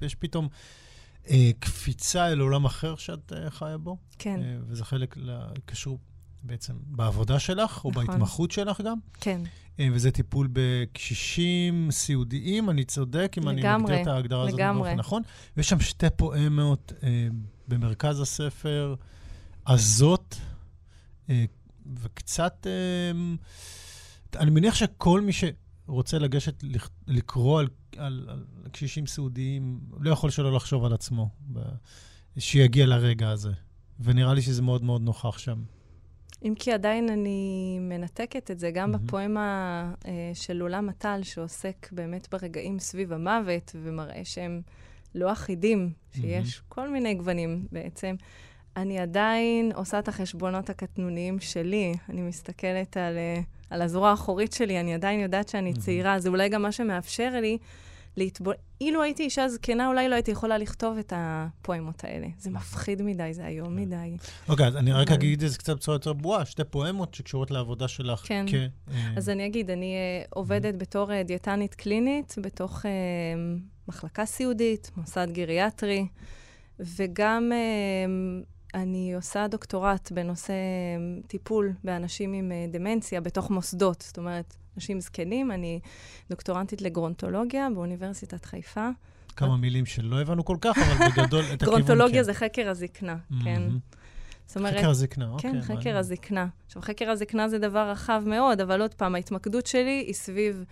יש 0.00 0.14
פתאום 0.14 0.48
אה, 1.30 1.50
קפיצה 1.58 2.28
אל 2.28 2.40
עולם 2.40 2.64
אחר 2.64 2.96
שאת 2.96 3.32
אה, 3.32 3.50
חיה 3.50 3.78
בו. 3.78 3.96
כן. 4.18 4.40
וזה 4.68 4.84
חלק 4.84 5.16
קשור 5.64 5.98
בעצם 6.42 6.74
בעבודה 6.86 7.38
שלך, 7.38 7.84
או 7.84 7.90
נכון. 7.90 8.06
בהתמחות 8.06 8.50
שלך 8.50 8.80
גם. 8.80 8.98
כן. 9.20 9.40
אה, 9.80 9.88
וזה 9.92 10.10
טיפול 10.10 10.48
בקשישים 10.52 11.90
סיעודיים, 11.90 12.70
אני 12.70 12.84
צודק 12.84 13.34
אם 13.38 13.48
לגמרי, 13.48 13.62
אני 13.64 13.82
מגדיר 13.82 14.02
את 14.02 14.06
ההגדרה 14.06 14.48
הזאת 14.48 14.60
באופן 14.60 14.96
נכון. 14.96 15.22
ויש 15.56 15.68
שם 15.68 15.80
שתי 15.80 16.06
פואמות 16.16 16.92
אה, 17.02 17.28
במרכז 17.68 18.20
הספר, 18.20 18.94
הזאת, 19.66 20.34
אה, 21.30 21.44
וקצת... 22.02 22.66
אה, 22.66 23.20
אני 24.40 24.50
מניח 24.50 24.74
שכל 24.74 25.20
מי 25.20 25.32
שרוצה 25.32 26.18
לגשת 26.18 26.64
לקרוא 27.06 27.60
על, 27.60 27.68
על, 27.96 28.26
על 28.28 28.44
קשישים 28.72 29.06
סיעודיים, 29.06 29.80
לא 30.00 30.10
יכול 30.10 30.30
שלא 30.30 30.52
לחשוב 30.52 30.84
על 30.84 30.92
עצמו, 30.92 31.30
שיגיע 32.38 32.86
לרגע 32.86 33.30
הזה. 33.30 33.52
ונראה 34.00 34.34
לי 34.34 34.42
שזה 34.42 34.62
מאוד 34.62 34.82
מאוד 34.82 35.02
נוכח 35.02 35.38
שם. 35.38 35.62
אם 36.42 36.54
כי 36.58 36.72
עדיין 36.72 37.08
אני 37.08 37.78
מנתקת 37.80 38.50
את 38.50 38.58
זה, 38.58 38.70
גם 38.70 38.94
mm-hmm. 38.94 38.98
בפואמה 38.98 39.92
אה, 40.06 40.30
של 40.34 40.60
עולם 40.60 40.86
מטל, 40.86 41.20
שעוסק 41.22 41.88
באמת 41.92 42.28
ברגעים 42.30 42.78
סביב 42.78 43.12
המוות, 43.12 43.76
ומראה 43.82 44.24
שהם 44.24 44.60
לא 45.14 45.32
אחידים, 45.32 45.92
שיש 46.14 46.58
mm-hmm. 46.58 46.62
כל 46.68 46.88
מיני 46.88 47.14
גוונים 47.14 47.66
בעצם. 47.72 48.14
אני 48.76 48.98
עדיין 48.98 49.72
עושה 49.74 49.98
את 49.98 50.08
החשבונות 50.08 50.70
הקטנוניים 50.70 51.40
שלי. 51.40 51.92
אני 52.08 52.22
מסתכלת 52.22 52.96
על, 52.96 53.16
אה, 53.16 53.40
על 53.70 53.82
הזרוע 53.82 54.10
האחורית 54.10 54.52
שלי, 54.52 54.80
אני 54.80 54.94
עדיין 54.94 55.20
יודעת 55.20 55.48
שאני 55.48 55.72
mm-hmm. 55.72 55.80
צעירה. 55.80 56.18
זה 56.18 56.28
אולי 56.28 56.48
גם 56.48 56.62
מה 56.62 56.72
שמאפשר 56.72 57.40
לי 57.40 57.58
להתבונן. 58.18 58.56
אילו 58.80 59.02
הייתי 59.02 59.22
אישה 59.22 59.48
זקנה, 59.48 59.88
אולי 59.88 60.08
לא 60.08 60.14
הייתי 60.14 60.30
יכולה 60.30 60.58
לכתוב 60.58 60.98
את 60.98 61.12
הפואמות 61.16 62.04
האלה. 62.04 62.26
זה 62.38 62.50
מפחיד 62.50 63.02
מדי, 63.02 63.34
זה 63.34 63.46
איום 63.46 63.68
כן. 63.68 63.74
מדי. 63.74 64.16
אוקיי, 64.48 64.66
אז 64.66 64.76
אני 64.76 64.92
רק 64.92 65.10
אגיד 65.10 65.42
את 65.42 65.50
זה 65.50 65.58
קצת 65.58 65.76
בצורה 65.76 65.94
יותר 65.94 66.12
ברורה, 66.12 66.44
שתי 66.44 66.64
פואמות 66.64 67.14
שקשורות 67.14 67.50
לעבודה 67.50 67.88
שלך. 67.88 68.22
כן. 68.24 68.46
אה, 68.90 69.12
אז 69.16 69.28
אני 69.28 69.46
אגיד, 69.46 69.70
אני 69.70 69.94
אה, 69.94 70.24
עובדת 70.30 70.74
בתור 70.76 71.12
אה, 71.12 71.22
דיאטנית 71.22 71.74
קלינית, 71.74 72.34
בתוך 72.42 72.84
מחלקה 73.88 74.26
סיעודית, 74.26 74.90
מוסד 74.96 75.28
גריאטרי, 75.32 76.06
וגם 76.80 77.52
אני 78.74 79.14
עושה 79.14 79.48
דוקטורט 79.48 80.12
בנושא 80.12 80.54
טיפול 81.26 81.72
באנשים 81.84 82.32
עם 82.32 82.52
דמנציה 82.72 83.20
בתוך 83.20 83.50
מוסדות. 83.50 84.02
זאת 84.06 84.18
אומרת, 84.18 84.56
אנשים 84.76 85.00
זקנים. 85.00 85.52
אני 85.52 85.80
דוקטורנטית 86.30 86.82
לגרונטולוגיה 86.82 87.68
באוניברסיטת 87.74 88.44
חיפה. 88.44 88.88
כמה 89.36 89.56
מילים 89.56 89.86
שלא 89.86 90.20
הבנו 90.20 90.44
כל 90.44 90.56
כך, 90.60 90.78
אבל 90.78 91.08
בגדול, 91.08 91.44
את 91.44 91.62
הכיוון 91.62 91.80
גרונטולוגיה 91.82 92.20
כן. 92.20 92.22
זה 92.22 92.34
חקר 92.34 92.68
הזקנה, 92.68 93.16
כן. 93.44 93.62
זאת 94.46 94.56
אומרת... 94.56 94.78
חקר 94.78 94.90
הזקנה, 94.90 95.28
אוקיי. 95.28 95.52
כן, 95.52 95.62
חקר 95.62 95.96
הזקנה. 95.96 96.46
עכשיו, 96.66 96.82
חקר 96.82 97.10
הזקנה 97.10 97.48
זה 97.48 97.58
דבר 97.58 97.90
רחב 97.90 98.22
מאוד, 98.26 98.60
אבל 98.60 98.80
עוד 98.80 98.94
פעם, 98.94 99.14
ההתמקדות 99.14 99.66
שלי 99.66 100.04
היא 100.06 100.14
סביב 100.14 100.64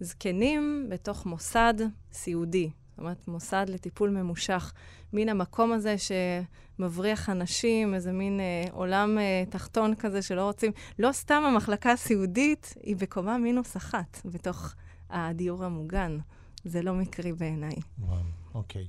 זקנים 0.00 0.86
בתוך 0.88 1.26
מוסד 1.26 1.74
סיעודי. 2.12 2.70
זאת 2.96 3.00
אומרת, 3.00 3.28
מוסד 3.28 3.66
לטיפול 3.68 4.10
ממושך. 4.10 4.72
מין 5.12 5.28
המקום 5.28 5.72
הזה 5.72 5.94
שמבריח 5.98 7.30
אנשים, 7.30 7.94
איזה 7.94 8.12
מין 8.12 8.40
אה, 8.40 8.64
עולם 8.72 9.18
אה, 9.18 9.44
תחתון 9.50 9.94
כזה 9.94 10.22
שלא 10.22 10.44
רוצים... 10.44 10.72
לא 10.98 11.12
סתם 11.12 11.42
המחלקה 11.46 11.92
הסיעודית 11.92 12.74
היא 12.82 12.96
בקומה 12.96 13.38
מינוס 13.38 13.76
אחת 13.76 14.20
בתוך 14.24 14.74
הדיור 15.10 15.64
המוגן. 15.64 16.18
זה 16.64 16.82
לא 16.82 16.94
מקרי 16.94 17.32
בעיניי. 17.32 17.76
וואו. 17.98 18.18
אוקיי. 18.56 18.86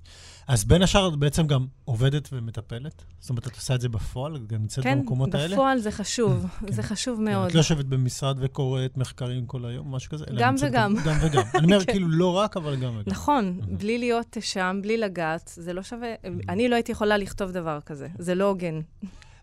אז 0.48 0.66
בין 0.66 0.82
השאר, 0.82 1.08
את 1.08 1.16
בעצם 1.16 1.48
גם 1.48 1.66
עובדת 1.86 2.30
ומטפלת? 2.32 3.04
זאת 3.20 3.30
אומרת, 3.30 3.48
את 3.48 3.56
עושה 3.56 3.76
את 3.76 3.82
זה 3.82 3.90
בפועל? 3.90 4.38
גם 4.48 4.62
נמצאת 4.62 4.84
כן, 4.84 5.00
במקומות 5.00 5.36
האלה? 5.36 5.48
כן, 5.48 5.54
בפועל 5.54 5.80
זה 5.80 5.92
חשוב. 5.92 6.46
כן. 6.60 6.72
זה 6.72 6.84
חשוב 6.84 7.22
מאוד. 7.22 7.48
את 7.48 7.54
לא 7.54 7.60
יושבת 7.60 7.86
במשרד 7.86 8.38
וקוראת 8.42 8.98
מחקרים 8.98 9.46
כל 9.46 9.66
היום, 9.66 9.96
משהו 9.96 10.12
כזה? 10.12 10.26
גם 10.38 10.56
וגם. 10.62 10.96
גם 11.06 11.18
וגם. 11.22 11.44
אני 11.56 11.66
אומר, 11.66 11.80
כן. 11.86 11.92
כאילו, 11.92 12.08
לא 12.08 12.34
רק, 12.38 12.58
אבל 12.58 12.76
גם 12.76 12.94
וגם. 12.94 13.04
נכון, 13.08 13.60
בלי 13.72 13.98
להיות 13.98 14.38
שם, 14.42 14.80
בלי 14.84 14.98
לגעת, 14.98 15.52
זה 15.56 15.74
לא 15.74 15.84
שווה. 15.84 16.14
אני 16.50 16.70
לא 16.70 16.76
הייתי 16.76 16.92
יכולה 16.92 17.18
לכתוב 17.18 17.52
דבר 17.52 17.80
כזה. 17.86 18.08
זה 18.20 18.36
לא 18.36 18.46
הוגן. 18.46 18.80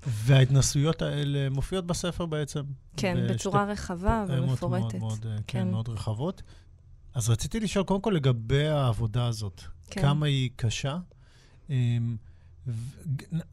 וההתנסויות 0.07 1.03
האלה 1.03 1.51
מופיעות 1.51 1.87
בספר 1.87 2.27
בעצם? 2.27 2.63
כן, 2.97 3.27
בצורה 3.31 3.65
רחבה 3.65 4.25
ומפורטת. 4.29 4.99
מאוד, 4.99 5.19
כן, 5.23 5.37
כן, 5.47 5.71
מאוד 5.71 5.89
רחבות. 5.89 6.43
אז 7.15 7.31
רציתי 7.31 7.61
לשאול 7.61 7.85
קודם 7.85 8.01
כל 8.01 8.11
לגבי 8.11 8.67
העבודה 8.67 9.27
הזאת. 9.27 9.63
כן. 9.91 10.03
כמה 10.03 10.27
היא 10.27 10.51
קשה. 10.57 10.99
אמ, 11.71 12.17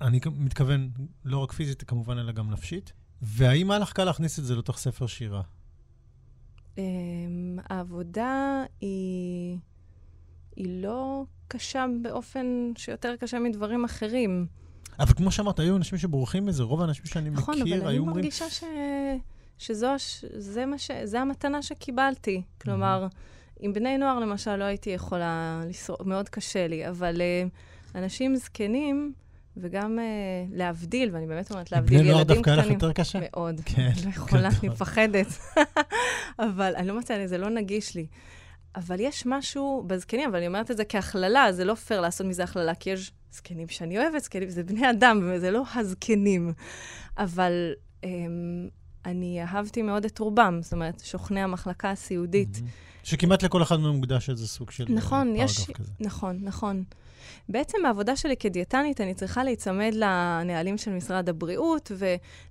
אני 0.01 0.19
מתכוון 0.35 0.89
לא 1.25 1.37
רק 1.37 1.51
פיזית, 1.51 1.83
כמובן, 1.83 2.17
אלא 2.17 2.31
גם 2.31 2.51
נפשית. 2.51 2.93
והאם 3.21 3.71
היה 3.71 3.79
לך 3.79 3.93
קל 3.93 4.03
להכניס 4.03 4.39
את 4.39 4.43
זה 4.43 4.55
לתוך 4.55 4.77
ספר 4.77 5.07
שירה? 5.07 5.41
אמ, 6.77 7.59
העבודה 7.69 8.63
היא, 8.81 9.57
היא 10.55 10.81
לא 10.83 11.23
קשה 11.47 11.85
באופן 12.01 12.71
שיותר 12.77 13.15
קשה 13.19 13.39
מדברים 13.39 13.85
אחרים. 13.85 14.47
אבל 14.99 15.13
כמו 15.13 15.31
שאמרת, 15.31 15.59
היו 15.59 15.77
אנשים 15.77 15.97
שבורחים 15.97 16.45
מזה, 16.45 16.63
רוב 16.63 16.81
האנשים 16.81 17.05
שאני 17.05 17.29
נכון, 17.29 17.61
מכיר 17.61 17.87
היו 17.87 18.01
אומרים... 18.01 18.01
נכון, 18.01 18.09
אבל 18.09 18.13
אני 18.13 18.21
מרגישה 18.21 18.49
ש... 18.49 18.63
שזו 19.57 19.87
זה 20.21 20.65
מה 20.65 20.77
ש... 20.77 20.91
זה 21.03 21.21
המתנה 21.21 21.61
שקיבלתי. 21.61 22.41
כלומר, 22.61 23.07
עם 23.61 23.73
בני 23.73 23.97
נוער, 23.97 24.19
למשל, 24.19 24.55
לא 24.55 24.63
הייתי 24.63 24.89
יכולה 24.89 25.61
לשרוד, 25.69 26.07
מאוד 26.07 26.29
קשה 26.29 26.67
לי, 26.67 26.89
אבל 26.89 27.21
uh, 27.21 27.97
אנשים 27.97 28.35
זקנים, 28.35 29.13
וגם 29.57 29.99
uh, 29.99 30.53
להבדיל, 30.55 31.09
ואני 31.13 31.27
באמת 31.27 31.51
אומרת 31.51 31.71
להבדיל, 31.71 32.05
ילדים 32.05 32.13
קטנים... 32.13 32.23
בני 32.23 32.33
נוער 32.33 32.35
דווקא 32.35 32.49
היה 32.49 32.59
לך 32.59 32.71
יותר 32.71 32.93
קשה? 32.93 33.19
מאוד. 33.21 33.61
כן. 33.65 33.91
לא 34.05 34.09
יכולה, 34.09 34.49
אני 34.59 34.69
מפחדת. 34.69 35.27
אבל 36.49 36.73
אני 36.75 36.87
לא 36.87 36.97
מצאה, 36.97 37.27
זה 37.27 37.37
לא 37.37 37.49
נגיש 37.49 37.95
לי. 37.95 38.05
אבל 38.75 38.99
יש 38.99 39.25
משהו 39.25 39.83
בזקנים, 39.87 40.29
אבל 40.29 40.37
אני 40.37 40.47
אומרת 40.47 40.71
את 40.71 40.77
זה 40.77 40.85
כהכללה, 40.85 41.51
זה 41.51 41.65
לא 41.65 41.75
פייר 41.75 42.01
לעשות 42.01 42.27
מזה 42.27 42.43
הכללה, 42.43 42.75
כי 42.75 42.89
יש 42.89 43.11
זקנים 43.31 43.67
שאני 43.67 43.97
אוהבת, 43.99 44.21
זקנים, 44.21 44.49
זה 44.49 44.63
בני 44.63 44.89
אדם, 44.89 45.21
וזה 45.23 45.51
לא 45.51 45.63
הזקנים. 45.75 46.53
אבל 47.17 47.73
um, 48.01 48.07
אני 49.05 49.41
אהבתי 49.41 49.81
מאוד 49.81 50.05
את 50.05 50.19
רובם, 50.19 50.59
זאת 50.61 50.73
אומרת, 50.73 50.99
שוכני 50.99 51.41
המחלקה 51.41 51.91
הסיעודית. 51.91 52.55
Mm-hmm. 52.55 52.91
שכמעט 53.03 53.43
לכל 53.43 53.63
אחד 53.63 53.79
מהם 53.79 53.95
מוקדש 53.95 54.29
איזה 54.29 54.47
סוג 54.47 54.71
של 54.71 54.85
נכון, 54.89 55.33
פרגף 55.37 55.49
יש, 55.49 55.69
כזה. 55.69 55.91
נכון, 55.99 56.39
נכון. 56.41 56.83
בעצם 57.49 57.77
בעבודה 57.83 58.15
שלי 58.15 58.37
כדיאטנית, 58.37 59.01
אני 59.01 59.13
צריכה 59.13 59.43
להיצמד 59.43 59.91
לנהלים 59.93 60.77
של 60.77 60.91
משרד 60.91 61.29
הבריאות 61.29 61.91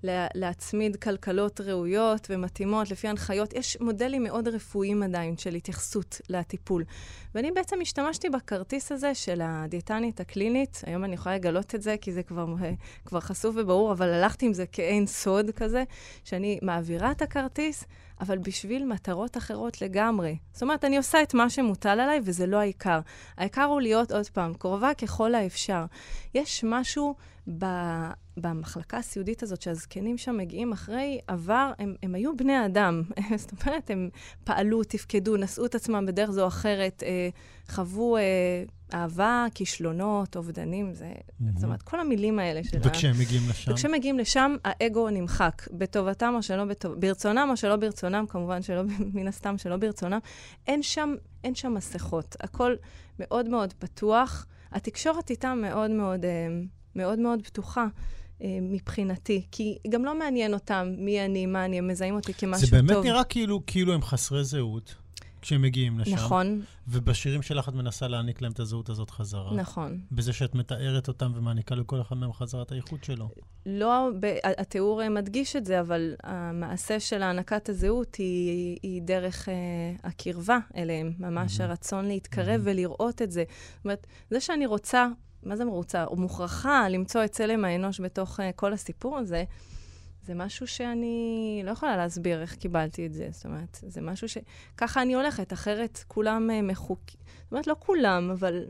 ולהצמיד 0.05 0.97
כלכלות 0.97 1.61
ראויות 1.61 2.27
ומתאימות 2.31 2.91
לפי 2.91 3.09
הנחיות. 3.09 3.53
יש 3.53 3.77
מודלים 3.81 4.23
מאוד 4.23 4.49
רפואיים 4.49 5.03
עדיין 5.03 5.37
של 5.37 5.55
התייחסות 5.55 6.21
לטיפול. 6.29 6.85
ואני 7.35 7.51
בעצם 7.53 7.77
השתמשתי 7.83 8.29
בכרטיס 8.31 8.93
הזה 8.93 9.15
של 9.15 9.41
הדיאטנית 9.45 10.21
הקלינית. 10.21 10.83
היום 10.87 11.05
אני 11.05 11.15
יכולה 11.15 11.35
לגלות 11.35 11.75
את 11.75 11.83
זה, 11.83 11.97
כי 12.01 12.13
זה 12.13 12.23
כבר, 12.23 12.47
כבר 13.05 13.21
חשוף 13.21 13.57
וברור, 13.59 13.93
אבל 13.93 14.09
הלכתי 14.09 14.47
עם 14.47 14.53
זה 14.53 14.67
כאין 14.67 15.07
סוד 15.07 15.51
כזה, 15.51 15.85
שאני 16.25 16.59
מעבירה 16.63 17.11
את 17.11 17.23
הכרטיס. 17.23 17.85
אבל 18.21 18.39
בשביל 18.39 18.85
מטרות 18.85 19.37
אחרות 19.37 19.83
לגמרי. 19.83 20.37
זאת 20.53 20.63
אומרת, 20.63 20.85
אני 20.85 20.97
עושה 20.97 21.23
את 21.23 21.35
מה 21.35 21.51
שמוטל 21.51 21.89
עליי, 22.01 22.21
וזה 22.25 22.47
לא 22.47 22.57
העיקר. 22.57 23.01
העיקר 23.37 23.65
הוא 23.65 23.81
להיות, 23.81 24.13
עוד 24.13 24.29
פעם, 24.29 24.55
קרובה 24.55 24.95
ככל 24.95 25.35
האפשר. 25.35 25.85
יש 26.35 26.65
משהו 26.67 27.15
ב... 27.59 27.65
במחלקה 28.41 28.99
הסיעודית 28.99 29.43
הזאת, 29.43 29.63
שהזקנים 29.63 30.19
שם 30.19 30.37
מגיעים 30.37 30.73
אחרי 30.73 31.21
עבר, 31.27 31.73
הם, 31.79 31.95
הם 32.03 32.15
היו 32.15 32.37
בני 32.37 32.67
אדם. 32.67 33.03
זאת 33.37 33.67
אומרת, 33.67 33.91
הם 33.91 34.09
פעלו, 34.45 34.85
תפקדו, 34.85 35.37
נשאו 35.37 35.67
את 35.67 35.75
עצמם 35.75 36.05
בדרך 36.07 36.31
זו 36.31 36.43
או 36.43 36.49
אחרת, 36.49 37.03
אה, 37.07 37.29
חוו 37.69 38.17
אה, 38.17 38.23
אהבה, 38.95 39.47
כישלונות, 39.55 40.37
אובדנים, 40.37 40.95
זה, 40.95 41.13
mm-hmm. 41.13 41.45
זאת 41.55 41.65
אומרת, 41.65 41.83
כל 41.83 42.01
המילים 42.01 42.39
האלה 42.39 42.65
של... 42.65 42.79
וכשהם 42.83 43.19
מגיעים 43.19 43.43
לשם? 43.51 43.73
וכשהם 43.73 43.93
מגיעים 43.93 44.19
לשם, 44.19 44.57
האגו 44.65 45.11
נמחק, 45.11 45.63
בטובתם 45.73 46.35
או 46.37 46.43
שלא 46.43 46.65
בטוב... 46.65 46.95
ברצונם 46.95 47.49
או 47.51 47.57
שלא 47.57 47.77
ברצונם, 47.77 48.25
כמובן 48.29 48.63
שלא, 48.63 48.83
מן 49.15 49.29
הסתם 49.29 49.59
שלא 49.59 49.77
ברצונם. 49.77 50.19
אין 50.67 50.83
שם, 50.83 51.15
אין 51.45 51.55
שם 51.55 51.75
מסכות, 51.75 52.37
הכל 52.41 52.75
מאוד 53.19 53.49
מאוד 53.49 53.73
פתוח. 53.73 54.47
התקשורת 54.73 55.31
איתם 55.31 55.59
מאוד 55.63 55.91
מאוד, 55.91 56.25
אה, 56.25 56.31
מאוד 56.97 57.19
מאוד 57.19 57.43
פתוחה. 57.43 57.87
אה, 58.43 58.59
מבחינתי, 58.63 59.47
כי 59.53 59.79
גם 59.89 60.05
לא 60.05 60.19
מעניין 60.19 60.55
אותם 60.55 60.95
מי 60.99 61.25
אני, 61.25 61.47
מה 61.47 61.65
אני, 61.65 61.79
הם 61.79 61.89
מזהים 61.89 62.15
אותי 62.15 62.35
כמשהו 62.35 62.61
טוב. 62.61 62.71
זה 62.71 62.77
באמת 62.77 62.93
טוב. 62.93 63.05
נראה 63.05 63.25
כאילו, 63.25 63.63
כאילו 63.67 63.95
הם 63.95 64.03
חסרי 64.03 64.45
זהות. 64.45 64.95
כשהם 65.43 65.63
מגיעים 65.63 65.99
לשם. 65.99 66.15
נכון. 66.15 66.63
ובשירים 66.89 67.43
שלך 67.43 67.69
את 67.69 67.75
מנסה 67.75 68.09
להעניק 68.09 68.43
להם 68.43 68.53
את 68.53 68.61
הזהות 68.61 68.89
הזאת 68.89 69.11
חזרה. 69.11 69.55
נכון. 69.55 70.01
בזה 70.13 70.33
שאת 70.33 70.55
מתארת 70.55 71.09
אותם 71.09 71.33
ומעניקה 71.35 71.75
לכל 71.75 72.01
אחד 72.01 72.17
מהם 72.17 72.33
חזרה 72.33 72.63
את 72.63 72.73
הייחוד 72.73 73.05
שלו. 73.05 73.29
לא, 73.67 74.09
ב- 74.21 74.37
התיאור 74.59 75.09
מדגיש 75.09 75.57
את 75.57 75.65
זה, 75.65 75.81
אבל 75.81 76.15
המעשה 76.23 77.01
של 77.01 77.23
הענקת 77.23 77.69
הזהות 77.69 78.15
היא, 78.15 78.79
היא 78.83 79.03
דרך 79.03 79.49
uh, 79.49 79.51
הקרבה 80.07 80.59
אליהם, 80.77 81.13
ממש 81.19 81.61
mm-hmm. 81.61 81.63
הרצון 81.63 82.05
להתקרב 82.05 82.61
mm-hmm. 82.61 82.71
ולראות 82.71 83.23
את 83.23 83.31
זה. 83.31 83.45
זאת 83.77 83.85
אומרת, 83.85 84.07
זה 84.31 84.41
שאני 84.41 84.67
רוצה, 84.67 85.09
מה 85.43 85.57
זה 85.57 85.65
מרוצה? 85.65 86.05
או 86.05 86.17
מוכרחה 86.17 86.89
למצוא 86.89 87.25
את 87.25 87.31
צלם 87.33 87.65
האנוש 87.65 88.01
בתוך 88.01 88.41
uh, 88.41 88.43
כל 88.57 88.73
הסיפור 88.73 89.19
הזה, 89.19 89.45
זה 90.27 90.35
משהו 90.35 90.67
שאני 90.67 91.63
לא 91.65 91.71
יכולה 91.71 91.97
להסביר 91.97 92.43
איך 92.43 92.55
קיבלתי 92.55 93.07
את 93.07 93.13
זה. 93.13 93.29
זאת 93.31 93.45
אומרת, 93.45 93.79
זה 93.87 94.01
משהו 94.01 94.29
ש... 94.29 94.39
ככה 94.77 95.03
אני 95.03 95.15
הולכת, 95.15 95.53
אחרת 95.53 96.05
כולם 96.09 96.51
uh, 96.51 96.63
מחוקים. 96.63 97.21
זאת 97.43 97.53
אומרת, 97.53 97.67
לא 97.67 97.77
כולם, 97.79 98.31
אבל 98.31 98.65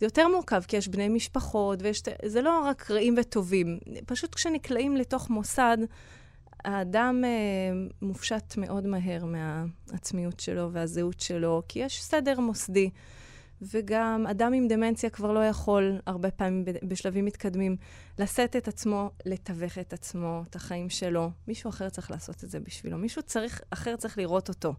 זה 0.00 0.06
יותר 0.06 0.28
מורכב, 0.28 0.62
כי 0.68 0.76
יש 0.76 0.88
בני 0.88 1.08
משפחות, 1.08 1.82
ויש... 1.82 2.02
זה 2.24 2.42
לא 2.42 2.60
רק 2.60 2.90
רעים 2.90 3.14
וטובים. 3.18 3.78
פשוט 4.06 4.34
כשנקלעים 4.34 4.96
לתוך 4.96 5.30
מוסד, 5.30 5.78
האדם 6.64 7.24
uh, 7.24 7.92
מופשט 8.02 8.56
מאוד 8.56 8.86
מהר 8.86 9.24
מהעצמיות 9.24 10.40
שלו 10.40 10.72
והזהות 10.72 11.20
שלו, 11.20 11.62
כי 11.68 11.78
יש 11.78 12.02
סדר 12.02 12.40
מוסדי. 12.40 12.90
וגם 13.62 14.26
אדם 14.30 14.52
עם 14.52 14.68
דמנציה 14.68 15.10
כבר 15.10 15.32
לא 15.32 15.40
יכול, 15.40 15.98
הרבה 16.06 16.30
פעמים 16.30 16.64
בשלבים 16.82 17.24
מתקדמים, 17.24 17.76
לשאת 18.18 18.56
את 18.56 18.68
עצמו, 18.68 19.10
לתווך 19.26 19.78
את 19.78 19.92
עצמו, 19.92 20.42
את 20.50 20.56
החיים 20.56 20.90
שלו. 20.90 21.30
מישהו 21.48 21.70
אחר 21.70 21.88
צריך 21.88 22.10
לעשות 22.10 22.44
את 22.44 22.50
זה 22.50 22.60
בשבילו. 22.60 22.98
מישהו 22.98 23.22
צריך, 23.22 23.60
אחר 23.70 23.96
צריך 23.96 24.18
לראות 24.18 24.48
אותו. 24.48 24.74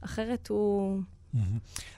אחרת 0.00 0.48
הוא... 0.48 1.00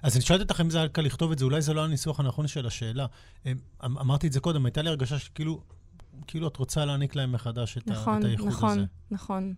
אז 0.02 0.16
אני 0.16 0.22
שואלת 0.22 0.42
אותך 0.42 0.60
אם 0.60 0.70
זה 0.70 0.78
היה 0.78 0.88
קל 0.88 1.02
לכתוב 1.02 1.32
את 1.32 1.38
זה, 1.38 1.44
אולי 1.44 1.62
זה 1.62 1.74
לא 1.74 1.84
הניסוח 1.84 2.20
הנכון 2.20 2.46
של 2.46 2.66
השאלה. 2.66 3.06
אמ, 3.46 3.56
אמ, 3.84 3.98
אמרתי 3.98 4.26
את 4.26 4.32
זה 4.32 4.40
קודם, 4.40 4.66
הייתה 4.66 4.82
לי 4.82 4.88
הרגשה 4.88 5.18
שכאילו 5.18 5.60
כאילו 6.26 6.48
את 6.48 6.56
רוצה 6.56 6.84
להעניק 6.84 7.14
להם 7.16 7.32
מחדש 7.32 7.78
את, 7.78 7.86
נכון, 7.86 8.14
ה, 8.14 8.18
את 8.18 8.24
הייחוד 8.24 8.48
נכון, 8.48 8.70
הזה. 8.70 8.84
נכון, 9.10 9.44
נכון. 9.44 9.54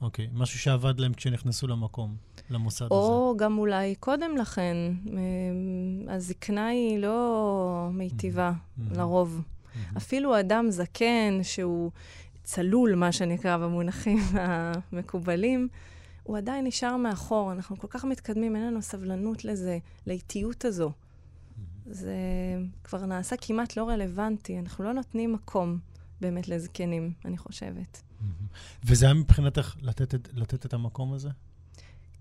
אוקיי, 0.00 0.28
משהו 0.32 0.58
שעבד 0.58 1.00
להם 1.00 1.14
כשנכנסו 1.14 1.66
למקום, 1.66 2.16
למוסד 2.50 2.86
או 2.90 2.98
הזה. 2.98 3.12
או 3.12 3.36
גם 3.38 3.58
אולי 3.58 3.94
קודם 3.94 4.36
לכן. 4.36 4.76
אמ, 5.06 6.08
הזקנה 6.08 6.66
היא 6.66 6.98
לא 6.98 7.88
מיטיבה, 7.92 8.52
mm-hmm. 8.52 8.96
לרוב. 8.96 9.40
Mm-hmm. 9.40 9.96
אפילו 9.96 10.40
אדם 10.40 10.70
זקן 10.70 11.38
שהוא 11.42 11.90
צלול, 12.44 12.94
מה 12.94 13.12
שנקרא 13.12 13.56
במונחים 13.56 14.18
המקובלים, 14.92 15.68
הוא 16.22 16.38
עדיין 16.38 16.66
נשאר 16.66 16.96
מאחור. 16.96 17.52
אנחנו 17.52 17.78
כל 17.78 17.88
כך 17.90 18.04
מתקדמים, 18.04 18.56
אין 18.56 18.66
לנו 18.66 18.82
סבלנות 18.82 19.44
לזה, 19.44 19.78
לאיטיות 20.06 20.64
הזו. 20.64 20.88
Mm-hmm. 20.90 21.60
זה 21.86 22.16
כבר 22.84 23.06
נעשה 23.06 23.36
כמעט 23.36 23.76
לא 23.76 23.88
רלוונטי. 23.88 24.58
אנחנו 24.58 24.84
לא 24.84 24.92
נותנים 24.92 25.32
מקום 25.32 25.78
באמת 26.20 26.48
לזקנים, 26.48 27.12
אני 27.24 27.38
חושבת. 27.38 28.02
וזה 28.84 29.06
היה 29.06 29.14
מבחינתך 29.14 29.74
לתת, 29.82 30.14
לתת 30.32 30.66
את 30.66 30.74
המקום 30.74 31.12
הזה? 31.12 31.28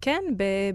כן, 0.02 0.24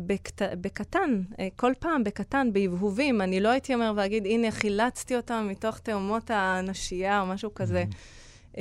בקט... 0.06 0.42
בקטן, 0.60 1.22
אה, 1.38 1.48
כל 1.56 1.72
פעם 1.78 2.04
בקטן, 2.04 2.52
בהבהובים. 2.52 3.20
אני 3.20 3.40
לא 3.40 3.48
הייתי 3.48 3.74
אומר 3.74 3.92
ואגיד, 3.96 4.26
הנה, 4.26 4.50
חילצתי 4.50 5.16
אותם 5.16 5.46
מתוך 5.50 5.78
תאומות 5.78 6.30
הנשייה 6.34 7.20
או 7.20 7.26
משהו 7.26 7.54
כזה. 7.54 7.84
Mm-hmm. 7.90 8.58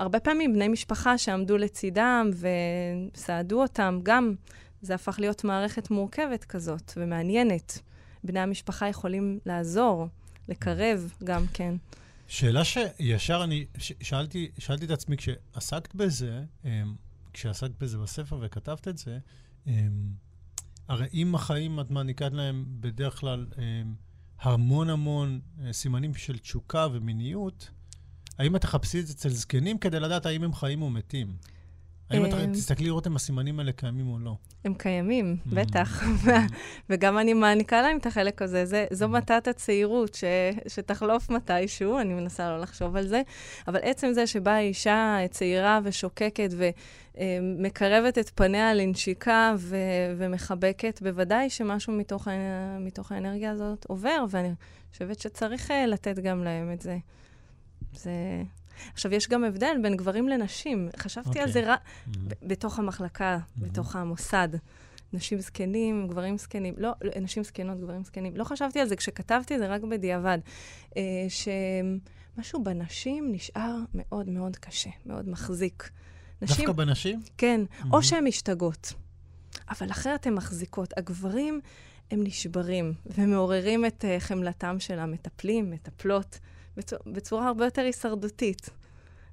הרבה 0.00 0.20
פעמים 0.20 0.52
בני 0.52 0.68
משפחה 0.68 1.18
שעמדו 1.18 1.56
לצידם 1.56 2.30
וסעדו 3.14 3.62
אותם, 3.62 4.00
גם 4.02 4.34
זה 4.82 4.94
הפך 4.94 5.16
להיות 5.20 5.44
מערכת 5.44 5.90
מורכבת 5.90 6.44
כזאת 6.44 6.92
ומעניינת. 6.96 7.78
בני 8.24 8.40
המשפחה 8.40 8.88
יכולים 8.88 9.38
לעזור, 9.46 10.06
לקרב 10.48 11.12
גם 11.24 11.44
כן. 11.52 11.74
שאלה 12.28 12.64
שישר 12.64 13.44
אני 13.44 13.66
שאלתי, 13.78 14.50
שאלתי 14.58 14.84
את 14.84 14.90
עצמי, 14.90 15.16
כשעסקת 15.16 15.94
בזה, 15.94 16.44
אמ, 16.64 16.94
כשעסקת 17.32 17.82
בזה 17.82 17.98
בספר 17.98 18.38
וכתבת 18.42 18.88
את 18.88 18.98
זה, 18.98 19.18
אמ, 19.66 19.72
הרי 20.88 21.06
אם 21.14 21.34
החיים 21.34 21.80
את 21.80 21.90
מעניקה 21.90 22.28
להם 22.28 22.64
בדרך 22.80 23.20
כלל 23.20 23.46
אמ, 23.58 23.94
המון 24.40 24.90
המון 24.90 25.40
אה, 25.62 25.72
סימנים 25.72 26.14
של 26.14 26.38
תשוקה 26.38 26.86
ומיניות, 26.92 27.70
האם 28.38 28.56
את 28.56 28.60
תחפשי 28.60 29.00
את 29.00 29.06
זה 29.06 29.12
אצל 29.12 29.28
זקנים 29.28 29.78
כדי 29.78 30.00
לדעת 30.00 30.26
האם 30.26 30.44
הם 30.44 30.54
חיים 30.54 30.82
או 30.82 30.90
מתים? 30.90 31.36
האם 32.10 32.26
את 32.26 32.34
אמ, 32.34 32.52
תסתכלי 32.52 32.86
לראות 32.86 33.06
אם 33.06 33.16
הסימנים 33.16 33.58
האלה 33.58 33.72
קיימים 33.72 34.08
או 34.08 34.18
לא? 34.18 34.36
הם 34.64 34.74
קיימים, 34.74 35.36
mm. 35.46 35.54
בטח. 35.54 36.02
וגם 36.90 37.18
אני 37.18 37.34
מעניקה 37.34 37.82
להם 37.82 37.96
את 37.96 38.06
החלק 38.06 38.42
הזה. 38.42 38.86
זו 38.90 39.04
mm. 39.04 39.08
מתת 39.08 39.48
הצעירות 39.48 40.18
שתחלוף 40.68 41.30
מתישהו, 41.30 41.98
אני 41.98 42.14
מנסה 42.14 42.50
לא 42.50 42.60
לחשוב 42.60 42.96
על 42.96 43.06
זה. 43.06 43.22
אבל 43.68 43.80
עצם 43.82 44.12
זה 44.12 44.26
שבאה 44.26 44.60
אישה 44.60 45.18
צעירה 45.30 45.80
ושוקקת 45.84 46.50
ומקרבת 47.18 48.18
את 48.18 48.30
פניה 48.34 48.74
לנשיקה 48.74 49.54
ומחבקת, 50.16 51.02
בוודאי 51.02 51.50
שמשהו 51.50 51.92
מתוך 52.80 53.12
האנרגיה 53.12 53.50
הזאת 53.50 53.84
עובר, 53.84 54.24
ואני 54.30 54.50
חושבת 54.92 55.20
שצריך 55.20 55.70
אה, 55.70 55.86
לתת 55.86 56.18
גם 56.18 56.44
להם 56.44 56.72
את 56.72 56.80
זה. 56.80 56.98
זה... 57.92 58.42
עכשיו, 58.92 59.14
יש 59.14 59.28
גם 59.28 59.44
הבדל 59.44 59.76
בין 59.82 59.96
גברים 59.96 60.28
לנשים. 60.28 60.88
חשבתי 60.96 61.28
okay. 61.28 61.42
על 61.42 61.48
אוקיי. 61.48 61.52
זה 61.52 61.72
רק 61.72 61.80
mm-hmm. 61.80 62.18
בתוך 62.42 62.78
המחלקה, 62.78 63.38
mm-hmm. 63.38 63.60
בתוך 63.64 63.96
המוסד. 63.96 64.48
נשים 65.12 65.40
זקנים, 65.40 66.08
גברים 66.08 66.38
זקנים, 66.38 66.74
לא, 66.78 66.90
לא, 67.02 67.10
נשים 67.20 67.44
זקנות, 67.44 67.80
גברים 67.80 68.04
זקנים. 68.04 68.36
לא 68.36 68.44
חשבתי 68.44 68.80
על 68.80 68.88
זה 68.88 68.96
כשכתבתי 68.96 69.58
זה 69.58 69.66
רק 69.66 69.82
בדיעבד. 69.82 70.38
אה, 70.96 71.02
שמשהו 71.28 72.64
בנשים 72.64 73.32
נשאר 73.32 73.76
מאוד 73.94 74.28
מאוד 74.28 74.56
קשה, 74.56 74.90
מאוד 75.06 75.28
מחזיק. 75.28 75.90
נשים... 76.42 76.66
דווקא 76.66 76.72
בנשים? 76.72 77.22
כן, 77.38 77.60
mm-hmm. 77.68 77.86
או 77.92 78.02
שהן 78.02 78.24
משתגעות, 78.24 78.92
אבל 79.70 79.90
אחרת 79.90 80.26
הן 80.26 80.34
מחזיקות. 80.34 80.98
הגברים, 80.98 81.60
הם 82.10 82.22
נשברים 82.22 82.94
ומעוררים 83.06 83.86
את 83.86 84.04
uh, 84.04 84.20
חמלתם 84.20 84.76
של 84.80 84.98
המטפלים, 84.98 85.70
מטפלות. 85.70 86.38
בצורה 87.06 87.48
הרבה 87.48 87.64
יותר 87.64 87.82
הישרדותית. 87.82 88.70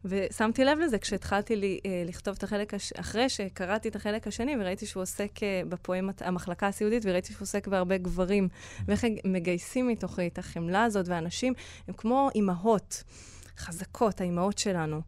ושמתי 0.06 0.66
לב 0.66 0.80
לזה 0.80 1.00
כשהתחלתי 1.00 1.56
לי, 1.56 1.80
אה, 1.86 2.04
לכתוב 2.06 2.36
את 2.38 2.44
החלק, 2.44 2.74
הש... 2.74 2.94
אחרי 2.94 3.30
שקראתי 3.30 3.90
את 3.90 3.96
החלק 3.96 4.28
השני 4.28 4.56
וראיתי 4.60 4.86
שהוא 4.86 5.02
עוסק 5.02 5.44
אה, 5.44 5.62
בפואמת 5.70 6.22
המחלקה 6.22 6.68
הסיעודית, 6.68 7.04
וראיתי 7.06 7.34
שהוא 7.34 7.42
עוסק 7.42 7.68
בהרבה 7.68 7.98
גברים, 7.98 8.48
ואיך 8.86 9.06
מגייסים 9.26 9.88
מתוכי 9.88 10.28
את 10.28 10.38
החמלה 10.38 10.84
הזאת, 10.84 11.08
ואנשים 11.08 11.54
הם 11.88 11.94
כמו 11.94 12.30
אימהות 12.36 13.04
חזקות, 13.58 14.22
האימהות 14.22 14.58
שלנו. 14.58 15.02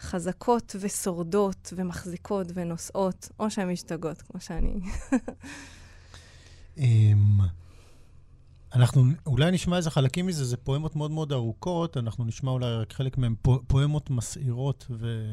חזקות 0.00 0.76
ושורדות 0.80 1.72
ומחזיקות 1.76 2.46
ונושאות, 2.54 3.28
או 3.40 3.50
שהן 3.50 3.70
משתגעות, 3.70 4.22
כמו 4.22 4.40
שאני. 4.40 4.74
אנחנו 8.74 9.04
אולי 9.26 9.50
נשמע 9.50 9.76
איזה 9.76 9.90
חלקים 9.90 10.26
מזה, 10.26 10.44
זה 10.44 10.56
פואמות 10.56 10.96
מאוד 10.96 11.10
מאוד 11.10 11.32
ארוכות, 11.32 11.96
אנחנו 11.96 12.24
נשמע 12.24 12.50
אולי 12.50 12.74
רק 12.74 12.92
חלק 12.92 13.18
מהן 13.18 13.34
פואמות 13.66 14.10
מסעירות 14.10 14.86
ו... 14.90 15.26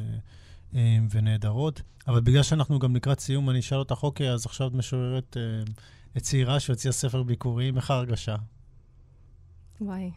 אה, 0.75 0.97
ונהדרות, 1.11 1.81
אבל 2.07 2.21
בגלל 2.21 2.43
שאנחנו 2.43 2.79
גם 2.79 2.95
לקראת 2.95 3.19
סיום, 3.19 3.49
אני 3.49 3.59
אשאל 3.59 3.77
אותך, 3.77 4.03
אוקיי, 4.03 4.31
אז 4.31 4.45
עכשיו 4.45 4.67
את 4.67 4.73
משוררת 4.73 5.37
אה, 5.37 5.63
את 6.17 6.21
צעירה 6.21 6.59
שהוציאה 6.59 6.91
ספר 6.93 7.23
ביקורים, 7.23 7.77
איך 7.77 7.91
ההרגשה? 7.91 8.35
וואי. 9.81 10.11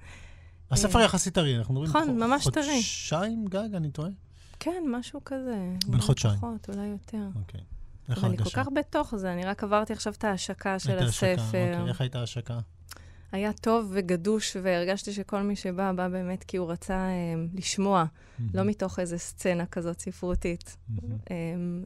הספר 0.70 1.00
יחסית 1.00 1.34
טרי, 1.34 1.58
אנחנו 1.58 1.74
מדברים 1.74 1.90
נכון, 1.90 2.16
ממש 2.16 2.48
טרי. 2.48 2.64
חודשיים 2.64 3.44
גג, 3.48 3.74
אני 3.74 3.90
טועה? 3.90 4.10
כן, 4.60 4.82
משהו 4.90 5.20
כזה. 5.24 5.72
בין 5.86 6.00
חודשיים. 6.00 6.36
פחות, 6.36 6.70
אולי 6.70 6.86
יותר. 6.86 7.28
אוקיי. 7.34 7.60
איך 8.10 8.24
ההרגשה? 8.24 8.42
ואני 8.42 8.50
כל 8.50 8.62
כך 8.62 8.68
בתוך 8.74 9.16
זה, 9.16 9.32
אני 9.32 9.44
רק 9.44 9.64
עברתי 9.64 9.92
עכשיו 9.92 10.12
את 10.12 10.24
ההשקה 10.24 10.78
של 10.78 10.98
הספר. 10.98 11.36
אוקיי. 11.46 11.88
איך 11.88 12.00
הייתה 12.00 12.20
ההשקה? 12.20 12.58
היה 13.32 13.52
טוב 13.52 13.90
וגדוש, 13.94 14.56
והרגשתי 14.62 15.12
שכל 15.12 15.42
מי 15.42 15.56
שבא, 15.56 15.92
בא 15.92 16.08
באמת 16.08 16.44
כי 16.44 16.56
הוא 16.56 16.70
רצה 16.70 16.94
אה, 16.94 17.34
לשמוע, 17.54 18.04
mm-hmm. 18.04 18.42
לא 18.54 18.64
מתוך 18.64 18.98
איזו 18.98 19.18
סצנה 19.18 19.66
כזאת 19.66 20.00
ספרותית. 20.00 20.76
Mm-hmm. 20.76 21.02
אה, 21.30 21.36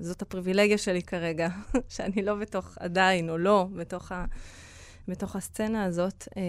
זאת 0.01 0.23
הפריבילגיה 0.23 0.79
שלי 0.79 1.03
כרגע, 1.03 1.49
שאני 1.95 2.23
לא 2.23 2.35
בתוך, 2.35 2.79
עדיין, 2.81 3.31
או 3.31 3.39
לא, 3.39 3.69
בתוך, 3.77 4.13
ה, 4.13 4.25
בתוך 5.09 5.37
הסצנה 5.37 5.85
הזאת. 5.85 6.29
אה, 6.37 6.43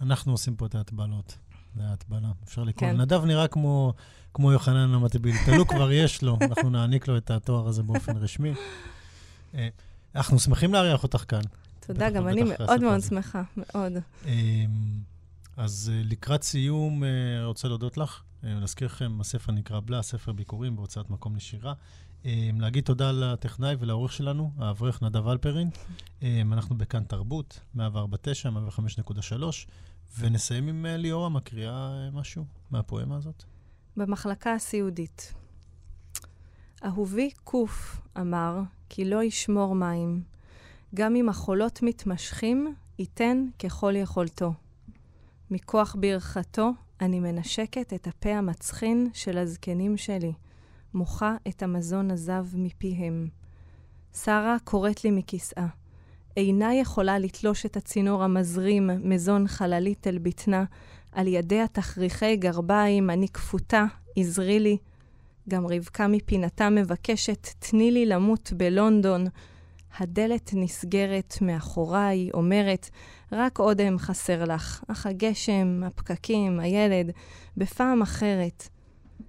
אנחנו 0.00 0.32
עושים 0.32 0.56
פה 0.56 0.66
את 0.66 0.74
ההטבלות. 0.74 1.38
זה 1.76 1.82
ההטבלה, 1.82 2.28
אפשר 2.44 2.64
לקרוא. 2.64 2.90
כן. 2.90 3.00
נדב 3.00 3.24
נראה 3.24 3.48
כמו, 3.48 3.92
כמו 4.34 4.52
יוחנן 4.52 4.94
המטביל. 4.94 5.34
תלו 5.46 5.66
כבר 5.66 5.92
יש 5.92 6.22
לו, 6.22 6.38
אנחנו 6.40 6.70
נעניק 6.70 7.08
לו 7.08 7.16
את 7.16 7.30
התואר 7.30 7.68
הזה 7.68 7.82
באופן 7.82 8.16
רשמי. 8.16 8.52
אה, 9.56 9.68
אנחנו 10.14 10.38
שמחים 10.38 10.72
לארח 10.72 11.02
אותך 11.02 11.24
כאן. 11.28 11.40
תודה, 11.86 12.10
גם 12.10 12.28
אני 12.28 12.42
מאוד 12.42 12.80
מאוד 12.80 13.00
שמחה, 13.00 13.42
מאוד. 13.56 13.92
אמ, 14.26 14.70
אז 15.56 15.92
אה, 15.94 16.00
לקראת 16.04 16.42
סיום, 16.42 17.04
אה, 17.04 17.44
רוצה 17.44 17.68
להודות 17.68 17.96
לך. 17.96 18.22
להזכיר 18.42 18.86
לכם, 18.86 19.20
הספר 19.20 19.52
נקרא 19.52 19.80
בלה, 19.84 20.02
ספר 20.02 20.32
ביקורים 20.32 20.76
בהוצאת 20.76 21.10
מקום 21.10 21.36
לשירה. 21.36 21.74
להגיד 22.54 22.84
תודה 22.84 23.12
לטכנאי 23.12 23.76
ולעורך 23.78 24.12
שלנו, 24.12 24.52
האברך 24.58 25.02
נדב 25.02 25.28
אלפרין. 25.28 25.70
אנחנו 26.22 26.78
בכאן 26.78 27.04
תרבות, 27.04 27.60
104.9, 27.76 27.80
105.3, 27.80 29.44
ונסיים 30.18 30.68
עם 30.68 30.86
ליאורה 30.86 31.28
מקריאה 31.28 32.10
משהו 32.12 32.44
מהפואמה 32.70 33.16
הזאת. 33.16 33.44
במחלקה 33.96 34.54
הסיעודית. 34.54 35.34
אהובי 36.84 37.30
קוף 37.44 38.00
אמר, 38.20 38.60
כי 38.88 39.04
לא 39.04 39.22
ישמור 39.22 39.74
מים. 39.74 40.22
גם 40.94 41.16
אם 41.16 41.28
החולות 41.28 41.82
מתמשכים, 41.82 42.74
ייתן 42.98 43.46
ככל 43.58 43.92
יכולתו. 43.96 44.52
מכוח 45.50 45.96
ברכתו, 46.00 46.70
אני 47.00 47.20
מנשקת 47.20 47.92
את 47.92 48.06
הפה 48.06 48.30
המצחין 48.30 49.08
של 49.12 49.38
הזקנים 49.38 49.96
שלי, 49.96 50.32
מוחה 50.94 51.36
את 51.48 51.62
המזון 51.62 52.10
הזב 52.10 52.46
מפיהם. 52.54 53.28
שרה 54.14 54.56
קוראת 54.64 55.04
לי 55.04 55.10
מכיסאה. 55.10 55.66
אינה 56.36 56.74
יכולה 56.74 57.18
לתלוש 57.18 57.66
את 57.66 57.76
הצינור 57.76 58.24
המזרים 58.24 58.90
מזון 59.02 59.48
חללית 59.48 60.06
אל 60.06 60.18
בטנה, 60.18 60.64
על 61.12 61.26
ידיה 61.26 61.68
תכריכי 61.68 62.36
גרביים, 62.36 63.10
אני 63.10 63.28
כפותה, 63.28 63.84
עזרי 64.16 64.60
לי, 64.60 64.78
גם 65.48 65.66
רבקה 65.66 66.06
מפינתה 66.06 66.70
מבקשת, 66.70 67.48
תני 67.58 67.90
לי 67.90 68.06
למות 68.06 68.52
בלונדון. 68.56 69.26
הדלת 69.98 70.50
נסגרת 70.54 71.34
מאחוריי, 71.40 72.30
אומרת, 72.34 72.90
רק 73.32 73.58
אודם 73.58 73.98
חסר 73.98 74.44
לך, 74.44 74.84
אך 74.88 75.06
הגשם, 75.06 75.82
הפקקים, 75.86 76.60
הילד, 76.60 77.10
בפעם 77.56 78.02
אחרת. 78.02 78.68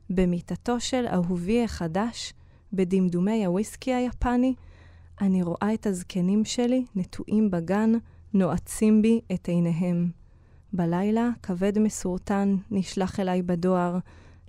במיטתו 0.09 0.80
של 0.80 1.05
אהובי 1.13 1.63
החדש, 1.63 2.34
בדמדומי 2.74 3.45
הוויסקי 3.45 3.93
היפני, 3.93 4.53
אני 5.22 5.43
רואה 5.43 5.74
את 5.74 5.86
הזקנים 5.86 6.45
שלי 6.45 6.86
נטועים 6.95 7.51
בגן, 7.51 7.91
נועצים 8.34 9.01
בי 9.01 9.22
את 9.34 9.47
עיניהם. 9.47 10.11
בלילה, 10.74 11.30
כבד 11.43 11.80
מסורטן 11.80 12.55
נשלח 12.72 13.20
אליי 13.20 13.41
בדואר, 13.41 13.97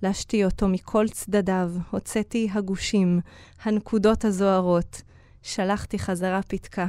לשתי 0.02 0.44
אותו 0.44 0.68
מכל 0.68 1.08
צדדיו, 1.08 1.70
הוצאתי 1.90 2.48
הגושים, 2.52 3.20
הנקודות 3.62 4.24
הזוהרות. 4.24 5.02
שלחתי 5.42 5.98
חזרה 5.98 6.40
פתקה. 6.42 6.86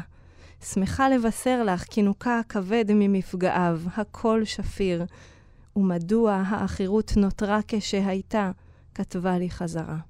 שמחה 0.74 1.10
לבשר 1.10 1.64
לך 1.64 1.84
כי 1.84 2.02
נוקה 2.02 2.40
הכבד 2.40 2.86
ממפגעיו, 2.90 3.82
הכל 3.96 4.46
שפיר. 4.46 5.06
ומדוע 5.76 6.34
העכירות 6.34 7.18
נותרה 7.18 7.60
כשהייתה, 7.68 8.52
כתבה 8.96 9.38
לי 9.38 9.50
חזרה. 9.50 10.09